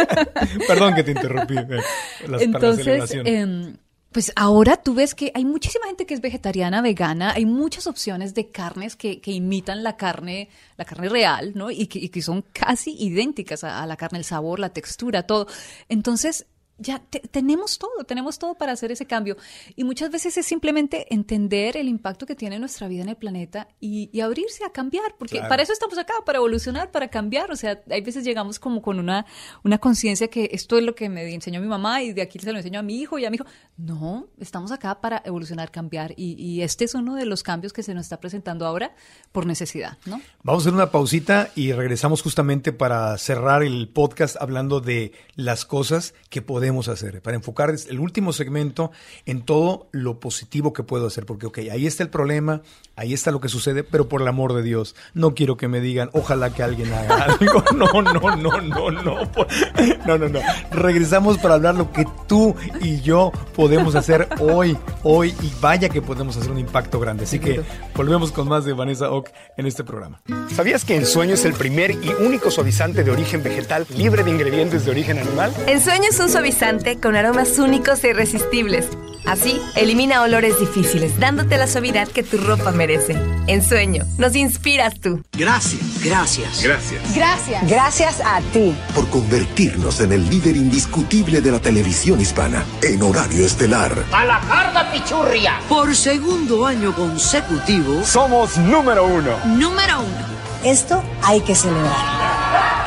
Perdón 0.67 0.95
que 0.95 1.03
te 1.03 1.11
interrumpí. 1.11 1.57
Eh, 1.57 1.79
las, 2.27 2.41
Entonces, 2.41 3.11
eh, 3.13 3.73
pues 4.11 4.33
ahora 4.35 4.75
tú 4.75 4.93
ves 4.93 5.15
que 5.15 5.31
hay 5.33 5.45
muchísima 5.45 5.85
gente 5.87 6.05
que 6.05 6.13
es 6.13 6.21
vegetariana, 6.21 6.81
vegana, 6.81 7.31
hay 7.31 7.45
muchas 7.45 7.87
opciones 7.87 8.33
de 8.33 8.49
carnes 8.49 8.95
que, 8.95 9.21
que 9.21 9.31
imitan 9.31 9.83
la 9.83 9.95
carne, 9.95 10.49
la 10.77 10.83
carne 10.83 11.07
real, 11.07 11.53
¿no? 11.55 11.71
Y 11.71 11.87
que, 11.87 11.99
y 11.99 12.09
que 12.09 12.21
son 12.21 12.43
casi 12.51 12.93
idénticas 12.99 13.63
a, 13.63 13.81
a, 13.81 13.85
la 13.85 13.95
carne, 13.95 14.19
el 14.19 14.25
sabor, 14.25 14.59
la 14.59 14.69
textura, 14.69 15.23
todo. 15.23 15.47
Entonces, 15.87 16.45
ya 16.81 17.01
tenemos 17.31 17.77
todo, 17.77 18.03
tenemos 18.05 18.39
todo 18.39 18.55
para 18.55 18.71
hacer 18.71 18.91
ese 18.91 19.05
cambio. 19.05 19.37
Y 19.75 19.83
muchas 19.83 20.09
veces 20.09 20.35
es 20.37 20.45
simplemente 20.45 21.13
entender 21.13 21.77
el 21.77 21.87
impacto 21.87 22.25
que 22.25 22.35
tiene 22.35 22.57
nuestra 22.59 22.87
vida 22.87 23.03
en 23.03 23.09
el 23.09 23.15
planeta 23.15 23.67
y, 23.79 24.09
y 24.11 24.21
abrirse 24.21 24.65
a 24.65 24.71
cambiar, 24.71 25.15
porque 25.17 25.41
para 25.41 25.61
eso 25.61 25.73
estamos 25.73 25.97
acá, 25.97 26.13
para 26.25 26.37
evolucionar, 26.37 26.91
para 26.91 27.09
cambiar. 27.09 27.51
O 27.51 27.55
sea, 27.55 27.81
hay 27.89 28.01
veces 28.01 28.23
llegamos 28.23 28.59
como 28.59 28.81
con 28.81 28.99
una, 28.99 29.25
una 29.63 29.77
conciencia 29.77 30.27
que 30.27 30.49
esto 30.53 30.77
es 30.77 30.83
lo 30.83 30.95
que 30.95 31.07
me 31.07 31.33
enseñó 31.33 31.61
mi 31.61 31.67
mamá 31.67 32.01
y 32.01 32.13
de 32.13 32.23
aquí 32.23 32.39
se 32.39 32.51
lo 32.51 32.57
enseño 32.57 32.79
a 32.79 32.83
mi 32.83 32.99
hijo 32.99 33.19
y 33.19 33.25
a 33.25 33.29
mi 33.29 33.35
hijo. 33.35 33.45
No, 33.77 34.27
estamos 34.39 34.71
acá 34.71 35.01
para 35.01 35.21
evolucionar, 35.23 35.71
cambiar. 35.71 36.13
Y, 36.17 36.33
y 36.33 36.63
este 36.63 36.85
es 36.85 36.95
uno 36.95 37.15
de 37.15 37.25
los 37.25 37.43
cambios 37.43 37.73
que 37.73 37.83
se 37.83 37.93
nos 37.93 38.05
está 38.05 38.19
presentando 38.19 38.65
ahora 38.65 38.95
por 39.31 39.45
necesidad, 39.45 39.97
¿no? 40.05 40.19
Vamos 40.43 40.63
a 40.63 40.69
hacer 40.69 40.73
una 40.73 40.91
pausita 40.91 41.51
y 41.55 41.73
regresamos 41.73 42.23
justamente 42.23 42.73
para 42.73 43.17
cerrar 43.19 43.61
el 43.61 43.87
podcast 43.87 44.35
hablando 44.39 44.81
de 44.81 45.11
las 45.35 45.65
cosas 45.65 46.13
que 46.29 46.41
podemos 46.41 46.70
hacer, 46.79 47.21
para 47.21 47.35
enfocar 47.35 47.73
el 47.89 47.99
último 47.99 48.33
segmento 48.33 48.91
en 49.25 49.43
todo 49.43 49.89
lo 49.91 50.19
positivo 50.19 50.73
que 50.73 50.83
puedo 50.83 51.07
hacer, 51.07 51.25
porque, 51.25 51.45
ok, 51.47 51.59
ahí 51.71 51.85
está 51.85 52.03
el 52.03 52.09
problema, 52.09 52.61
ahí 52.95 53.13
está 53.13 53.31
lo 53.31 53.41
que 53.41 53.49
sucede, 53.49 53.83
pero 53.83 54.07
por 54.07 54.21
el 54.21 54.27
amor 54.27 54.53
de 54.53 54.63
Dios, 54.63 54.95
no 55.13 55.35
quiero 55.35 55.57
que 55.57 55.67
me 55.67 55.81
digan, 55.81 56.09
ojalá 56.13 56.53
que 56.53 56.63
alguien 56.63 56.91
haga 56.93 57.23
algo. 57.39 57.63
No, 57.75 58.01
no, 58.01 58.13
no, 58.13 58.35
no, 58.37 58.61
no, 58.61 58.91
no, 58.91 60.17
no, 60.17 60.29
no. 60.29 60.39
Regresamos 60.71 61.37
para 61.37 61.55
hablar 61.55 61.75
lo 61.75 61.91
que 61.91 62.05
tú 62.27 62.55
y 62.81 63.01
yo 63.01 63.31
podemos 63.55 63.95
hacer 63.95 64.27
hoy, 64.39 64.77
hoy, 65.03 65.33
y 65.41 65.51
vaya 65.59 65.89
que 65.89 66.01
podemos 66.01 66.37
hacer 66.37 66.51
un 66.51 66.59
impacto 66.59 66.99
grande. 66.99 67.23
Así 67.23 67.39
que 67.39 67.61
volvemos 67.95 68.31
con 68.31 68.47
más 68.47 68.65
de 68.65 68.73
Vanessa 68.73 69.11
Ock 69.11 69.29
en 69.57 69.65
este 69.65 69.83
programa. 69.83 70.21
¿Sabías 70.55 70.85
que 70.85 70.95
el 70.95 71.05
sueño 71.05 71.33
es 71.33 71.45
el 71.45 71.53
primer 71.53 71.91
y 71.91 72.13
único 72.19 72.49
suavizante 72.51 73.03
de 73.03 73.11
origen 73.11 73.43
vegetal 73.43 73.85
libre 73.95 74.23
de 74.23 74.31
ingredientes 74.31 74.85
de 74.85 74.91
origen 74.91 75.17
animal? 75.17 75.53
El 75.67 75.81
sueño 75.81 76.05
es 76.09 76.19
un 76.19 76.29
suavizante 76.29 76.60
con 77.01 77.15
aromas 77.15 77.57
únicos 77.57 78.03
e 78.03 78.09
irresistibles. 78.09 78.87
Así, 79.25 79.59
elimina 79.75 80.21
olores 80.21 80.59
difíciles, 80.59 81.19
dándote 81.19 81.57
la 81.57 81.65
suavidad 81.65 82.07
que 82.07 82.21
tu 82.21 82.37
ropa 82.37 82.71
merece. 82.71 83.17
En 83.47 83.63
sueño, 83.63 84.05
nos 84.19 84.35
inspiras 84.35 84.99
tú. 84.99 85.23
Gracias, 85.31 85.81
gracias. 86.03 86.61
Gracias. 86.61 87.15
Gracias. 87.15 87.67
Gracias 87.67 88.21
a 88.23 88.41
ti. 88.53 88.75
Por 88.93 89.09
convertirnos 89.09 90.01
en 90.01 90.11
el 90.11 90.29
líder 90.29 90.55
indiscutible 90.55 91.41
de 91.41 91.51
la 91.51 91.59
televisión 91.59 92.21
hispana 92.21 92.63
en 92.83 93.01
horario 93.01 93.43
estelar. 93.43 93.95
¡A 94.11 94.25
la 94.25 94.39
carga, 94.41 94.91
pichurria! 94.91 95.59
Por 95.67 95.95
segundo 95.95 96.67
año 96.67 96.93
consecutivo, 96.93 98.03
somos 98.03 98.57
número 98.57 99.05
uno. 99.05 99.31
Número 99.45 100.01
uno. 100.01 100.31
Esto 100.63 101.01
hay 101.23 101.41
que 101.41 101.55
celebrar 101.55 102.80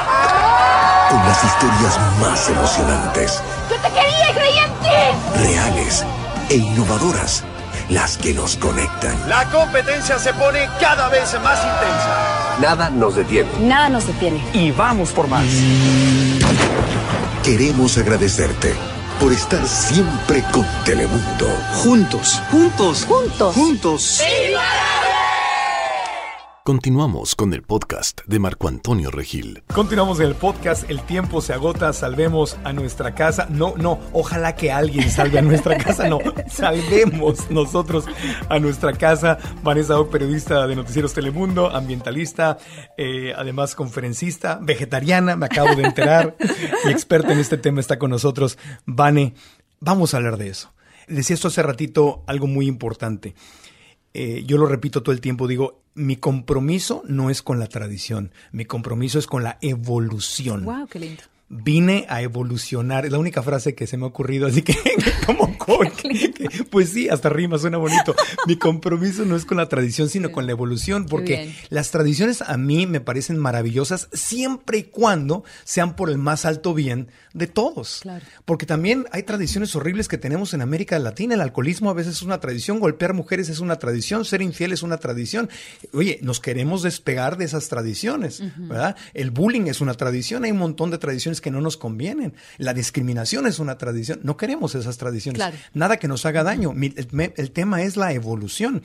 con 1.14 1.28
las 1.28 1.44
historias 1.44 2.00
más 2.20 2.48
emocionantes. 2.48 3.40
¡Yo 3.70 3.76
te 3.76 3.88
quería 3.88 4.30
y 4.30 4.34
creí 4.34 4.58
en 4.58 4.72
ti! 4.82 5.44
Reales 5.44 6.04
e 6.50 6.56
innovadoras, 6.56 7.44
las 7.88 8.18
que 8.18 8.34
nos 8.34 8.56
conectan. 8.56 9.16
La 9.28 9.48
competencia 9.48 10.18
se 10.18 10.34
pone 10.34 10.68
cada 10.80 11.08
vez 11.10 11.32
más 11.40 11.58
intensa. 11.58 12.58
Nada 12.60 12.90
nos 12.90 13.14
detiene. 13.14 13.48
Nada 13.60 13.88
nos 13.90 14.08
detiene. 14.08 14.44
Y 14.52 14.72
vamos 14.72 15.10
por 15.10 15.28
más. 15.28 15.44
Queremos 17.44 17.96
agradecerte 17.96 18.74
por 19.20 19.32
estar 19.32 19.64
siempre 19.68 20.42
con 20.50 20.66
Telemundo. 20.84 21.46
Juntos, 21.84 22.42
juntos, 22.50 23.04
juntos, 23.06 23.54
juntos. 23.54 24.20
¡Viva! 24.48 24.93
Continuamos 26.66 27.34
con 27.34 27.52
el 27.52 27.60
podcast 27.60 28.22
de 28.24 28.38
Marco 28.38 28.68
Antonio 28.68 29.10
Regil. 29.10 29.62
Continuamos 29.74 30.18
en 30.20 30.28
el 30.28 30.34
podcast, 30.34 30.88
el 30.88 31.02
tiempo 31.02 31.42
se 31.42 31.52
agota, 31.52 31.92
salvemos 31.92 32.56
a 32.64 32.72
nuestra 32.72 33.14
casa. 33.14 33.46
No, 33.50 33.74
no, 33.76 34.00
ojalá 34.14 34.54
que 34.54 34.72
alguien 34.72 35.10
salve 35.10 35.40
a 35.40 35.42
nuestra 35.42 35.76
casa, 35.76 36.08
no, 36.08 36.20
salvemos 36.48 37.50
nosotros 37.50 38.06
a 38.48 38.58
nuestra 38.60 38.94
casa. 38.94 39.36
Vanessa 39.62 39.98
Ock, 40.00 40.10
periodista 40.10 40.66
de 40.66 40.74
Noticieros 40.74 41.12
Telemundo, 41.12 41.68
ambientalista, 41.68 42.56
eh, 42.96 43.34
además 43.36 43.74
conferencista, 43.74 44.58
vegetariana, 44.62 45.36
me 45.36 45.44
acabo 45.44 45.74
de 45.74 45.82
enterar, 45.82 46.34
y 46.86 46.88
experta 46.88 47.34
en 47.34 47.40
este 47.40 47.58
tema 47.58 47.80
está 47.80 47.98
con 47.98 48.08
nosotros. 48.08 48.56
Vane, 48.86 49.34
vamos 49.80 50.14
a 50.14 50.16
hablar 50.16 50.38
de 50.38 50.48
eso. 50.48 50.72
Decía 51.08 51.34
esto 51.34 51.48
hace 51.48 51.62
ratito, 51.62 52.24
algo 52.26 52.46
muy 52.46 52.66
importante. 52.66 53.34
Eh, 54.14 54.44
yo 54.46 54.58
lo 54.58 54.66
repito 54.66 55.02
todo 55.02 55.12
el 55.12 55.20
tiempo, 55.20 55.48
digo, 55.48 55.82
mi 55.94 56.16
compromiso 56.16 57.02
no 57.06 57.30
es 57.30 57.42
con 57.42 57.58
la 57.58 57.66
tradición, 57.66 58.32
mi 58.52 58.64
compromiso 58.64 59.18
es 59.18 59.26
con 59.26 59.42
la 59.42 59.58
evolución. 59.60 60.64
Wow, 60.64 60.86
qué 60.86 61.00
lindo 61.00 61.22
vine 61.48 62.06
a 62.08 62.22
evolucionar. 62.22 63.04
Es 63.06 63.12
la 63.12 63.18
única 63.18 63.42
frase 63.42 63.74
que 63.74 63.86
se 63.86 63.96
me 63.96 64.04
ha 64.04 64.08
ocurrido, 64.08 64.46
así 64.46 64.62
que 64.62 64.76
como 65.26 65.54
pues 66.70 66.90
sí, 66.90 67.08
hasta 67.08 67.28
rima, 67.28 67.58
suena 67.58 67.78
bonito. 67.78 68.14
Mi 68.46 68.56
compromiso 68.56 69.24
no 69.24 69.36
es 69.36 69.44
con 69.44 69.56
la 69.56 69.68
tradición, 69.68 70.08
sino 70.08 70.32
con 70.32 70.46
la 70.46 70.52
evolución, 70.52 71.06
porque 71.06 71.54
las 71.70 71.90
tradiciones 71.90 72.42
a 72.42 72.56
mí 72.56 72.86
me 72.86 73.00
parecen 73.00 73.38
maravillosas 73.38 74.08
siempre 74.12 74.78
y 74.78 74.82
cuando 74.84 75.44
sean 75.64 75.96
por 75.96 76.10
el 76.10 76.18
más 76.18 76.44
alto 76.44 76.74
bien 76.74 77.08
de 77.34 77.48
todos. 77.48 78.02
Porque 78.44 78.64
también 78.64 79.06
hay 79.10 79.24
tradiciones 79.24 79.74
horribles 79.76 80.08
que 80.08 80.16
tenemos 80.16 80.54
en 80.54 80.62
América 80.62 80.98
Latina. 80.98 81.34
El 81.34 81.40
alcoholismo 81.40 81.90
a 81.90 81.92
veces 81.92 82.14
es 82.14 82.22
una 82.22 82.40
tradición, 82.40 82.78
golpear 82.78 83.12
mujeres 83.12 83.48
es 83.48 83.58
una 83.58 83.76
tradición, 83.76 84.24
ser 84.24 84.40
infiel 84.40 84.72
es 84.72 84.82
una 84.82 84.96
tradición. 84.96 85.50
Oye, 85.92 86.20
nos 86.22 86.40
queremos 86.40 86.82
despegar 86.82 87.36
de 87.36 87.44
esas 87.44 87.68
tradiciones, 87.68 88.42
¿verdad? 88.56 88.96
El 89.12 89.32
bullying 89.32 89.66
es 89.66 89.80
una 89.80 89.94
tradición, 89.94 90.44
hay 90.44 90.52
un 90.52 90.58
montón 90.58 90.90
de 90.90 90.98
tradiciones 90.98 91.40
que 91.40 91.50
no 91.50 91.60
nos 91.60 91.76
convienen. 91.76 92.34
La 92.56 92.72
discriminación 92.72 93.46
es 93.46 93.58
una 93.58 93.76
tradición. 93.76 94.20
No 94.22 94.36
queremos 94.36 94.76
esas 94.76 94.96
tradiciones. 94.96 95.42
Nada 95.74 95.96
que 95.96 96.08
nos 96.08 96.24
haga 96.24 96.44
daño. 96.44 96.72
El, 96.72 97.50
tema 97.50 97.82
es 97.82 97.96
la 97.96 98.12
evolución. 98.12 98.80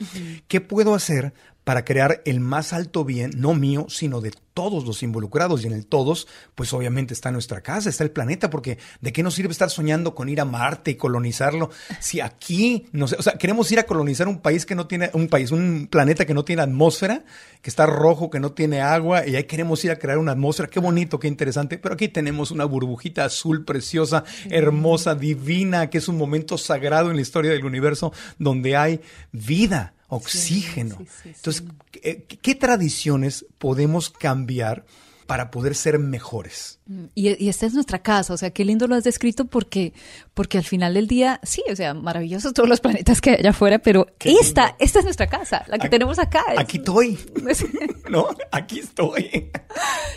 ¿Qué 0.48 0.60
puedo 0.60 0.94
hacer 0.94 1.32
para 1.70 1.84
crear 1.84 2.20
el 2.24 2.40
más 2.40 2.72
alto 2.72 3.04
bien, 3.04 3.30
no 3.36 3.54
mío, 3.54 3.86
sino 3.88 4.20
de 4.20 4.32
todos 4.54 4.84
los 4.84 5.04
involucrados. 5.04 5.62
Y 5.62 5.68
en 5.68 5.72
el 5.72 5.86
todos, 5.86 6.26
pues 6.56 6.72
obviamente 6.72 7.14
está 7.14 7.30
nuestra 7.30 7.60
casa, 7.60 7.88
está 7.88 8.02
el 8.02 8.10
planeta, 8.10 8.50
porque 8.50 8.76
¿de 9.00 9.12
qué 9.12 9.22
nos 9.22 9.34
sirve 9.34 9.52
estar 9.52 9.70
soñando 9.70 10.12
con 10.12 10.28
ir 10.28 10.40
a 10.40 10.44
Marte 10.44 10.90
y 10.90 10.94
colonizarlo? 10.96 11.70
Si 12.00 12.20
aquí, 12.20 12.88
no 12.90 13.06
sé, 13.06 13.14
o 13.20 13.22
sea, 13.22 13.34
queremos 13.34 13.70
ir 13.70 13.78
a 13.78 13.84
colonizar 13.84 14.26
un 14.26 14.40
país 14.40 14.66
que 14.66 14.74
no 14.74 14.88
tiene, 14.88 15.10
un 15.12 15.28
país, 15.28 15.52
un 15.52 15.86
planeta 15.88 16.26
que 16.26 16.34
no 16.34 16.44
tiene 16.44 16.62
atmósfera, 16.62 17.22
que 17.62 17.70
está 17.70 17.86
rojo, 17.86 18.30
que 18.30 18.40
no 18.40 18.50
tiene 18.50 18.80
agua, 18.80 19.24
y 19.24 19.36
ahí 19.36 19.44
queremos 19.44 19.84
ir 19.84 19.92
a 19.92 19.96
crear 19.96 20.18
una 20.18 20.32
atmósfera. 20.32 20.68
Qué 20.68 20.80
bonito, 20.80 21.20
qué 21.20 21.28
interesante. 21.28 21.78
Pero 21.78 21.94
aquí 21.94 22.08
tenemos 22.08 22.50
una 22.50 22.64
burbujita 22.64 23.24
azul 23.24 23.64
preciosa, 23.64 24.24
hermosa, 24.50 25.14
divina, 25.14 25.88
que 25.88 25.98
es 25.98 26.08
un 26.08 26.18
momento 26.18 26.58
sagrado 26.58 27.10
en 27.10 27.14
la 27.14 27.22
historia 27.22 27.52
del 27.52 27.64
universo 27.64 28.12
donde 28.40 28.76
hay 28.76 29.00
vida 29.30 29.94
oxígeno. 30.10 30.98
Entonces, 31.24 31.64
¿qué, 31.90 32.24
¿qué, 32.24 32.54
tradiciones 32.54 33.46
podemos 33.58 34.10
cambiar 34.10 34.84
para 35.30 35.52
poder 35.52 35.76
ser 35.76 36.00
mejores? 36.00 36.80
Y, 37.14 37.28
y, 37.40 37.48
esta 37.48 37.64
es 37.64 37.72
nuestra 37.72 38.02
casa, 38.02 38.34
o 38.34 38.36
sea, 38.36 38.50
qué 38.50 38.64
lindo 38.64 38.88
lo 38.88 38.96
has 38.96 39.04
descrito 39.04 39.44
porque, 39.44 39.92
porque 40.34 40.58
al 40.58 40.64
final 40.64 40.94
del 40.94 41.06
día, 41.06 41.38
sí, 41.44 41.62
o 41.70 41.76
sea, 41.76 41.94
maravillosos 41.94 42.52
todos 42.52 42.68
los 42.68 42.80
planetas 42.80 43.20
que 43.20 43.30
hay 43.30 43.36
allá 43.36 43.50
afuera, 43.50 43.78
pero 43.78 44.08
esta, 44.24 44.74
esta 44.80 44.98
es 44.98 45.04
nuestra 45.04 45.28
casa, 45.28 45.64
la 45.68 45.78
que 45.78 45.86
aquí, 45.86 45.90
tenemos 45.90 46.18
acá. 46.18 46.42
Aquí 46.58 46.78
estoy. 46.78 47.16
no, 48.10 48.26
aquí 48.50 48.80
estoy. 48.80 49.52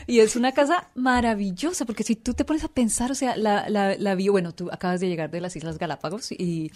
Y 0.08 0.18
es 0.18 0.36
una 0.36 0.52
casa 0.52 0.90
maravillosa, 0.96 1.86
porque 1.86 2.04
si 2.04 2.16
tú 2.16 2.34
te 2.34 2.44
pones 2.44 2.64
a 2.64 2.70
pensar, 2.70 3.12
o 3.12 3.16
sea, 3.16 3.38
la, 3.38 3.70
la, 3.70 3.96
la 3.96 4.16
bio, 4.16 4.32
bueno, 4.32 4.52
tú 4.56 4.70
acabas 4.72 5.00
de 5.00 5.10
llegar 5.10 5.30
de 5.30 5.42
las 5.42 5.56
Islas 5.56 5.78
Galápagos 5.78 6.32
y, 6.32 6.72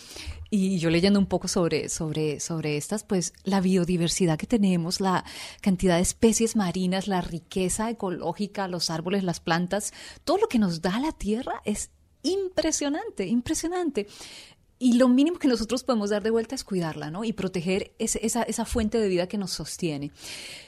y 0.51 0.77
yo 0.77 0.91
leyendo 0.91 1.17
un 1.17 1.25
poco 1.25 1.47
sobre, 1.47 1.89
sobre, 1.89 2.39
sobre 2.39 2.77
estas, 2.77 3.03
pues 3.03 3.33
la 3.43 3.61
biodiversidad 3.61 4.37
que 4.37 4.45
tenemos, 4.45 5.01
la 5.01 5.25
cantidad 5.61 5.95
de 5.95 6.03
especies 6.03 6.55
marinas, 6.55 7.07
la 7.07 7.21
riqueza 7.21 7.89
los 8.69 8.89
árboles, 8.89 9.23
las 9.23 9.39
plantas, 9.39 9.93
todo 10.23 10.37
lo 10.37 10.47
que 10.47 10.59
nos 10.59 10.81
da 10.81 10.99
la 10.99 11.11
tierra 11.11 11.61
es 11.65 11.89
impresionante, 12.23 13.25
impresionante. 13.25 14.07
Y 14.79 14.93
lo 14.93 15.07
mínimo 15.07 15.39
que 15.39 15.47
nosotros 15.47 15.83
podemos 15.83 16.11
dar 16.11 16.21
de 16.21 16.29
vuelta 16.29 16.53
es 16.53 16.63
cuidarla, 16.63 17.09
¿no? 17.09 17.23
Y 17.23 17.33
proteger 17.33 17.93
esa 17.97 18.65
fuente 18.65 18.99
de 18.99 19.07
vida 19.07 19.27
que 19.27 19.37
nos 19.37 19.51
sostiene. 19.51 20.11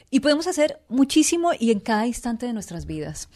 Y 0.10 0.22
podemos 0.22 0.48
hacer 0.48 0.82
muchísimo 0.90 1.52
y 1.58 1.72
en 1.72 1.80
cada 1.80 2.08
instante 2.08 2.48
de 2.48 2.54
nuestras 2.54 2.86
vidas. 2.86 3.30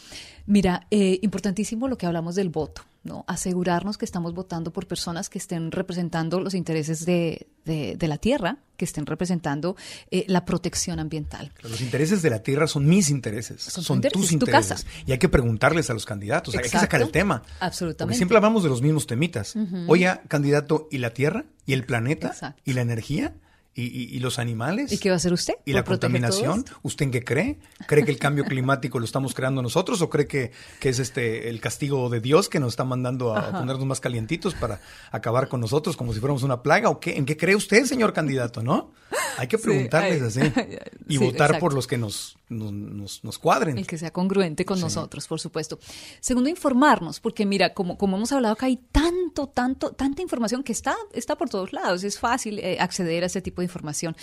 Mira, 0.47 0.88
eh, 0.89 1.19
importantísimo 1.21 1.88
lo 1.88 1.97
que 1.97 2.07
hablamos 2.07 2.34
del 2.34 2.49
voto, 2.49 2.84
¿no? 3.04 3.26
Asegurarnos 3.28 3.97
que 3.97 4.06
estamos 4.06 4.34
votando 4.34 4.72
por 4.72 4.88
personas 4.88 5.30
que 5.30 5.38
estén 5.38 5.72
representando 5.72 6.39
los 6.39 6.54
intereses 6.54 7.06
de, 7.06 7.47
de, 7.66 7.95
de 7.97 8.08
la 8.08 8.18
tierra, 8.18 8.60
que 8.78 8.86
estén 8.86 9.06
representando 9.06 9.76
eh, 10.10 10.24
la 10.28 10.45
protección 10.45 10.99
ambiental. 10.99 11.51
Los 11.62 11.82
intereses 11.82 12.22
de 12.22 12.30
la 12.30 12.41
tierra 12.41 12.66
son 12.68 12.86
mis 12.86 13.10
intereses, 13.10 13.62
son, 13.62 13.84
son 13.84 13.97
intereses, 13.97 14.22
tus 14.22 14.32
intereses. 14.32 14.68
Tu 14.68 14.76
casa. 14.84 15.04
Y 15.06 15.12
hay 15.12 15.18
que 15.18 15.30
preguntarles 15.30 15.89
a 15.89 15.93
los 15.93 16.06
candidatos, 16.06 16.54
Exacto. 16.56 16.68
hay 16.68 16.72
que 16.72 16.80
sacar 16.86 17.01
el 17.01 17.12
tema. 17.12 17.43
Absolutamente. 17.60 18.04
Porque 18.06 18.18
siempre 18.18 18.38
hablamos 18.38 18.64
de 18.64 18.70
los 18.70 18.82
mismos 18.82 19.06
temitas. 19.06 19.56
Uh 19.56 19.60
-huh. 19.60 19.86
Oye, 19.89 20.20
candidato, 20.28 20.88
¿y 20.89 20.99
la 20.99 21.12
tierra? 21.14 21.45
¿Y 21.66 21.74
el 21.74 21.86
planeta? 21.86 22.28
Exacto. 22.28 22.62
¿Y 22.66 22.74
la 22.74 22.82
energía? 22.82 23.34
¿Y, 23.76 23.86
y, 23.86 24.15
y, 24.15 24.19
los 24.19 24.38
animales? 24.38 24.91
¿Y 24.91 24.99
qué 24.99 25.09
va 25.09 25.15
a 25.15 25.17
hacer 25.17 25.34
usted? 25.34 25.55
¿Y 25.65 25.74
la 25.74 25.84
contaminación? 25.84 26.63
¿Usted 26.84 27.05
en 27.05 27.11
qué 27.11 27.24
cree? 27.24 27.59
¿Cree 27.88 28.05
que 28.05 28.11
el 28.11 28.19
cambio 28.19 28.43
climático 28.43 28.99
lo 28.99 29.05
estamos 29.05 29.34
creando 29.34 29.63
nosotros 29.63 29.99
o 30.03 30.11
cree 30.11 30.28
que, 30.28 30.51
que 30.80 30.89
es 30.89 30.99
este 30.99 31.49
el 31.49 31.59
castigo 31.59 32.07
de 32.09 32.21
Dios 32.21 32.49
que 32.49 32.59
nos 32.59 32.74
está 32.74 32.84
mandando 32.84 33.36
a 33.36 33.39
Ajá. 33.39 33.59
ponernos 33.59 33.86
más 33.88 33.99
calientitos 33.99 34.53
para 34.53 34.80
acabar 35.11 35.47
con 35.47 35.59
nosotros 35.59 35.97
como 35.97 36.13
si 36.13 36.19
fuéramos 36.19 36.43
una 36.43 36.61
plaga? 36.61 36.89
¿O 36.89 36.99
qué? 36.99 37.17
¿En 37.17 37.26
qué 37.26 37.36
cree 37.36 37.55
usted, 37.55 37.86
señor 37.86 38.13
candidato? 38.13 38.61
¿No? 38.61 38.91
Hay 39.38 39.47
que 39.47 39.57
preguntarles 39.57 40.34
sí, 40.34 40.39
así 40.41 40.53
y 41.07 41.17
sí, 41.17 41.23
votar 41.23 41.51
exacto. 41.51 41.59
por 41.59 41.73
los 41.73 41.88
que 41.88 41.97
nos, 41.97 42.38
nos, 42.49 43.23
nos, 43.23 43.39
cuadren. 43.39 43.77
El 43.77 43.88
que 43.88 43.97
sea 43.97 44.11
congruente 44.11 44.65
con 44.65 44.77
sí. 44.77 44.84
nosotros, 44.84 45.27
por 45.27 45.39
supuesto. 45.39 45.79
Segundo, 46.19 46.49
informarnos, 46.49 47.19
porque 47.19 47.45
mira, 47.45 47.73
como, 47.73 47.97
como 47.97 48.17
hemos 48.17 48.31
hablado 48.31 48.53
acá, 48.53 48.67
hay 48.67 48.77
tanto, 48.91 49.47
tanto, 49.47 49.91
tanta 49.91 50.21
información 50.21 50.63
que 50.63 50.71
está, 50.71 50.95
está 51.13 51.36
por 51.36 51.49
todos 51.49 51.73
lados. 51.73 52.03
Es 52.03 52.19
fácil 52.19 52.59
eh, 52.59 52.77
acceder 52.79 53.23
a 53.23 53.27
ese 53.27 53.41
tipo 53.41 53.61
de 53.61 53.65
información 53.65 54.15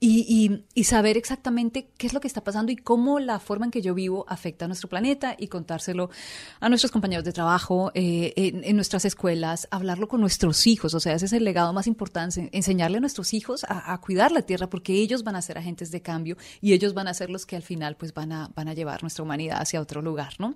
y, 0.00 0.24
y, 0.28 0.64
y, 0.74 0.84
saber 0.84 1.16
exactamente 1.16 1.90
qué 1.96 2.06
es 2.06 2.12
lo 2.12 2.20
que 2.20 2.28
está 2.28 2.42
pasando 2.42 2.72
y 2.72 2.76
cómo 2.76 3.20
la 3.20 3.38
forma 3.38 3.66
en 3.66 3.70
que 3.70 3.82
yo 3.82 3.94
vivo 3.94 4.24
afecta 4.28 4.64
a 4.64 4.68
nuestro 4.68 4.88
planeta 4.88 5.36
y 5.38 5.48
contárselo 5.48 6.10
a 6.60 6.68
nuestros 6.68 6.92
compañeros 6.92 7.24
de 7.24 7.32
trabajo, 7.32 7.90
eh, 7.94 8.32
en, 8.36 8.64
en, 8.64 8.76
nuestras 8.76 9.04
escuelas, 9.04 9.68
hablarlo 9.70 10.08
con 10.08 10.20
nuestros 10.20 10.66
hijos. 10.66 10.94
O 10.94 11.00
sea, 11.00 11.14
ese 11.14 11.26
es 11.26 11.32
el 11.32 11.44
legado 11.44 11.72
más 11.72 11.86
importante, 11.86 12.48
enseñarle 12.52 12.98
a 12.98 13.00
nuestros 13.00 13.34
hijos 13.34 13.64
a, 13.64 13.92
a 13.92 13.98
cuidar 14.00 14.32
la 14.32 14.42
tierra 14.42 14.57
porque 14.66 14.94
ellos 14.94 15.22
van 15.24 15.36
a 15.36 15.42
ser 15.42 15.58
agentes 15.58 15.90
de 15.90 16.02
cambio 16.02 16.36
y 16.60 16.72
ellos 16.72 16.94
van 16.94 17.08
a 17.08 17.14
ser 17.14 17.30
los 17.30 17.46
que 17.46 17.56
al 17.56 17.62
final 17.62 17.96
pues 17.96 18.12
van 18.12 18.32
a, 18.32 18.50
van 18.54 18.68
a 18.68 18.74
llevar 18.74 19.02
nuestra 19.02 19.22
humanidad 19.22 19.60
hacia 19.60 19.80
otro 19.80 20.02
lugar, 20.02 20.34
¿no? 20.38 20.54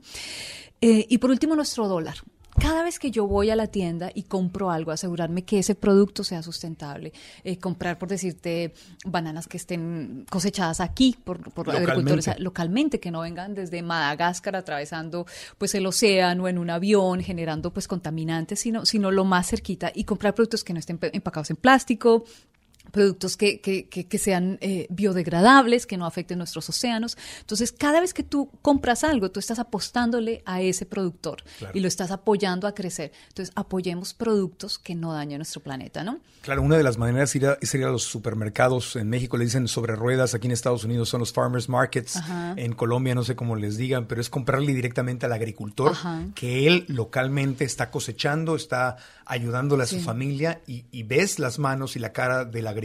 Eh, 0.81 1.07
y 1.09 1.19
por 1.19 1.31
último, 1.31 1.55
nuestro 1.55 1.89
dólar. 1.89 2.17
Cada 2.61 2.83
vez 2.83 2.99
que 2.99 3.11
yo 3.11 3.27
voy 3.27 3.49
a 3.49 3.57
la 3.57 3.69
tienda 3.69 4.11
y 4.15 4.25
compro 4.25 4.71
algo, 4.71 4.91
asegurarme 4.91 5.43
que 5.43 5.61
ese 5.61 5.75
producto 5.75 6.23
sea 6.23 6.43
sustentable. 6.43 7.13
Eh, 7.45 7.57
comprar, 7.57 7.99
por 7.99 8.11
decirte, 8.11 8.75
bananas 9.07 9.49
que 9.49 9.57
estén 9.57 10.27
cosechadas 10.29 10.81
aquí 10.81 11.17
por, 11.25 11.39
por 11.55 11.67
localmente. 11.67 11.93
agricultores 11.93 12.41
localmente, 12.41 13.01
que 13.01 13.11
no 13.11 13.21
vengan 13.21 13.55
desde 13.55 13.81
Madagascar 13.81 14.55
atravesando 14.55 15.25
pues 15.57 15.75
el 15.75 15.87
océano 15.87 16.47
en 16.47 16.59
un 16.59 16.69
avión, 16.69 17.23
generando 17.23 17.73
pues 17.73 17.89
contaminantes, 17.89 18.61
sino, 18.61 18.85
sino 18.85 19.11
lo 19.11 19.25
más 19.25 19.49
cerquita. 19.49 19.91
Y 19.95 20.05
comprar 20.05 20.35
productos 20.35 20.63
que 20.63 20.75
no 20.75 20.79
estén 20.79 20.99
empacados 21.01 21.49
en 21.49 21.57
plástico, 21.57 22.25
productos 22.93 23.37
que, 23.37 23.61
que, 23.61 23.89
que, 23.89 24.07
que 24.07 24.19
sean 24.19 24.59
eh, 24.61 24.87
biodegradables, 24.91 25.87
que 25.87 25.97
no 25.97 26.07
afecten 26.07 26.39
nuestros 26.39 26.69
océanos. 26.69 27.17
Entonces, 27.41 27.73
cada 27.73 28.01
vez 28.01 28.15
que 28.15 28.23
tú 28.23 28.51
compras 28.61 29.03
algo, 29.03 29.31
tú 29.31 29.41
estás 29.41 29.59
apostándole 29.59 30.43
a 30.45 30.61
ese 30.61 30.87
productor 30.87 31.43
claro. 31.59 31.77
y 31.77 31.81
lo 31.81 31.89
estás 31.89 32.11
apoyando 32.11 32.69
a 32.69 32.75
crecer. 32.75 33.11
Entonces, 33.29 33.53
apoyemos 33.57 34.15
productos 34.15 34.79
que 34.79 34.95
no 34.95 35.13
dañen 35.15 35.39
nuestro 35.39 35.63
planeta, 35.63 36.05
¿no? 36.05 36.21
Claro, 36.43 36.63
una 36.63 36.77
de 36.77 36.83
las 36.83 36.99
maneras 36.99 37.31
sería, 37.31 37.57
sería 37.63 37.87
los 37.89 38.03
supermercados. 38.03 38.97
En 38.97 39.09
México 39.09 39.39
le 39.39 39.45
dicen 39.45 39.69
sobre 39.69 39.97
ruedas, 39.97 40.35
aquí 40.35 40.47
en 40.47 40.53
Estados 40.53 40.85
Unidos 40.85 41.09
son 41.09 41.21
los 41.21 41.33
farmers 41.33 41.69
markets, 41.69 42.17
Ajá. 42.17 42.55
en 42.57 42.75
Colombia 42.75 43.15
no 43.15 43.25
sé 43.25 43.35
cómo 43.37 43.57
les 43.57 43.77
digan, 43.77 44.07
pero 44.07 44.21
es 44.21 44.29
comprarle 44.29 44.75
directamente 44.75 45.25
al 45.25 45.33
agricultor, 45.33 45.93
Ajá. 45.93 46.27
que 46.35 46.67
él 46.67 46.85
localmente 46.89 47.65
está 47.65 47.91
cosechando, 47.91 48.55
está 48.55 48.97
ayudándole 49.25 49.85
a 49.85 49.87
sí. 49.87 49.99
su 49.99 50.05
familia 50.05 50.61
y, 50.67 50.85
y, 50.91 51.05
ves 51.05 51.39
las 51.39 51.59
manos 51.59 51.97
y 51.97 52.01
la 52.01 52.13
cara 52.13 52.45
del 52.45 52.67
agricultor 52.67 52.82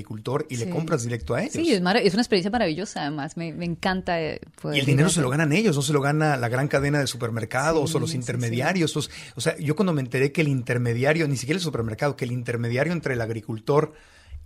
y 0.50 0.56
sí. 0.56 0.66
le 0.66 0.70
compras 0.70 1.04
directo 1.04 1.36
a 1.36 1.42
ellos. 1.42 1.54
Sí, 1.54 1.72
es, 1.74 1.82
es 1.82 2.14
una 2.14 2.22
experiencia 2.22 2.52
maravillosa, 2.52 3.02
además, 3.02 3.38
me, 3.38 3.54
me 3.54 3.66
encanta. 3.66 4.22
Eh, 4.22 4.42
y 4.74 4.80
el 4.80 4.86
dinero 4.86 5.10
se 5.10 5.22
lo 5.22 5.30
ganan 5.30 5.52
ellos, 5.54 5.76
no 5.76 5.82
se 5.82 5.94
lo 5.94 6.02
gana 6.02 6.38
la 6.38 6.50
gran 6.50 6.68
cadena 6.68 7.00
de 7.00 7.08
supermercados 7.08 7.92
sí, 7.92 7.98
o 7.98 8.00
los 8.00 8.14
intermediarios. 8.14 8.96
O, 8.98 9.02
o 9.36 9.42
sea, 9.42 9.58
yo 9.58 9.76
cuando 9.76 9.94
me 9.94 10.02
enteré 10.02 10.32
que 10.32 10.42
el 10.42 10.48
intermediario, 10.48 11.28
ni 11.28 11.38
siquiera 11.38 11.58
el 11.58 11.64
supermercado, 11.64 12.16
que 12.16 12.26
el 12.26 12.32
intermediario 12.32 12.94
entre 12.94 13.14
el 13.14 13.22
agricultor 13.22 13.94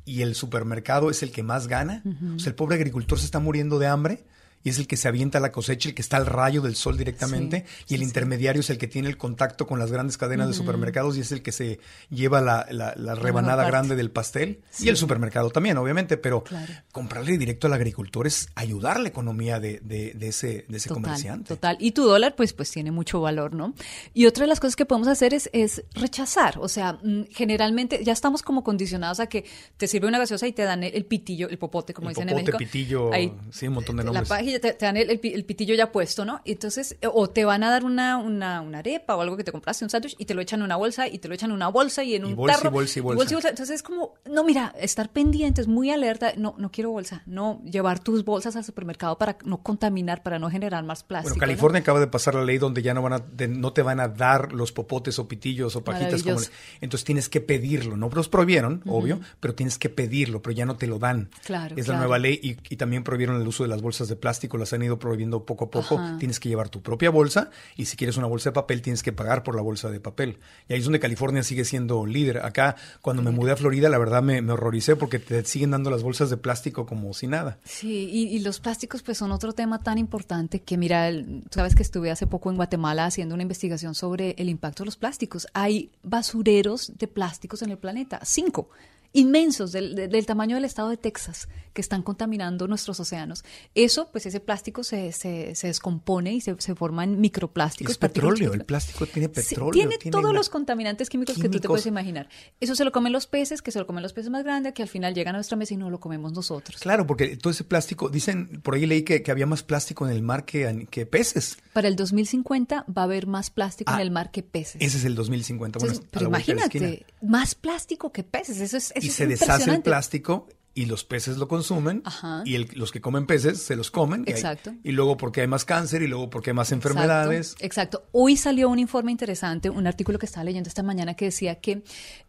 y 0.06 0.22
el 0.22 0.36
supermercado 0.36 1.10
es 1.10 1.24
el 1.24 1.32
que 1.32 1.44
más 1.44 1.68
gana, 1.68 2.02
uh 2.06 2.10
-huh. 2.10 2.36
o 2.36 2.40
sea, 2.40 2.50
el 2.50 2.56
pobre 2.56 2.76
agricultor 2.76 3.20
se 3.20 3.26
está 3.26 3.40
muriendo 3.40 3.80
de 3.80 3.88
hambre 3.88 4.24
y 4.64 4.70
es 4.70 4.78
el 4.80 4.88
que 4.88 4.98
se 4.98 5.08
avienta 5.08 5.38
a 5.38 5.42
la 5.42 5.52
cosecha, 5.52 5.90
el 5.90 5.96
que 5.96 6.02
está 6.02 6.18
al 6.18 6.26
rayo 6.26 6.62
del 6.62 6.76
sol 6.76 6.98
directamente, 6.98 7.66
sí, 7.68 7.86
y 7.90 7.94
el 7.96 8.02
sí, 8.02 8.06
intermediario 8.06 8.62
sí. 8.62 8.68
es 8.68 8.70
el 8.72 8.78
que 8.78 8.88
tiene 8.88 9.10
el 9.10 9.18
contacto 9.18 9.68
con 9.68 9.80
las 9.80 9.92
grandes 9.92 10.18
cadenas 10.18 10.46
uh 10.46 10.50
-huh. 10.50 10.54
de 10.54 10.58
supermercados 10.58 11.18
y 11.18 11.22
es 11.22 11.32
el 11.32 11.42
que 11.42 11.52
se 11.52 11.80
lleva 12.10 12.42
la, 12.42 12.68
la, 12.72 12.94
la 12.96 13.16
rebanada 13.16 13.66
grande 13.66 13.96
del 13.96 14.12
pastel, 14.12 14.62
y 14.80 14.90
el 14.90 14.98
supermercado 14.98 15.50
también, 15.50 15.78
obviamente, 15.78 16.18
pero 16.18 16.44
claro. 16.44 16.74
comprarle 16.92 17.38
directo 17.38 17.68
al 17.68 17.74
agricultor 17.74 18.28
es 18.28 18.50
ayudar 18.56 19.00
la 19.00 19.10
economía 19.10 19.60
de, 19.60 19.80
de, 19.84 20.14
de 20.14 20.28
ese, 20.28 20.66
de 20.68 20.78
ese 20.78 20.90
total, 20.90 21.04
comerciante. 21.04 21.48
Total, 21.48 21.78
y 21.80 21.92
tu 21.92 22.04
dólar 22.04 22.36
pues, 22.36 22.54
pues 22.54 22.72
tiene 22.72 22.92
mucho 22.92 23.22
valor, 23.22 23.54
¿no? 23.54 23.74
Y 24.14 24.26
otra 24.26 24.44
de 24.44 24.48
las 24.48 24.60
cosas 24.60 24.76
que 24.76 24.86
podemos 24.86 25.08
hacer 25.08 25.34
es, 25.34 25.50
es 25.54 25.84
rechazar, 25.94 26.58
o 26.60 26.68
sea, 26.68 26.94
mm, 27.04 27.24
generalmente 27.32 28.04
ya 28.04 28.14
estamos 28.14 28.42
como 28.42 28.64
condicionados 28.64 29.20
a 29.20 29.28
que 29.28 29.46
te 29.78 29.88
sirve 29.88 30.08
una 30.08 30.20
gaseosa 30.20 30.48
y 30.48 30.52
te 30.54 30.64
dan 30.64 30.84
el, 30.84 30.94
el 30.94 31.06
pitillo, 31.06 31.50
el 31.50 31.58
popote, 31.58 31.94
como 31.94 32.10
el 32.10 32.16
dicen 32.16 32.28
popote, 32.28 32.40
en 32.42 32.46
México. 32.46 32.58
pitillo, 32.58 33.14
Ahí, 33.14 33.34
sí, 33.52 33.68
un 33.68 33.74
montón 33.76 33.98
de 33.98 34.04
nombres. 34.04 34.30
La 34.30 34.36
página 34.52 34.60
te, 34.60 34.74
te 34.74 34.86
dan 34.86 34.98
el, 34.98 35.10
el, 35.10 35.20
el, 35.24 35.46
pitillo 35.46 35.76
ya 35.76 35.92
puesto, 35.92 36.26
¿no? 36.26 36.42
Entonces, 36.46 36.98
o 37.14 37.30
te 37.30 37.46
van 37.46 37.64
a 37.64 37.70
dar 37.70 37.84
una, 37.84 38.18
una, 38.18 38.62
una 38.62 38.80
arepa 38.80 39.16
o 39.16 39.22
algo 39.22 39.38
que 39.38 39.44
te 39.44 39.52
compraste, 39.52 39.86
un 39.86 39.90
sándwich, 39.90 40.16
y 40.18 40.26
te 40.26 40.34
lo 40.34 40.42
echan 40.42 40.60
en 40.60 40.66
una 40.66 40.76
bolsa, 40.76 41.08
y 41.08 41.20
te 41.20 41.28
lo 41.28 41.36
echan 41.36 41.52
en 41.52 41.56
una 41.56 41.70
bolsa 41.70 42.04
y 42.04 42.16
en 42.16 42.26
un 42.26 42.32
y 42.32 42.34
bolsa, 42.34 42.58
tarro. 42.58 42.70
Y 42.70 42.74
bolsa, 42.74 43.00
y 43.00 43.02
bolsa. 43.02 43.16
Y 43.16 43.18
bolsa, 43.18 43.32
y 43.32 43.36
bolsa. 43.36 43.50
Entonces 43.50 43.76
es 43.76 43.84
como, 43.84 44.14
no, 44.26 44.44
mira, 44.44 44.74
estar 44.80 45.10
pendientes, 45.10 45.68
muy 45.68 45.92
alerta, 45.92 46.34
no, 46.38 46.56
no 46.58 46.72
quiero 46.72 46.92
bolsa, 46.92 47.24
no, 47.26 47.62
llevar 47.64 48.00
tus 48.00 48.24
bolsas 48.24 48.56
al 48.56 48.64
supermercado 48.64 49.18
para 49.18 49.38
no 49.44 49.62
contaminar, 49.62 50.24
para 50.24 50.40
no 50.40 50.50
generar 50.50 50.84
más 50.84 51.04
plástico. 51.04 51.36
Bueno, 51.36 51.40
California 51.40 51.80
¿no? 51.80 51.84
acaba 51.84 52.00
de 52.00 52.08
pasar 52.08 52.36
la 52.36 52.44
ley 52.44 52.58
donde 52.58 52.82
ya 52.82 52.94
no 52.94 53.02
van 53.02 53.14
a, 53.14 53.20
de, 53.20 53.48
no 53.48 53.74
te 53.74 53.82
van 53.82 54.00
a 54.00 54.08
dar 54.08 54.54
los 54.54 54.72
popotes 54.72 55.20
o 55.20 55.28
pitillos 55.28 55.76
o 55.76 55.84
pajitas 55.84 56.24
como 56.24 56.38
entonces 56.82 57.06
tienes 57.06 57.30
que 57.30 57.42
pedirlo, 57.42 57.98
no 57.98 58.10
los 58.10 58.30
prohibieron, 58.30 58.82
uh 58.86 58.90
-huh. 58.90 58.98
obvio, 58.98 59.20
pero 59.40 59.56
tienes 59.56 59.78
que 59.78 59.90
pedirlo, 59.90 60.42
pero 60.42 60.54
ya 60.54 60.66
no 60.66 60.76
te 60.76 60.88
lo 60.88 61.00
dan. 61.00 61.30
Claro. 61.46 61.76
Es 61.76 61.86
claro. 61.86 62.00
la 62.00 62.00
nueva 62.00 62.20
ley 62.20 62.40
y, 62.42 62.58
y, 62.74 62.78
también 62.78 63.04
prohibieron 63.04 63.40
el 63.40 63.48
uso 63.48 63.64
de 63.64 63.70
las 63.70 63.82
bolsas 63.82 64.08
de 64.08 64.16
plástico 64.16 64.41
plástico 64.42 64.58
las 64.58 64.74
han 64.74 64.82
ido 64.82 64.98
prohibiendo 64.98 65.46
poco 65.46 65.66
a 65.66 65.70
poco. 65.70 66.00
Tienes 66.18 66.40
que 66.40 66.50
llevar 66.50 66.70
tu 66.70 66.82
propia 66.82 67.12
bolsa 67.12 67.52
y 67.76 67.86
si 67.86 67.96
quieres 67.96 68.18
una 68.18 68.26
bolsa 68.26 68.50
de 68.50 68.54
papel 68.54 68.82
tienes 68.82 69.04
que 69.04 69.14
pagar 69.14 69.44
por 69.44 69.56
la 69.56 69.62
bolsa 69.62 69.92
de 69.92 70.00
papel. 70.00 70.40
Y 70.68 70.74
ahí 70.74 70.80
es 70.80 70.86
donde 70.86 71.00
California 71.00 71.44
sigue 71.44 71.64
siendo 71.64 72.08
líder. 72.08 72.44
Acá, 72.44 72.76
cuando 73.02 73.22
me 73.22 73.30
mudé 73.30 73.52
a 73.52 73.56
Florida, 73.56 73.90
la 73.90 74.00
verdad 74.00 74.24
me, 74.24 74.42
horroricé 74.52 74.96
porque 74.96 75.20
te 75.20 75.46
siguen 75.46 75.72
dando 75.72 75.92
las 75.92 76.02
bolsas 76.02 76.32
de 76.32 76.38
plástico 76.38 76.88
como 76.88 77.14
si 77.14 77.28
nada. 77.28 77.60
Sí, 77.64 78.10
y, 78.12 78.40
los 78.40 78.60
plásticos 78.60 79.04
pues 79.04 79.20
son 79.20 79.32
otro 79.32 79.54
tema 79.54 79.84
tan 79.84 80.00
importante 80.00 80.62
que 80.62 80.76
mira, 80.78 81.12
sabes 81.52 81.76
que 81.76 81.84
estuve 81.84 82.10
hace 82.10 82.26
poco 82.26 82.50
en 82.50 82.56
Guatemala 82.56 83.06
haciendo 83.06 83.36
una 83.36 83.44
investigación 83.44 83.94
sobre 83.94 84.32
el 84.40 84.50
impacto 84.50 84.82
de 84.82 84.86
los 84.86 84.98
plásticos. 84.98 85.48
Hay 85.54 85.92
basureros 86.02 86.94
de 86.98 87.08
plásticos 87.08 87.62
en 87.62 87.70
el 87.70 87.78
planeta, 87.78 88.20
cinco 88.24 88.70
inmensos 89.14 89.72
del, 89.72 89.96
del, 89.96 90.26
tamaño 90.26 90.56
del 90.56 90.66
estado 90.66 90.90
de 90.90 90.98
Texas 90.98 91.48
que 91.74 91.82
están 91.82 92.02
contaminando 92.02 92.68
nuestros 92.68 93.00
océanos. 93.00 93.44
Eso, 93.76 94.10
pues 94.12 94.26
ese 94.26 94.40
plástico 94.40 94.84
se, 94.84 95.12
se, 95.12 95.56
se 95.56 95.68
descompone 95.68 96.34
y 96.34 96.42
se, 96.42 96.56
se, 96.60 96.76
forman 96.76 97.20
microplásticos. 97.20 97.92
Es 97.92 97.98
petróleo, 97.98 98.54
el 98.54 98.66
plástico 98.66 99.06
tiene 99.06 99.30
petróleo. 99.30 99.72
tiene, 99.72 99.98
todos 100.12 100.34
los 100.34 100.50
contaminantes 100.50 101.10
químicos, 101.10 101.38
que 101.38 101.50
tú 101.50 101.60
te 101.60 101.68
puedes 101.68 101.86
imaginar. 101.86 102.30
Eso 102.60 102.76
se 102.76 102.84
lo 102.84 102.92
comen 102.92 103.14
los 103.14 103.28
peces, 103.28 103.62
que 103.62 103.72
se 103.72 103.80
lo 103.80 103.88
comen 103.88 104.04
los 104.04 104.14
peces 104.14 104.30
más 104.30 104.44
grandes, 104.44 104.74
que 104.74 104.82
al 104.82 104.90
final 104.90 105.14
llegan 105.14 105.36
a 105.36 105.38
nuestra 105.38 105.58
mesa 105.58 105.74
y 105.74 105.78
no 105.78 105.90
lo 105.90 106.00
comemos 106.00 106.34
nosotros. 106.34 106.82
Claro, 106.82 107.08
porque 107.08 107.38
todo 107.38 107.52
ese 107.52 107.64
plástico, 107.64 108.10
dicen, 108.10 108.62
por 108.62 108.76
ahí 108.76 108.86
leí 108.86 109.04
que, 109.04 109.24
que 109.24 109.32
había 109.32 109.46
más 109.46 109.64
plástico 109.64 110.06
en 110.06 110.14
el 110.14 110.22
mar 110.22 110.46
que, 110.46 110.88
que, 110.90 111.06
peces. 111.06 111.58
Para 111.74 111.88
el 111.88 111.96
2050 111.96 112.86
va 112.86 113.02
a 113.02 113.06
haber 113.06 113.28
más 113.28 113.50
plástico 113.50 113.92
en 113.94 114.00
ah, 114.00 114.02
el 114.02 114.12
mar 114.12 114.32
que 114.32 114.44
peces. 114.44 114.82
Ese 114.82 114.98
es 114.98 115.06
el 115.06 115.16
2050. 115.16 115.80
Bueno, 115.80 116.00
pero 116.12 116.28
imagínate, 116.28 117.06
más 117.22 117.56
plástico 117.56 118.12
que 118.12 118.24
peces, 118.24 118.60
eso 118.60 118.78
es 118.78 118.92
y 119.02 119.10
se 119.10 119.28
deshace 119.28 119.72
el 119.72 119.82
plástico 119.82 120.48
y 120.74 120.86
los 120.86 121.04
peces 121.04 121.38
lo 121.38 121.48
consumen 121.48 122.02
y 122.46 122.58
los 122.76 122.92
que 122.92 123.02
comen 123.02 123.26
peces 123.26 123.62
se 123.62 123.76
los 123.76 123.92
comen. 123.92 124.24
Exacto. 124.28 124.74
Y, 124.84 124.92
luego 124.92 125.18
porque 125.18 125.42
hay 125.42 125.48
más 125.48 125.66
cáncer 125.66 126.02
y 126.02 126.08
luego 126.08 126.30
porque 126.30 126.52
hay 126.52 126.56
más 126.56 126.72
enfermedades. 126.72 127.56
Exacto. 127.60 128.06
Hoy 128.12 128.38
salió 128.38 128.70
un 128.70 128.80
informe 128.80 129.12
interesante, 129.12 129.70
un 129.70 129.88
artículo 129.88 130.18
que 130.18 130.26
estaba 130.26 130.46
leyendo 130.46 130.70
esta 130.70 130.84
mañana 130.84 131.14
que 131.14 131.26
decía 131.26 131.56
que 131.56 131.84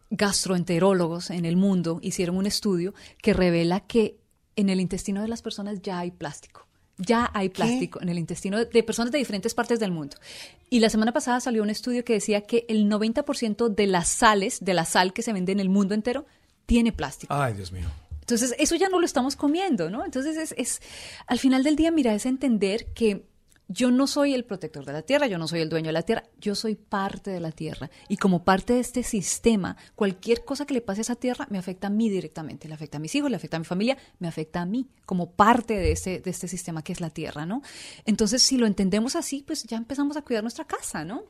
gastroenterólogos 0.09 1.29
en 1.29 1.45
el 1.45 1.55
mundo 1.55 1.99
hicieron 2.01 2.35
un 2.35 2.45
estudio 2.45 2.93
que 3.21 3.33
revela 3.33 3.81
que 3.81 4.17
en 4.55 4.69
el 4.69 4.79
intestino 4.79 5.21
de 5.21 5.27
las 5.27 5.41
personas 5.41 5.81
ya 5.81 5.99
hay 5.99 6.11
plástico. 6.11 6.67
Ya 6.97 7.31
hay 7.33 7.49
plástico 7.49 7.99
en 8.01 8.09
el 8.09 8.19
intestino 8.19 8.63
de 8.63 8.83
personas 8.83 9.11
de 9.11 9.17
diferentes 9.17 9.55
partes 9.55 9.79
del 9.79 9.91
mundo. 9.91 10.15
Y 10.69 10.79
la 10.79 10.89
semana 10.89 11.11
pasada 11.11 11.39
salió 11.39 11.63
un 11.63 11.71
estudio 11.71 12.05
que 12.05 12.13
decía 12.13 12.41
que 12.41 12.65
el 12.69 12.87
90% 12.87 13.69
de 13.69 13.87
las 13.87 14.09
sales, 14.09 14.63
de 14.63 14.75
la 14.75 14.85
sal 14.85 15.11
que 15.11 15.23
se 15.23 15.33
vende 15.33 15.51
en 15.53 15.59
el 15.59 15.69
mundo 15.69 15.95
entero, 15.95 16.27
tiene 16.65 16.91
plástico. 16.91 17.33
Ay, 17.33 17.53
Dios 17.53 17.71
mío. 17.71 17.89
Entonces, 18.21 18.55
eso 18.57 18.75
ya 18.75 18.89
no 18.89 18.99
lo 18.99 19.05
estamos 19.05 19.35
comiendo, 19.35 19.89
¿no? 19.89 20.05
Entonces, 20.05 20.37
es, 20.37 20.53
es, 20.57 20.81
al 21.27 21.39
final 21.39 21.63
del 21.63 21.75
día, 21.75 21.91
mira, 21.91 22.13
es 22.13 22.25
entender 22.25 22.93
que 22.93 23.25
yo 23.67 23.91
no 23.91 24.07
soy 24.07 24.33
el 24.33 24.45
protector 24.45 24.85
de 24.85 24.93
la 24.93 25.01
tierra, 25.01 25.27
yo 25.27 25.37
no 25.37 25.47
soy 25.47 25.61
el 25.61 25.69
dueño 25.69 25.87
de 25.87 25.93
la 25.93 26.03
tierra, 26.03 26.23
yo 26.39 26.53
soy 26.53 26.75
parte 26.75 27.31
de 27.31 27.39
la 27.39 27.51
tierra. 27.51 27.89
Y 28.07 28.17
como 28.17 28.43
parte 28.43 28.73
de 28.73 28.79
este 28.79 29.03
sistema, 29.03 29.77
cualquier 29.95 30.45
cosa 30.45 30.65
que 30.65 30.73
le 30.73 30.81
pase 30.81 31.01
a 31.01 31.03
esa 31.03 31.15
tierra 31.15 31.47
me 31.49 31.57
afecta 31.57 31.87
a 31.87 31.89
mí 31.89 32.09
directamente, 32.09 32.67
le 32.67 32.73
afecta 32.73 32.97
a 32.97 32.99
mis 32.99 33.15
hijos, 33.15 33.29
le 33.29 33.37
afecta 33.37 33.57
a 33.57 33.59
mi 33.59 33.65
familia, 33.65 33.97
me 34.19 34.27
afecta 34.27 34.61
a 34.61 34.65
mí, 34.65 34.87
como 35.05 35.31
parte 35.31 35.75
de 35.75 35.91
este, 35.91 36.19
de 36.19 36.29
este 36.29 36.47
sistema 36.47 36.83
que 36.83 36.93
es 36.93 37.01
la 37.01 37.09
tierra, 37.09 37.45
¿no? 37.45 37.61
Entonces, 38.05 38.41
si 38.43 38.57
lo 38.57 38.67
entendemos 38.67 39.15
así, 39.15 39.43
pues 39.45 39.63
ya 39.63 39.77
empezamos 39.77 40.17
a 40.17 40.21
cuidar 40.21 40.43
nuestra 40.43 40.65
casa, 40.65 41.03
¿no? 41.05 41.23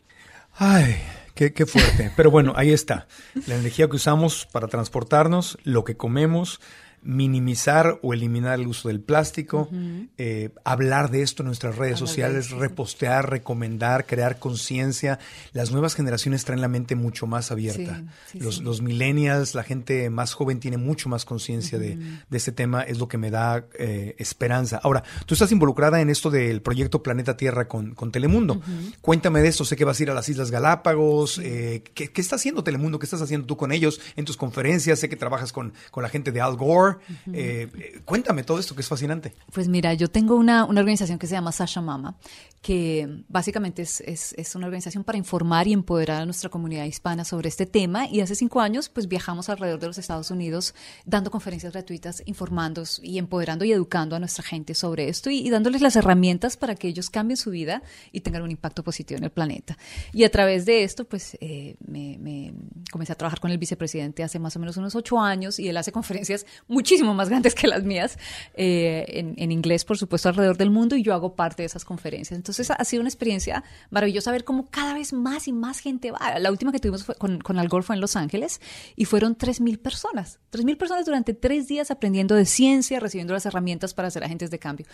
Ay, 0.56 0.98
qué, 1.36 1.54
qué 1.54 1.66
fuerte. 1.66 2.12
Pero 2.16 2.32
bueno, 2.32 2.54
ahí 2.56 2.72
está. 2.72 3.08
La 3.48 3.56
energía 3.56 3.88
que 3.88 3.96
usamos 3.96 4.48
para 4.52 4.68
transportarnos, 4.68 5.58
lo 5.64 5.84
que 5.84 5.98
comemos, 5.98 6.60
minimizar 7.04 8.00
o 8.02 8.14
eliminar 8.14 8.60
el 8.60 8.68
uso 8.68 8.88
del 8.88 9.02
plástico, 9.02 9.70
eh, 10.18 10.50
hablar 10.64 11.12
de 11.12 11.22
esto 11.22 11.44
en 11.44 11.48
nuestras 11.48 11.78
redes 11.78 12.00
sociales, 12.00 12.52
repostear, 12.52 13.30
recomendar, 13.30 14.06
crear 14.06 14.40
conciencia. 14.40 15.20
Las 15.52 15.72
nuevas 15.72 15.96
generaciones 15.96 16.46
traen 16.46 16.62
la 16.62 16.68
mente 16.68 16.96
mucho 16.96 17.28
más 17.28 17.52
abierta. 17.52 18.04
los, 18.34 18.62
los, 18.62 18.82
millennials, 18.82 19.56
la 19.56 19.64
gente 19.64 20.10
más 20.10 20.34
joven 20.34 20.60
tiene 20.60 20.78
mucho 20.78 21.10
más 21.10 21.26
conciencia 21.26 21.78
de, 21.78 21.98
de, 22.30 22.38
este 22.38 22.52
tema, 22.52 22.84
es 22.84 23.00
lo 23.00 23.08
que 23.08 23.18
me 23.18 23.32
da 23.32 23.66
eh, 23.78 24.16
esperanza. 24.18 24.80
Ahora, 24.84 25.04
tú 25.26 25.36
estás 25.36 25.52
involucrada 25.52 26.02
en 26.02 26.10
esto 26.10 26.30
del 26.30 26.62
proyecto 26.62 27.04
Planeta 27.04 27.38
Tierra 27.38 27.68
con, 27.68 27.96
con 27.96 28.12
Telemundo. 28.12 28.62
Cuéntame 29.02 29.42
de 29.42 29.50
esto, 29.50 29.66
sé 29.66 29.76
que 29.76 29.86
vas 29.86 30.00
a 30.00 30.04
ir 30.04 30.10
a 30.10 30.14
las 30.14 30.30
Islas 30.30 30.52
Galápagos. 30.52 31.40
Eh, 31.40 31.84
¿qué, 31.94 32.12
¿qué, 32.12 32.22
está 32.22 32.36
haciendo 32.36 32.64
Telemundo? 32.64 33.00
¿Qué 33.00 33.06
estás 33.06 33.22
haciendo 33.22 33.48
tú 33.48 33.58
con 33.58 33.72
ellos 33.72 34.00
en 34.16 34.26
tus 34.26 34.38
conferencias? 34.38 35.00
Sé 35.00 35.10
que 35.10 35.16
trabajas 35.16 35.52
con, 35.52 35.74
con 35.92 36.04
la 36.04 36.10
gente 36.10 36.32
de 36.32 36.42
Al 36.42 36.56
Gore. 36.56 36.93
Eh, 37.32 38.02
cuéntame 38.06 38.44
todo 38.44 38.60
esto 38.60 38.76
que 38.76 38.82
es 38.82 38.88
fascinante. 38.88 39.34
Pues 39.52 39.68
mira, 39.68 39.94
yo 39.94 40.10
tengo 40.10 40.36
una, 40.36 40.66
organización 40.66 41.20
que 41.20 41.28
se 41.28 41.34
llama 41.34 41.52
Sasha 41.52 41.82
Mama, 41.82 42.16
que 42.64 43.24
básicamente 43.28 43.82
es, 43.82 44.02
es, 44.02 44.56
una 44.56 44.68
organización 44.68 45.04
para 45.04 45.18
informar 45.18 45.68
y 45.68 45.74
empoderar 45.74 46.22
a 46.22 46.26
nuestra 46.26 46.50
comunidad 46.50 46.86
hispana 46.86 47.26
sobre 47.26 47.50
este 47.50 47.66
tema. 47.66 48.08
Y 48.08 48.22
hace 48.22 48.36
cinco 48.36 48.62
años, 48.62 48.88
pues 48.88 49.08
viajamos 49.10 49.50
alrededor 49.50 49.82
de 49.82 49.88
los 49.88 49.98
Estados 49.98 50.32
Unidos 50.32 50.74
dando 51.06 51.30
conferencias 51.30 51.74
gratuitas, 51.74 52.24
informando 52.26 52.84
y 53.02 53.18
empoderando 53.18 53.66
y 53.66 53.74
educando 53.74 54.16
a 54.16 54.20
nuestra 54.20 54.44
gente 54.44 54.74
sobre 54.76 55.10
esto 55.10 55.30
y, 55.30 55.50
dándoles 55.50 55.82
las 55.82 55.98
herramientas 55.98 56.56
para 56.56 56.76
que 56.76 56.88
ellos 56.88 57.10
cambien 57.10 57.36
su 57.36 57.52
vida 57.52 57.84
y 58.14 58.22
tengan 58.22 58.42
un 58.42 58.52
impacto 58.52 58.82
positivo 58.82 59.18
en 59.18 59.26
el 59.26 59.32
planeta. 59.32 59.78
Y 60.14 60.24
a 60.24 60.32
través 60.32 60.66
de 60.66 60.84
esto, 60.84 61.04
pues 61.04 61.38
eh, 61.42 61.76
me, 61.86 62.18
me 62.18 62.54
comencé 62.92 63.12
a 63.12 63.16
trabajar 63.16 63.42
con 63.42 63.52
el 63.52 63.58
vicepresidente 63.58 64.24
hace 64.24 64.40
más 64.40 64.56
o 64.56 64.60
menos 64.60 64.78
unos 64.78 64.96
ocho 64.96 65.20
años 65.20 65.60
y 65.60 65.68
él 65.68 65.76
hace 65.76 65.92
conferencias 65.92 66.46
muchísimo 66.68 67.14
más 67.14 67.28
grandes 67.28 67.56
que 67.56 67.68
las 67.68 67.84
mías, 67.84 68.18
eh, 68.54 69.34
en, 69.38 69.52
inglés, 69.52 69.84
por 69.84 69.98
supuesto, 69.98 70.30
alrededor 70.30 70.58
del 70.58 70.70
mundo, 70.70 70.96
y 70.96 71.04
yo 71.04 71.14
hago 71.14 71.36
parte 71.36 71.64
de 71.64 71.68
esas 71.68 71.84
conferencias. 71.84 72.38
Entonces 72.38 72.53
ha 72.60 72.86
sido 72.86 73.02
una 73.02 73.10
experiencia 73.10 73.64
maravillosa 73.90 74.32
ver 74.32 74.44
cómo 74.44 74.70
cada 74.70 74.94
vez 74.94 75.14
más 75.14 75.48
y 75.48 75.54
más 75.54 75.80
gente 75.80 76.12
va. 76.12 76.40
La 76.40 76.52
última 76.52 76.72
que 76.72 76.80
tuvimos 76.80 77.04
fue 77.04 77.16
con, 77.16 77.40
con 77.40 77.60
Al 77.60 77.68
Gore 77.68 77.84
fue 77.84 77.96
en 77.96 78.02
Los 78.02 78.16
Ángeles 78.16 78.62
y 78.96 79.06
fueron 79.06 79.38
3.000 79.38 79.80
personas. 79.80 80.40
3.000 80.52 80.78
personas 80.78 81.06
durante 81.06 81.34
tres 81.34 81.68
días 81.68 81.92
aprendiendo 81.92 82.36
de 82.36 82.46
ciencia, 82.46 83.00
recibiendo 83.00 83.34
las 83.34 83.46
herramientas 83.46 83.94
para 83.94 84.10
ser 84.12 84.24
agentes 84.24 84.52
de 84.52 84.60
cambio. 84.60 84.86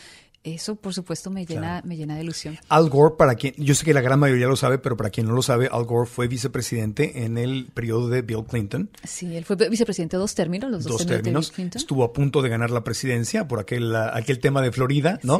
Eso, 0.44 0.76
por 0.76 0.94
supuesto, 0.94 1.30
me 1.30 1.46
llena, 1.46 1.82
me 1.84 1.98
llena 1.98 2.16
de 2.16 2.24
ilusión. 2.24 2.58
Al 2.70 2.90
Gore, 2.90 3.16
para 3.18 3.36
quien, 3.36 3.54
yo 3.58 3.76
sé 3.76 3.84
que 3.84 3.94
la 3.94 4.02
gran 4.02 4.20
mayoría 4.20 4.48
lo 4.48 4.56
sabe, 4.56 4.78
pero 4.78 4.96
para 4.96 5.10
quien 5.10 5.28
no 5.28 5.34
lo 5.34 5.42
sabe, 5.42 5.70
Al 5.72 5.84
Gore 5.84 6.08
fue 6.10 6.28
vicepresidente 6.28 7.26
en 7.26 7.38
el 7.38 7.68
periodo 7.74 8.08
de 8.10 8.22
Bill 8.22 8.46
Clinton. 8.46 8.90
Sí, 9.04 9.36
él 9.36 9.44
fue 9.44 9.58
vicepresidente 9.70 10.18
dos 10.18 10.36
términos, 10.36 10.72
los 10.72 10.84
dos, 10.86 11.06
términos. 11.06 11.52
Estuvo 11.76 12.04
a 12.04 12.14
punto 12.14 12.42
de 12.42 12.50
ganar 12.50 12.72
la 12.72 12.84
presidencia 12.84 13.48
por 13.48 13.60
aquel, 13.60 13.96
aquel 13.96 14.40
tema 14.40 14.62
de 14.62 14.72
Florida, 14.72 15.20
¿no? 15.24 15.40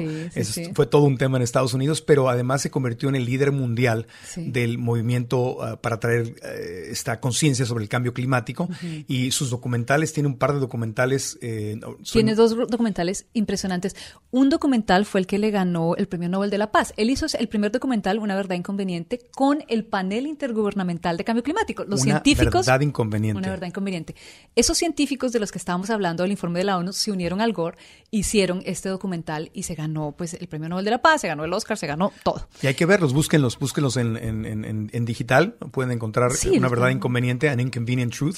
Fue 0.74 0.86
todo 0.86 1.04
un 1.04 1.18
tema 1.18 1.38
en 1.38 1.44
Estados 1.44 1.74
Unidos, 1.74 2.02
pero 2.10 2.28
además 2.28 2.64
se 2.64 2.72
convirtió 2.72 3.08
en 3.10 3.16
el 3.16 3.26
líder 3.26 3.52
mundial 3.52 4.08
del 4.36 4.80
movimiento 4.80 5.62
ah, 5.62 5.80
para 5.80 6.00
traer 6.00 6.34
eh, 6.42 6.88
esta 6.90 7.20
conciencia 7.20 7.68
sobre 7.68 7.84
el 7.84 7.88
cambio 7.88 8.16
climático 8.16 8.68
y 9.08 9.30
sus 9.30 9.52
documentales, 9.52 10.12
tiene 10.12 10.28
un 10.28 10.40
par 10.40 10.56
de 10.56 10.60
documentales. 10.60 11.38
Eh, 11.40 11.80
tiene 12.12 12.34
dos 12.34 12.58
documentales 12.58 13.28
impresionantes. 13.34 13.96
Un 14.32 14.50
documental 14.50 15.06
fue 15.06 15.20
el 15.20 15.28
que 15.28 15.38
le 15.38 15.52
ganó 15.52 15.96
el 15.98 16.08
Premio 16.08 16.30
Nobel 16.30 16.50
de 16.50 16.58
la 16.58 16.72
Paz. 16.72 16.96
Él 16.98 17.12
hizo 17.12 17.28
el 17.38 17.48
primer 17.48 17.72
documental, 17.72 18.18
Una 18.18 18.36
verdad 18.36 18.56
inconveniente, 18.56 19.20
con 19.36 19.64
el 19.68 19.86
panel 19.86 20.26
intergubernamental 20.26 21.16
de 21.16 21.24
cambio 21.24 21.44
climático. 21.44 21.84
Los 21.84 22.02
científicos. 22.02 22.66
Una 22.66 22.74
verdad 22.74 22.82
inconveniente. 22.82 23.38
Una 23.38 23.50
verdad 23.52 23.68
inconveniente. 23.68 24.16
Esos 24.56 24.80
científicos 24.80 25.32
de 25.32 25.40
los 25.40 25.52
que 25.52 25.60
estábamos 25.60 25.92
hablando 25.92 26.24
del 26.24 26.32
informe 26.32 26.58
de 26.58 26.66
la 26.66 26.78
ONU 26.80 26.92
se 26.92 27.12
unieron 27.12 27.40
al 27.40 27.54
Gore, 27.54 27.78
hicieron 28.10 28.64
este 28.66 28.90
documental 28.90 29.52
y 29.54 29.62
se 29.62 29.76
ganó 29.76 30.16
pues 30.18 30.34
el 30.34 30.48
Premio 30.48 30.70
Nobel 30.70 30.86
de 30.86 30.92
la 30.92 31.04
Paz, 31.04 31.22
se 31.22 31.28
ganó 31.28 31.46
el 31.46 31.54
Oscar, 31.54 31.78
se 31.78 31.86
ganó 31.86 31.99
todo. 32.24 32.48
Y 32.62 32.68
hay 32.68 32.74
que 32.74 32.86
verlos, 32.86 33.14
búsquenlos, 33.14 33.60
búsquenlos 33.60 33.98
en, 33.98 34.18
en, 34.18 34.90
en, 34.92 35.06
digital, 35.06 35.54
pueden 35.72 35.92
encontrar 35.92 36.32
una 36.52 36.70
verdad 36.70 36.90
inconveniente, 36.90 37.50
An 37.50 37.60
Inconvenient 37.60 38.14
Truth. 38.14 38.38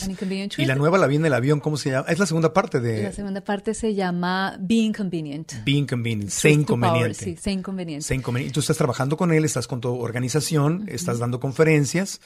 Y 0.58 0.66
la 0.66 0.76
nueva 0.76 0.98
la 0.98 1.08
viene 1.08 1.28
el 1.28 1.34
avión, 1.34 1.60
¿cómo 1.60 1.78
se 1.78 1.92
llama? 1.92 2.08
Es 2.08 2.20
la 2.20 2.26
segunda 2.26 2.54
parte 2.54 2.80
de... 2.80 3.04
La 3.04 3.12
segunda 3.12 3.42
parte 3.42 3.74
se 3.74 3.94
llama 3.94 4.58
Be 4.60 4.76
Inconvenient. 4.76 5.64
Be 5.66 5.72
Inconvenient, 5.72 6.30
sé 6.30 6.52
inconveniente. 6.52 7.14
sí, 7.14 7.38
sé 7.38 7.52
inconveniente. 7.52 8.14
Y 8.16 8.50
tú 8.52 8.60
estás 8.60 8.78
trabajando 8.78 9.18
con 9.18 9.32
él, 9.32 9.46
estás 9.46 9.68
con 9.68 9.82
tu 9.82 9.94
organización, 10.00 10.86
estás 10.88 11.20
dando 11.20 11.40
conferencias. 11.40 12.20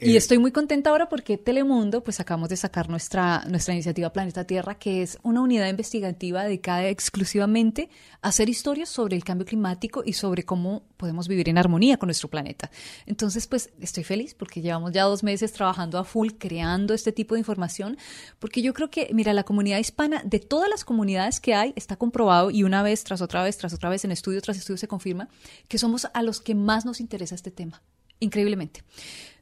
Y 0.00 0.14
eh, 0.14 0.16
estoy 0.16 0.38
muy 0.38 0.50
contenta 0.50 0.90
ahora 0.90 1.08
porque 1.08 1.38
Telemundo, 1.38 2.02
pues 2.02 2.18
acabamos 2.18 2.48
de 2.48 2.56
sacar 2.56 2.88
nuestra, 2.88 3.44
nuestra 3.48 3.74
iniciativa 3.74 4.12
Planeta 4.12 4.44
Tierra, 4.44 4.74
que 4.76 5.02
es 5.02 5.18
una 5.22 5.40
unidad 5.40 5.68
investigativa 5.68 6.42
dedicada 6.42 6.88
exclusivamente 6.88 7.88
a 8.20 8.28
hacer 8.28 8.48
historias 8.48 8.88
sobre 8.88 9.14
el 9.14 9.22
cambio 9.22 9.46
climático 9.46 10.02
y 10.04 10.14
sobre 10.14 10.42
cómo 10.42 10.82
podemos 10.96 11.28
vivir 11.28 11.48
en 11.48 11.58
armonía 11.58 11.96
con 11.96 12.08
nuestro 12.08 12.28
planeta. 12.28 12.72
Entonces, 13.06 13.46
pues 13.46 13.70
estoy 13.80 14.02
feliz 14.02 14.34
porque 14.34 14.60
llevamos 14.60 14.90
ya 14.90 15.04
dos 15.04 15.22
meses 15.22 15.52
trabajando 15.52 15.96
a 15.98 16.04
full, 16.04 16.30
creando 16.38 16.92
este 16.92 17.12
tipo 17.12 17.36
de 17.36 17.40
información, 17.40 17.96
porque 18.40 18.62
yo 18.62 18.74
creo 18.74 18.90
que, 18.90 19.10
mira, 19.14 19.32
la 19.32 19.44
comunidad 19.44 19.78
hispana, 19.78 20.22
de 20.24 20.40
todas 20.40 20.68
las 20.68 20.84
comunidades 20.84 21.38
que 21.38 21.54
hay, 21.54 21.72
está 21.76 21.94
comprobado 21.94 22.50
y 22.50 22.64
una 22.64 22.82
vez 22.82 23.04
tras 23.04 23.22
otra 23.22 23.44
vez, 23.44 23.58
tras 23.58 23.72
otra 23.72 23.90
vez, 23.90 24.04
en 24.04 24.10
estudio 24.10 24.42
tras 24.42 24.56
estudio 24.56 24.76
se 24.76 24.88
confirma 24.88 25.28
que 25.68 25.78
somos 25.78 26.08
a 26.12 26.22
los 26.22 26.40
que 26.40 26.56
más 26.56 26.84
nos 26.84 26.98
interesa 26.98 27.36
este 27.36 27.52
tema, 27.52 27.80
increíblemente. 28.18 28.82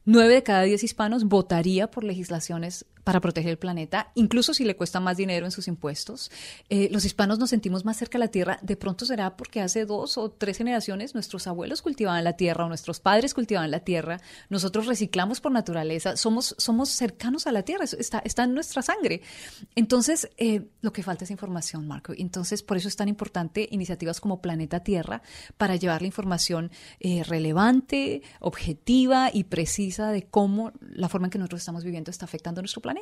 Nueve 0.05 0.33
de 0.33 0.43
cada 0.43 0.63
diez 0.63 0.83
hispanos 0.83 1.23
votaría 1.23 1.89
por 1.89 2.03
legislaciones 2.03 2.85
para 3.03 3.19
proteger 3.19 3.51
el 3.51 3.57
planeta, 3.57 4.11
incluso 4.15 4.53
si 4.53 4.63
le 4.63 4.75
cuesta 4.75 4.99
más 4.99 5.17
dinero 5.17 5.45
en 5.45 5.51
sus 5.51 5.67
impuestos. 5.67 6.31
Eh, 6.69 6.89
los 6.91 7.05
hispanos 7.05 7.39
nos 7.39 7.49
sentimos 7.49 7.85
más 7.85 7.97
cerca 7.97 8.17
de 8.17 8.25
la 8.25 8.31
tierra. 8.31 8.59
De 8.61 8.77
pronto 8.77 9.05
será 9.05 9.35
porque 9.35 9.61
hace 9.61 9.85
dos 9.85 10.17
o 10.17 10.31
tres 10.31 10.57
generaciones 10.57 11.13
nuestros 11.13 11.47
abuelos 11.47 11.81
cultivaban 11.81 12.23
la 12.23 12.33
tierra 12.33 12.65
o 12.65 12.67
nuestros 12.67 12.99
padres 12.99 13.33
cultivaban 13.33 13.71
la 13.71 13.81
tierra. 13.81 14.21
Nosotros 14.49 14.85
reciclamos 14.85 15.41
por 15.41 15.51
naturaleza. 15.51 16.15
Somos, 16.15 16.55
somos 16.57 16.89
cercanos 16.89 17.47
a 17.47 17.51
la 17.51 17.63
tierra. 17.63 17.85
Está, 17.85 18.19
está 18.19 18.45
en 18.45 18.53
nuestra 18.53 18.81
sangre. 18.81 19.21
Entonces, 19.75 20.29
eh, 20.37 20.67
lo 20.81 20.93
que 20.93 21.03
falta 21.03 21.25
es 21.25 21.31
información, 21.31 21.87
Marco. 21.87 22.13
Entonces, 22.17 22.63
por 22.63 22.77
eso 22.77 22.87
es 22.87 22.95
tan 22.95 23.09
importante 23.09 23.67
iniciativas 23.71 24.21
como 24.21 24.41
Planeta 24.41 24.81
Tierra 24.81 25.21
para 25.57 25.75
llevar 25.75 26.01
la 26.01 26.07
información 26.07 26.71
eh, 26.99 27.23
relevante, 27.23 28.21
objetiva 28.39 29.29
y 29.33 29.45
precisa 29.45 30.11
de 30.11 30.23
cómo 30.23 30.71
la 30.81 31.09
forma 31.09 31.27
en 31.27 31.31
que 31.31 31.37
nosotros 31.37 31.61
estamos 31.61 31.83
viviendo 31.83 32.11
está 32.11 32.25
afectando 32.25 32.59
a 32.59 32.63
nuestro 32.63 32.81
planeta. 32.81 32.92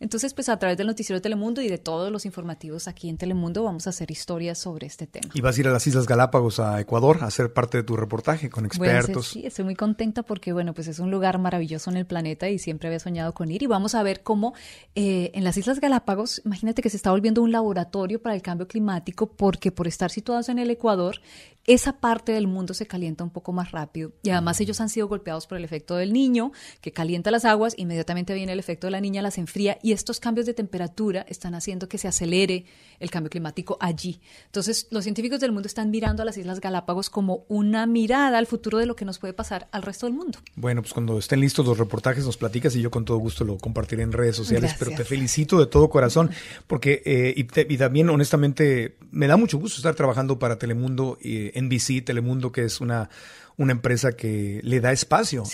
Entonces, 0.00 0.34
pues 0.34 0.48
a 0.48 0.58
través 0.58 0.78
del 0.78 0.86
noticiero 0.86 1.18
de 1.18 1.22
Telemundo 1.22 1.62
y 1.62 1.68
de 1.68 1.78
todos 1.78 2.10
los 2.10 2.26
informativos 2.26 2.88
aquí 2.88 3.08
en 3.08 3.16
Telemundo 3.16 3.62
vamos 3.62 3.86
a 3.86 3.90
hacer 3.90 4.10
historias 4.10 4.58
sobre 4.58 4.86
este 4.86 5.06
tema. 5.06 5.30
Y 5.34 5.40
vas 5.40 5.56
a 5.56 5.60
ir 5.60 5.68
a 5.68 5.72
las 5.72 5.86
Islas 5.86 6.06
Galápagos, 6.06 6.60
a 6.60 6.80
Ecuador, 6.80 7.18
a 7.22 7.26
hacer 7.26 7.52
parte 7.52 7.78
de 7.78 7.84
tu 7.84 7.96
reportaje 7.96 8.50
con 8.50 8.66
expertos. 8.66 9.28
sí, 9.28 9.46
estoy 9.46 9.64
muy 9.64 9.74
contenta 9.74 10.22
porque, 10.22 10.52
bueno, 10.52 10.74
pues 10.74 10.88
es 10.88 10.98
un 10.98 11.10
lugar 11.10 11.38
maravilloso 11.38 11.90
en 11.90 11.96
el 11.96 12.06
planeta 12.06 12.48
y 12.48 12.58
siempre 12.58 12.88
había 12.88 13.00
soñado 13.00 13.32
con 13.34 13.50
ir. 13.50 13.62
Y 13.62 13.66
vamos 13.66 13.94
a 13.94 14.02
ver 14.02 14.22
cómo 14.22 14.54
eh, 14.94 15.30
en 15.34 15.44
las 15.44 15.56
Islas 15.56 15.80
Galápagos, 15.80 16.42
imagínate 16.44 16.82
que 16.82 16.90
se 16.90 16.96
está 16.96 17.10
volviendo 17.10 17.42
un 17.42 17.52
laboratorio 17.52 18.20
para 18.20 18.34
el 18.34 18.42
cambio 18.42 18.68
climático 18.68 19.26
porque 19.26 19.72
por 19.72 19.86
estar 19.86 20.10
situados 20.10 20.48
en 20.48 20.58
el 20.58 20.70
Ecuador, 20.70 21.20
esa 21.66 22.00
parte 22.00 22.32
del 22.32 22.48
mundo 22.48 22.74
se 22.74 22.86
calienta 22.86 23.22
un 23.22 23.30
poco 23.30 23.52
más 23.52 23.70
rápido. 23.70 24.12
Y 24.22 24.30
además 24.30 24.60
ellos 24.60 24.80
han 24.80 24.88
sido 24.88 25.06
golpeados 25.08 25.46
por 25.46 25.58
el 25.58 25.64
efecto 25.64 25.96
del 25.96 26.12
niño, 26.12 26.52
que 26.80 26.92
calienta 26.92 27.30
las 27.30 27.44
aguas, 27.44 27.74
inmediatamente 27.76 28.34
viene 28.34 28.52
el 28.52 28.58
efecto 28.58 28.86
de 28.86 28.92
la 28.92 29.00
niña, 29.00 29.22
las 29.22 29.38
enfría, 29.38 29.78
y 29.82 29.92
estos 29.92 30.18
cambios 30.18 30.46
de 30.46 30.54
temperatura 30.54 31.24
están 31.28 31.54
haciendo 31.54 31.88
que 31.88 31.98
se 31.98 32.08
acelere 32.08 32.64
el 32.98 33.10
cambio 33.10 33.30
climático 33.30 33.76
allí. 33.80 34.20
Entonces, 34.46 34.88
los 34.90 35.04
científicos 35.04 35.40
del 35.40 35.52
mundo 35.52 35.66
están 35.66 35.90
mirando 35.90 36.22
a 36.22 36.24
las 36.24 36.36
Islas 36.36 36.60
Galápagos 36.60 37.10
como 37.10 37.44
una 37.48 37.86
mirada 37.86 38.38
al 38.38 38.46
futuro 38.46 38.78
de 38.78 38.86
lo 38.86 38.96
que 38.96 39.04
nos 39.04 39.18
puede 39.18 39.32
pasar 39.32 39.68
al 39.70 39.82
resto 39.82 40.06
del 40.06 40.14
mundo. 40.14 40.38
Bueno, 40.56 40.82
pues 40.82 40.92
cuando 40.92 41.18
estén 41.18 41.40
listos 41.40 41.64
los 41.64 41.78
reportajes 41.78 42.24
nos 42.24 42.36
platicas 42.36 42.74
y 42.74 42.82
yo 42.82 42.90
con 42.90 43.04
todo 43.04 43.18
gusto 43.18 43.44
lo 43.44 43.58
compartiré 43.58 44.02
en 44.02 44.12
redes 44.12 44.36
sociales, 44.36 44.74
pero 44.78 44.92
te 44.92 45.04
felicito 45.04 45.58
de 45.58 45.66
todo 45.66 45.88
corazón, 45.88 46.30
porque, 46.66 47.02
eh, 47.04 47.34
y, 47.36 47.76
también 47.76 48.10
honestamente, 48.10 48.96
me 49.10 49.26
da 49.26 49.36
mucho 49.36 49.58
gusto 49.58 49.76
estar 49.76 49.94
trabajando 49.94 50.38
para 50.38 50.58
Telemundo. 50.58 51.18
y 51.20 51.51
NBC, 51.54 52.04
Telemundo, 52.04 52.52
que 52.52 52.64
es 52.64 52.80
una, 52.80 53.10
una 53.56 53.72
empresa 53.72 54.12
que 54.12 54.60
le 54.62 54.80
da 54.80 54.92
espacio. 54.92 55.44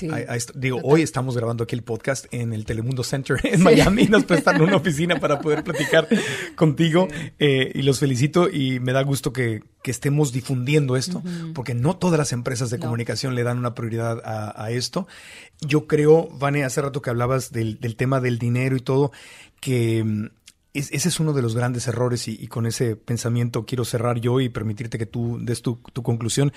digo, 0.55 0.80
hoy 0.82 1.03
estamos 1.03 1.36
grabando 1.36 1.64
aquí 1.64 1.74
el 1.74 1.82
podcast 1.82 2.26
en 2.32 2.53
el 2.53 2.64
Telemundo 2.64 3.03
Center 3.05 3.38
en 3.44 3.62
Miami. 3.62 4.07
Nos 4.07 4.24
prestan 4.24 4.61
una 4.61 4.76
oficina 4.76 5.20
para 5.20 5.40
poder 5.40 5.64
platicar 5.64 6.09
contigo 6.55 7.09
eh, 7.38 7.72
y 7.74 7.82
los 7.82 7.99
felicito 7.99 8.49
y 8.49 8.80
me 8.80 8.92
da 8.92 9.03
gusto 9.03 9.32
que, 9.32 9.62
estemos 9.88 10.32
difundiendo 10.34 10.99
esto, 10.99 11.22
porque 11.55 11.72
no 11.72 11.96
todas 11.96 12.18
las 12.18 12.34
empresas 12.34 12.68
de 12.68 12.78
comunicación 12.78 13.34
le 13.34 13.42
dan 13.42 13.57
una 13.57 13.74
prioridad 13.74 14.20
a, 14.22 14.70
esto. 14.70 15.09
Yo 15.62 15.86
creo, 15.86 16.28
Vane, 16.28 16.62
hace 16.62 16.82
rato 16.82 17.01
que 17.01 17.09
hablabas 17.09 17.53
del, 17.53 17.80
del 17.80 17.96
tema 17.96 18.20
del 18.20 18.38
dinero 18.38 18.76
y 18.76 18.80
todo, 18.80 19.12
que 19.62 20.30
mm, 20.79 20.95
ese 20.95 21.09
es 21.09 21.20
uno 21.20 21.33
de 21.33 21.43
los 21.43 21.55
grandes 21.55 21.87
errores 21.89 22.29
y, 22.29 22.47
con 22.49 22.66
ese 22.66 22.97
pensamiento 22.97 23.66
quiero 23.66 23.85
cerrar 23.85 24.20
yo 24.20 24.41
y 24.41 24.49
permitirte 24.49 24.99
que 24.99 25.07
tú 25.07 25.39
des 25.41 25.62
tu, 25.62 25.81
conclusión, 25.83 26.53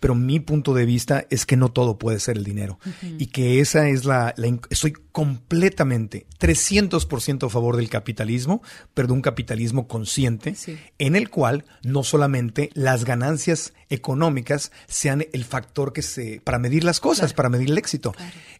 pero 0.00 0.14
mi 0.14 0.40
punto 0.40 0.74
de 0.74 0.86
vista 0.86 1.26
es 1.30 1.46
que 1.46 1.56
no 1.56 1.70
todo 1.70 1.98
puede 1.98 2.20
ser 2.20 2.36
el 2.36 2.44
dinero 2.44 2.78
y 3.18 3.26
que 3.26 3.60
esa 3.60 3.88
es 3.88 4.04
la, 4.04 4.34
estoy 4.70 4.92
completamente 5.12 6.26
300% 6.40 7.46
a 7.46 7.50
favor 7.50 7.76
del 7.76 7.88
capitalismo, 7.88 8.62
pero 8.94 9.08
de 9.08 9.14
un 9.14 9.22
capitalismo 9.22 9.86
consciente 9.88 10.54
en 10.98 11.16
el 11.16 11.30
cual 11.30 11.64
no 11.82 12.02
solamente 12.02 12.70
las 12.74 13.04
ganancias 13.04 13.72
económicas 13.90 14.72
sean 14.86 15.24
el 15.32 15.44
factor 15.44 15.92
que 15.92 16.02
se 16.02 16.40
para 16.42 16.58
medir 16.58 16.84
las 16.84 17.00
cosas, 17.00 17.32
para 17.32 17.48
medir 17.48 17.70
el 17.70 17.78
éxito. 17.78 18.14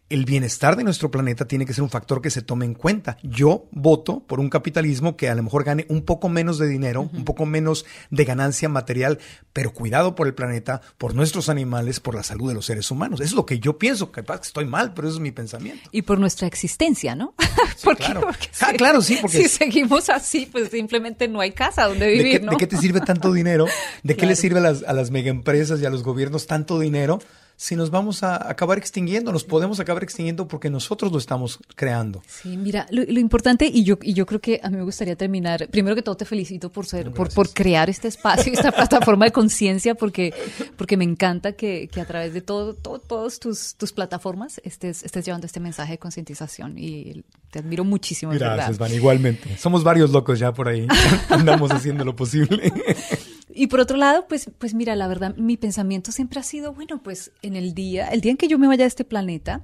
El 0.09 0.25
bienestar 0.25 0.75
de 0.75 0.83
nuestro 0.83 1.11
planeta 1.11 1.45
tiene 1.47 1.65
que 1.65 1.73
ser 1.73 1.83
un 1.83 1.89
factor 1.89 2.21
que 2.21 2.29
se 2.29 2.41
tome 2.41 2.65
en 2.65 2.73
cuenta. 2.73 3.17
Yo 3.23 3.67
voto 3.71 4.21
por 4.25 4.39
un 4.39 4.49
capitalismo 4.49 5.04
que 5.15 5.29
a 5.29 5.35
lo 5.35 5.43
mejor 5.43 5.63
gane 5.63 5.85
un 5.89 6.03
poco 6.03 6.29
menos 6.29 6.57
de 6.57 6.67
dinero, 6.67 7.09
un 7.13 7.23
poco 7.23 7.45
menos 7.45 7.85
de 8.09 8.25
ganancia 8.25 8.67
material, 8.69 9.19
pero 9.53 9.73
cuidado 9.73 10.15
por 10.15 10.27
el 10.27 10.33
planeta, 10.33 10.81
por 10.97 11.15
nuestros 11.15 11.49
animales, 11.49 11.99
por 11.99 12.15
la 12.15 12.23
salud 12.23 12.49
de 12.49 12.55
los 12.55 12.65
seres 12.65 12.89
humanos. 12.91 13.19
Eso 13.19 13.29
es 13.29 13.35
lo 13.35 13.45
que 13.45 13.59
yo 13.59 13.77
pienso, 13.77 14.11
que 14.11 14.23
estoy 14.41 14.65
mal, 14.65 14.93
pero 14.93 15.07
eso 15.07 15.17
es 15.17 15.21
mi 15.21 15.31
pensamiento. 15.31 15.89
Y 15.91 16.01
por 16.01 16.19
nuestra 16.19 16.47
existencia, 16.47 17.15
¿no? 17.15 17.35
claro. 17.97 18.27
ah, 18.61 18.73
claro, 18.77 19.01
sí, 19.01 19.17
porque 19.21 19.43
si 19.43 19.49
seguimos 19.49 20.09
así, 20.09 20.47
pues 20.51 20.69
simplemente 20.69 21.27
no 21.27 21.39
hay 21.39 21.51
casa 21.51 21.85
donde 21.85 22.07
vivir, 22.07 22.41
¿De 22.41 22.47
qué, 22.47 22.51
¿de 22.51 22.57
qué 22.57 22.67
te 22.67 22.77
sirve 22.77 23.01
tanto 23.01 23.31
dinero? 23.31 23.65
¿De 24.03 24.15
qué 24.15 24.25
le 24.25 24.35
sirve 24.35 24.59
a 24.59 24.63
las, 24.63 24.83
a 24.83 24.93
las 24.93 25.11
megaempresas 25.11 25.79
y 25.81 25.85
a 25.85 25.89
los 25.89 26.03
gobiernos 26.03 26.47
tanto 26.47 26.79
dinero? 26.79 27.19
Si 27.57 27.75
nos 27.75 27.89
vamos 27.89 28.23
a 28.23 28.49
acabar 28.49 28.77
extinguiendo, 28.77 29.31
nos 29.31 29.43
podemos 29.43 29.79
acabar 29.79 30.03
extinguiendo 30.03 30.47
porque 30.47 30.69
nosotros 30.69 31.11
lo 31.11 31.17
estamos 31.17 31.59
creando. 31.75 32.21
Sí, 32.27 32.57
mira, 32.57 32.85
lo, 32.89 33.19
importante, 33.19 33.69
y 33.71 33.83
yo, 33.83 33.97
y 34.01 34.13
yo 34.13 34.25
creo 34.25 34.41
que 34.41 34.59
a 34.61 34.69
mí 34.69 34.77
me 34.77 34.83
gustaría 34.83 35.15
terminar, 35.15 35.67
primero 35.69 35.95
que 35.95 36.01
todo 36.01 36.17
te 36.17 36.25
felicito 36.25 36.69
por 36.71 36.85
ser, 36.85 37.11
por, 37.11 37.33
por, 37.33 37.49
crear 37.49 37.89
este 37.89 38.07
espacio, 38.07 38.51
esta 38.53 38.71
plataforma 38.71 39.25
de 39.25 39.31
conciencia, 39.31 39.95
porque, 39.95 40.33
porque 40.75 40.97
me 40.97 41.05
encanta 41.05 41.53
que, 41.53 41.87
que 41.91 42.01
a 42.01 42.05
través 42.05 42.33
de 42.33 42.41
todo, 42.41 42.73
todo 42.73 42.99
todas 42.99 43.39
tus, 43.39 43.75
tus 43.75 43.91
plataformas 43.91 44.59
estés, 44.63 45.03
estés 45.03 45.25
llevando 45.25 45.47
este 45.47 45.59
mensaje 45.59 45.93
de 45.93 45.97
concientización 45.97 46.77
y 46.77 47.23
te 47.51 47.59
admiro 47.59 47.83
muchísimo. 47.83 48.31
Gracias, 48.33 48.77
Van, 48.77 48.93
igualmente. 48.93 49.57
Somos 49.57 49.83
varios 49.83 50.11
locos 50.11 50.39
ya 50.39 50.53
por 50.53 50.67
ahí, 50.67 50.87
andamos 51.29 51.71
haciendo 51.71 52.03
lo 52.03 52.15
posible. 52.15 52.71
Y 53.57 53.67
por 53.67 53.79
otro 53.79 53.95
lado, 53.95 54.27
pues, 54.27 54.51
pues 54.57 54.73
mira, 54.73 54.97
la 54.97 55.07
verdad, 55.07 55.33
mi 55.37 55.55
pensamiento 55.55 56.11
siempre 56.11 56.41
ha 56.41 56.43
sido, 56.43 56.73
bueno, 56.73 57.01
pues 57.01 57.31
en 57.41 57.55
el 57.55 57.73
día, 57.73 58.09
el 58.09 58.19
día 58.19 58.31
en 58.31 58.37
que 58.37 58.49
yo 58.49 58.59
me 58.59 58.67
vaya 58.67 58.83
a 58.83 58.87
este 58.87 59.05
planeta, 59.05 59.63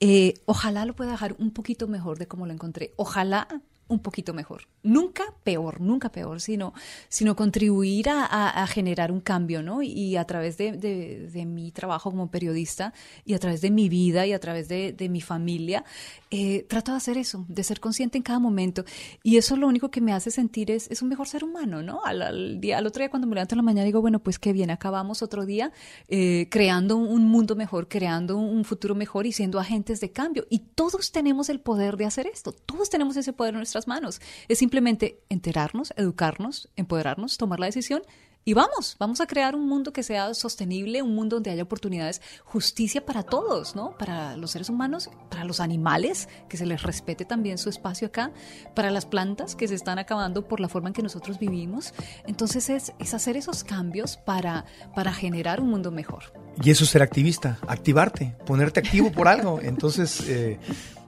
eh, 0.00 0.34
ojalá 0.44 0.84
lo 0.84 0.94
pueda 0.94 1.12
dejar 1.12 1.34
un 1.38 1.50
poquito 1.50 1.88
mejor 1.88 2.18
de 2.18 2.28
como 2.28 2.46
lo 2.46 2.52
encontré. 2.52 2.92
Ojalá 2.96 3.48
un 3.92 4.00
poquito 4.00 4.34
mejor. 4.34 4.68
Nunca 4.82 5.24
peor, 5.44 5.80
nunca 5.80 6.10
peor, 6.10 6.40
sino, 6.40 6.74
sino 7.08 7.36
contribuir 7.36 8.08
a, 8.08 8.66
generar 8.66 9.12
un 9.12 9.20
cambio, 9.20 9.62
¿no? 9.62 9.82
Y 9.82 10.16
a 10.16 10.24
través 10.24 10.56
de, 10.56 11.44
mi 11.46 11.70
trabajo 11.70 12.10
como 12.10 12.30
periodista 12.30 12.92
y 13.24 13.34
a 13.34 13.38
través 13.38 13.60
de 13.60 13.70
mi 13.70 13.88
vida 13.88 14.26
y 14.26 14.32
a 14.32 14.40
través 14.40 14.68
de, 14.68 15.08
mi 15.10 15.20
familia, 15.20 15.84
eh, 16.30 16.64
trato 16.68 16.92
de 16.92 16.96
hacer 16.96 17.18
eso, 17.18 17.44
de 17.48 17.62
ser 17.62 17.80
consciente 17.80 18.16
en 18.16 18.22
cada 18.22 18.38
momento. 18.38 18.84
Y 19.22 19.36
eso 19.36 19.56
lo 19.56 19.68
único 19.68 19.90
que 19.90 20.00
me 20.00 20.12
hace 20.12 20.30
sentir 20.30 20.70
es, 20.70 20.90
es 20.90 21.02
un 21.02 21.08
mejor 21.08 21.28
ser 21.28 21.44
humano, 21.44 21.82
¿no? 21.82 22.02
Al, 22.04 22.60
día, 22.60 22.78
al 22.78 22.86
otro 22.86 23.00
día 23.00 23.10
cuando 23.10 23.26
me 23.26 23.34
levanto 23.34 23.54
en 23.54 23.58
la 23.58 23.62
mañana 23.62 23.84
digo, 23.84 24.00
bueno, 24.00 24.20
pues 24.20 24.38
qué 24.38 24.52
bien, 24.52 24.70
acabamos 24.70 25.22
otro 25.22 25.44
día 25.44 25.72
eh, 26.08 26.48
creando 26.50 26.96
un 26.96 27.26
mundo 27.26 27.56
mejor, 27.56 27.88
creando 27.88 28.36
un 28.36 28.64
futuro 28.64 28.94
mejor 28.94 29.26
y 29.26 29.32
siendo 29.32 29.58
agentes 29.58 30.00
de 30.00 30.10
cambio. 30.12 30.46
Y 30.50 30.60
todos 30.60 31.12
tenemos 31.12 31.48
el 31.50 31.60
poder 31.60 31.96
de 31.96 32.06
hacer 32.06 32.26
esto, 32.26 32.52
todos 32.52 32.90
tenemos 32.90 33.16
ese 33.16 33.32
poder 33.32 33.54
en 33.54 33.58
nuestras 33.58 33.81
manos. 33.88 34.20
Es 34.48 34.58
simplemente 34.58 35.20
enterarnos, 35.28 35.92
educarnos, 35.96 36.68
empoderarnos, 36.76 37.36
tomar 37.36 37.60
la 37.60 37.66
decisión 37.66 38.02
y 38.44 38.54
vamos, 38.54 38.96
vamos 38.98 39.20
a 39.20 39.26
crear 39.28 39.54
un 39.54 39.68
mundo 39.68 39.92
que 39.92 40.02
sea 40.02 40.34
sostenible, 40.34 41.00
un 41.00 41.14
mundo 41.14 41.36
donde 41.36 41.50
haya 41.50 41.62
oportunidades, 41.62 42.20
justicia 42.44 43.06
para 43.06 43.22
todos, 43.22 43.76
¿no? 43.76 43.96
Para 43.96 44.36
los 44.36 44.50
seres 44.50 44.68
humanos, 44.68 45.10
para 45.30 45.44
los 45.44 45.60
animales, 45.60 46.28
que 46.48 46.56
se 46.56 46.66
les 46.66 46.82
respete 46.82 47.24
también 47.24 47.56
su 47.56 47.68
espacio 47.68 48.08
acá, 48.08 48.32
para 48.74 48.90
las 48.90 49.06
plantas 49.06 49.54
que 49.54 49.68
se 49.68 49.76
están 49.76 50.00
acabando 50.00 50.48
por 50.48 50.58
la 50.58 50.68
forma 50.68 50.88
en 50.88 50.94
que 50.94 51.02
nosotros 51.02 51.38
vivimos. 51.38 51.94
Entonces 52.26 52.68
es, 52.68 52.92
es 52.98 53.14
hacer 53.14 53.36
esos 53.36 53.62
cambios 53.62 54.16
para, 54.16 54.64
para 54.92 55.12
generar 55.12 55.60
un 55.60 55.70
mundo 55.70 55.92
mejor. 55.92 56.32
Y 56.60 56.72
eso 56.72 56.82
es 56.82 56.90
ser 56.90 57.02
activista, 57.02 57.58
activarte, 57.68 58.34
ponerte 58.44 58.80
activo 58.80 59.12
por 59.12 59.28
algo. 59.28 59.60
Entonces, 59.62 60.20
eh, 60.28 60.58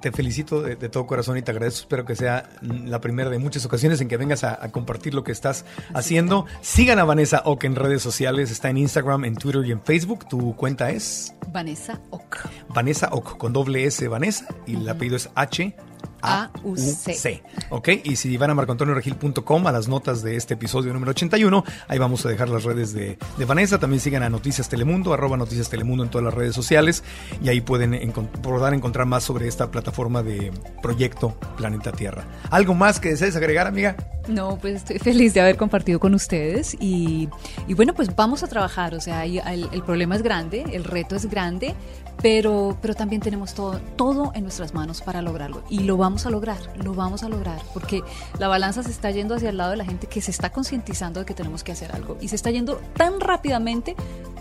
te 0.05 0.13
felicito 0.13 0.61
de, 0.61 0.77
todo 0.91 1.07
corazón 1.07 1.39
y 1.39 1.43
te 1.43 1.51
agradezco. 1.51 1.81
Espero 1.81 2.05
que 2.05 2.15
sea 2.15 2.51
la 2.61 3.01
primera 3.01 3.31
de 3.31 3.39
muchas 3.39 3.65
ocasiones 3.65 4.03
en 4.03 4.09
que 4.09 4.19
vengas 4.19 4.45
a, 4.45 4.71
compartir 4.71 5.15
lo 5.15 5.25
que 5.25 5.33
estás 5.33 5.65
haciendo. 5.95 6.45
Sigan 6.61 6.99
a 6.99 7.05
Vanessa 7.05 7.41
Ock 7.47 7.65
en 7.65 7.75
redes 7.75 8.03
sociales. 8.03 8.51
Está 8.51 8.69
en 8.69 8.77
Instagram, 8.77 9.25
en 9.25 9.35
Twitter 9.35 9.65
y 9.65 9.73
en 9.73 9.81
Facebook. 9.81 10.29
Tu 10.29 10.55
cuenta 10.57 10.91
es 10.91 11.35
Vanessa 11.51 12.03
Ock. 12.11 12.51
Vanessa 12.69 13.09
Ock 13.13 13.39
con 13.39 13.55
doble 13.55 13.87
S 13.87 14.07
Vanessa 14.07 14.47
y 14.67 14.77
el 14.77 14.87
apellido 14.87 15.17
es 15.17 15.31
H 15.35 15.75
A-U-C. 16.25 17.43
¿Ok? 17.71 17.89
Y 18.05 18.17
si 18.17 18.37
van 18.37 18.51
a 18.51 18.55
marcoantonioregil.com 18.55 19.67
a 19.67 19.73
las 19.73 19.89
notas 19.89 20.23
de 20.23 20.37
este 20.37 20.55
episodio 20.55 20.93
número 20.93 21.11
81, 21.11 21.65
ahí 21.89 21.99
vamos 21.99 22.25
a 22.25 22.29
dejar 22.29 22.49
las 22.49 22.65
redes 22.65 22.93
de, 22.93 23.19
de 23.37 23.45
Vanessa. 23.45 23.79
También 23.79 24.01
sigan 24.01 24.23
a 24.23 24.31
Noticias 24.31 24.69
Telemundo, 24.69 25.13
arroba 25.13 25.37
Noticias 25.37 25.69
Telemundo 25.69 26.05
en 26.05 26.11
todas 26.11 26.25
las 26.25 26.35
redes 26.35 26.55
sociales. 26.55 27.05
Y 27.43 27.49
ahí 27.49 27.61
pueden 27.61 28.13
poder 28.43 28.75
encontrar 28.75 29.07
más 29.07 29.25
sobre 29.25 29.49
esta 29.49 29.71
plataforma 29.71 30.23
de 30.23 30.53
proyecto 30.83 31.39
Planeta 31.57 31.93
Tierra. 31.93 32.25
¿Algo 32.51 32.75
más 32.75 33.01
que 33.01 33.11
desees 33.11 33.37
agregar, 33.37 33.67
amiga? 33.67 33.97
No, 34.29 34.57
pues 34.57 34.77
estoy 34.77 34.99
feliz 34.99 35.35
de 35.35 35.41
haber 35.41 35.57
compartido 35.57 36.01
con 36.01 36.15
ustedes. 36.15 36.77
Y, 36.81 37.29
y 37.69 37.75
bueno, 37.75 37.95
pues 37.95 38.15
vamos 38.17 38.43
a 38.43 38.47
trabajar. 38.47 38.95
O 38.95 39.01
sea, 39.01 39.25
el, 39.27 39.69
el 39.71 39.83
problema 39.83 40.17
es 40.17 40.23
grande, 40.23 40.65
el 40.73 40.85
reto 40.85 41.17
es 41.17 41.27
grande, 41.27 41.75
pero, 42.21 42.77
pero 42.81 42.95
también 42.95 43.21
tenemos 43.21 43.55
todo, 43.55 43.81
todo 43.97 44.33
en 44.35 44.43
nuestras 44.43 44.75
manos 44.75 45.01
para 45.03 45.23
lograrlo. 45.23 45.63
Y 45.69 45.81
lo 45.81 45.97
vamos 45.97 46.27
a 46.27 46.31
lograr, 46.31 46.59
lo 46.83 46.95
vamos 46.95 47.23
a 47.23 47.29
lograr, 47.29 47.61
porque 47.73 48.03
la 48.39 48.49
balanza 48.49 48.83
se 48.83 48.91
está 48.91 49.11
yendo 49.11 49.35
hacia 49.35 49.51
el 49.51 49.57
lado 49.57 49.73
de 49.73 49.77
la 49.77 49.85
gente 49.85 50.07
que 50.07 50.21
se 50.21 50.31
está 50.31 50.51
concientizando 50.51 51.21
de 51.21 51.27
que 51.27 51.35
tenemos 51.35 51.65
que 51.65 51.73
hacer 51.73 51.93
algo. 51.93 52.17
Y 52.21 52.29
se 52.29 52.37
está 52.37 52.51
yendo 52.51 52.77
tan 52.97 53.21
rápidamente 53.21 53.95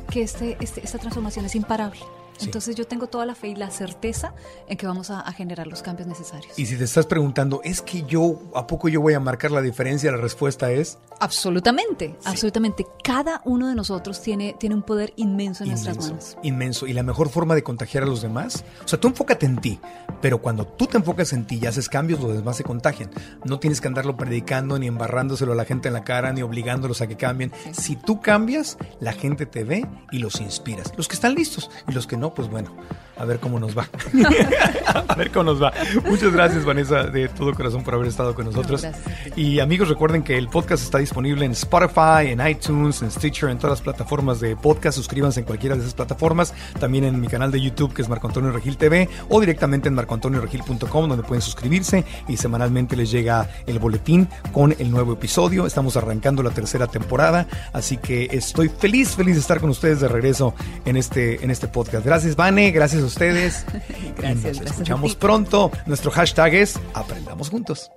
que 0.10 0.22
este, 0.22 0.58
este 0.60 0.82
esta 0.84 0.98
transformación 0.98 1.46
es 1.46 1.56
imparable. 1.56 2.00
Entonces 2.42 2.76
yo 2.76 2.86
tengo 2.86 3.08
toda 3.08 3.26
la 3.26 3.36
fe 3.36 3.50
y 3.50 3.56
la 3.56 3.70
certeza 3.70 4.34
en 4.68 4.78
que 4.78 4.88
vamos 4.88 5.10
a, 5.10 5.22
a, 5.22 5.32
generar 5.34 5.68
los 5.68 5.82
cambios 5.82 6.08
necesarios. 6.08 6.58
Y 6.58 6.66
si 6.66 6.78
te 6.78 6.84
estás 6.84 7.06
preguntando, 7.06 7.62
¿es 7.64 7.82
que 7.82 8.04
yo, 8.04 8.40
a 8.56 8.68
poco 8.68 8.90
yo 8.90 9.02
voy 9.02 9.14
a 9.14 9.20
marcar 9.20 9.52
la 9.52 9.62
diferencia? 9.62 10.12
La 10.12 10.18
respuesta 10.18 10.72
es... 10.72 10.98
Absolutamente, 11.20 12.16
sí. 12.20 12.30
absolutamente. 12.30 12.86
Cada 13.04 13.42
uno 13.46 13.68
de 13.68 13.76
nosotros 13.76 14.22
tiene, 14.22 14.56
tiene 14.60 14.76
un 14.76 14.84
poder 14.84 15.14
inmenso 15.16 15.64
en 15.64 15.70
inmenso, 15.70 15.94
nuestras 15.94 16.10
manos. 16.10 16.38
Inmenso. 16.44 16.88
Y 16.88 16.94
la 16.94 17.04
mejor 17.04 17.30
forma 17.30 17.56
de 17.56 17.64
contagiar 17.64 18.04
a 18.04 18.06
los 18.06 18.22
demás, 18.22 18.64
o 18.84 18.88
sea, 18.88 19.00
tú 19.00 19.08
enfócate 19.08 19.46
en 19.46 19.58
ti, 19.58 19.80
pero 20.22 20.42
cuando 20.42 20.66
tú 20.66 20.88
te 20.88 20.98
enfocas 20.98 21.34
en 21.34 21.46
ti 21.46 21.60
y 21.62 21.66
haces 21.66 21.90
cambios, 21.90 22.20
los 22.20 22.34
demás 22.34 22.58
se 22.58 22.64
contagian. 22.64 23.10
No 23.46 23.60
tienes 23.60 23.82
que 23.82 23.88
andarlo 23.88 24.18
predicando, 24.18 24.80
ni 24.80 24.88
embarrándoselo 24.88 25.54
a 25.54 25.56
la 25.56 25.66
gente 25.66 25.88
en 25.90 25.94
la 25.94 26.04
cara, 26.04 26.34
ni 26.34 26.42
obligándolos 26.42 27.02
a 27.02 27.08
que 27.08 27.18
cambien. 27.18 27.52
Sí. 27.72 27.94
Si 27.94 27.96
tú 27.96 28.22
cambias, 28.22 28.78
la 29.00 29.14
gente 29.14 29.46
te 29.46 29.64
ve 29.64 29.88
y 30.12 30.20
los 30.20 30.42
inspiras. 30.42 30.94
Los 30.98 31.08
que 31.08 31.16
están 31.16 31.36
listos 31.36 31.70
y 31.88 31.92
los 31.92 32.08
que 32.08 32.18
no, 32.18 32.23
pues 32.32 32.50
bueno, 32.50 32.72
a 33.18 33.26
ver 33.26 33.40
cómo 33.40 33.60
nos 33.60 33.78
va. 33.78 33.88
a 35.08 35.16
ver 35.16 35.32
cómo 35.32 35.44
nos 35.44 35.62
va. 35.62 35.72
Muchas 36.06 36.34
gracias, 36.34 36.66
Vanessa, 36.66 37.04
de 37.04 37.28
todo 37.30 37.54
corazón 37.54 37.84
por 37.84 37.94
haber 37.94 38.08
estado 38.08 38.34
con 38.34 38.46
nosotros. 38.46 38.84
No, 38.84 38.92
y 39.36 39.60
amigos, 39.60 39.90
recuerden 39.90 40.24
que 40.24 40.38
el 40.38 40.48
podcast 40.48 40.84
está 40.84 40.98
disponible 40.98 41.46
en 41.46 41.52
Spotify, 41.52 42.28
en 42.28 42.46
iTunes, 42.46 43.02
en 43.02 43.12
Stitcher, 43.12 43.50
en 43.50 43.58
todas 43.58 43.80
las 43.80 43.82
plataformas 43.82 44.40
de 44.40 44.56
podcast. 44.56 44.98
Suscríbanse 44.98 45.42
en 45.42 45.46
cualquiera 45.46 45.76
de 45.76 45.82
esas 45.82 45.94
plataformas. 45.94 46.54
También 46.80 47.04
en 47.04 47.20
mi 47.20 47.28
canal 47.28 47.52
de 47.52 47.62
YouTube, 47.62 47.94
que 47.94 48.02
es 48.02 48.10
Marco 48.10 48.28
Antonio 48.28 48.52
Regil 48.52 48.78
TV, 48.78 49.10
o 49.30 49.40
directamente 49.40 49.90
en 49.90 49.96
marcoantonioregil.com, 49.96 51.10
donde 51.10 51.24
pueden 51.24 51.42
suscribirse 51.42 52.04
y 52.28 52.38
semanalmente 52.38 52.96
les 52.96 53.12
llega 53.12 53.50
el 53.68 53.80
boletín 53.80 54.28
con 54.52 54.76
el 54.80 54.90
nuevo 54.90 55.14
episodio. 55.14 55.68
Estamos 55.68 55.98
arrancando 55.98 56.42
la 56.42 56.50
tercera 56.50 56.88
temporada, 56.88 57.48
así 57.74 57.98
que 57.98 58.28
estoy 58.32 58.70
feliz, 58.70 59.16
feliz 59.16 59.36
de 59.36 59.42
estar 59.42 59.60
con 59.60 59.70
ustedes 59.70 60.00
de 60.00 60.08
regreso 60.08 60.56
en 60.86 60.98
este, 60.98 61.44
en 61.44 61.52
este 61.52 61.68
podcast. 61.68 62.06
Gracias, 62.06 62.13
Vane, 62.36 62.72
gracias 62.72 63.02
a 63.02 63.06
ustedes. 63.06 63.66
gracias, 64.18 64.24
y 64.24 64.28
nos 64.28 64.44
gracias 64.44 64.72
escuchamos 64.72 65.16
pronto. 65.16 65.72
Nuestro 65.88 66.12
hashtag 66.12 66.54
es 66.54 66.80
Aprendamos 66.94 67.50
Juntos. 67.50 67.90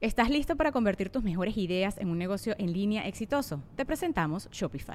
¿Estás 0.00 0.30
listo 0.30 0.56
para 0.56 0.70
convertir 0.70 1.10
tus 1.10 1.24
mejores 1.24 1.56
ideas 1.56 1.98
en 1.98 2.10
un 2.10 2.18
negocio 2.18 2.54
en 2.58 2.72
línea 2.72 3.08
exitoso? 3.08 3.62
Te 3.74 3.84
presentamos 3.84 4.48
Shopify. 4.52 4.94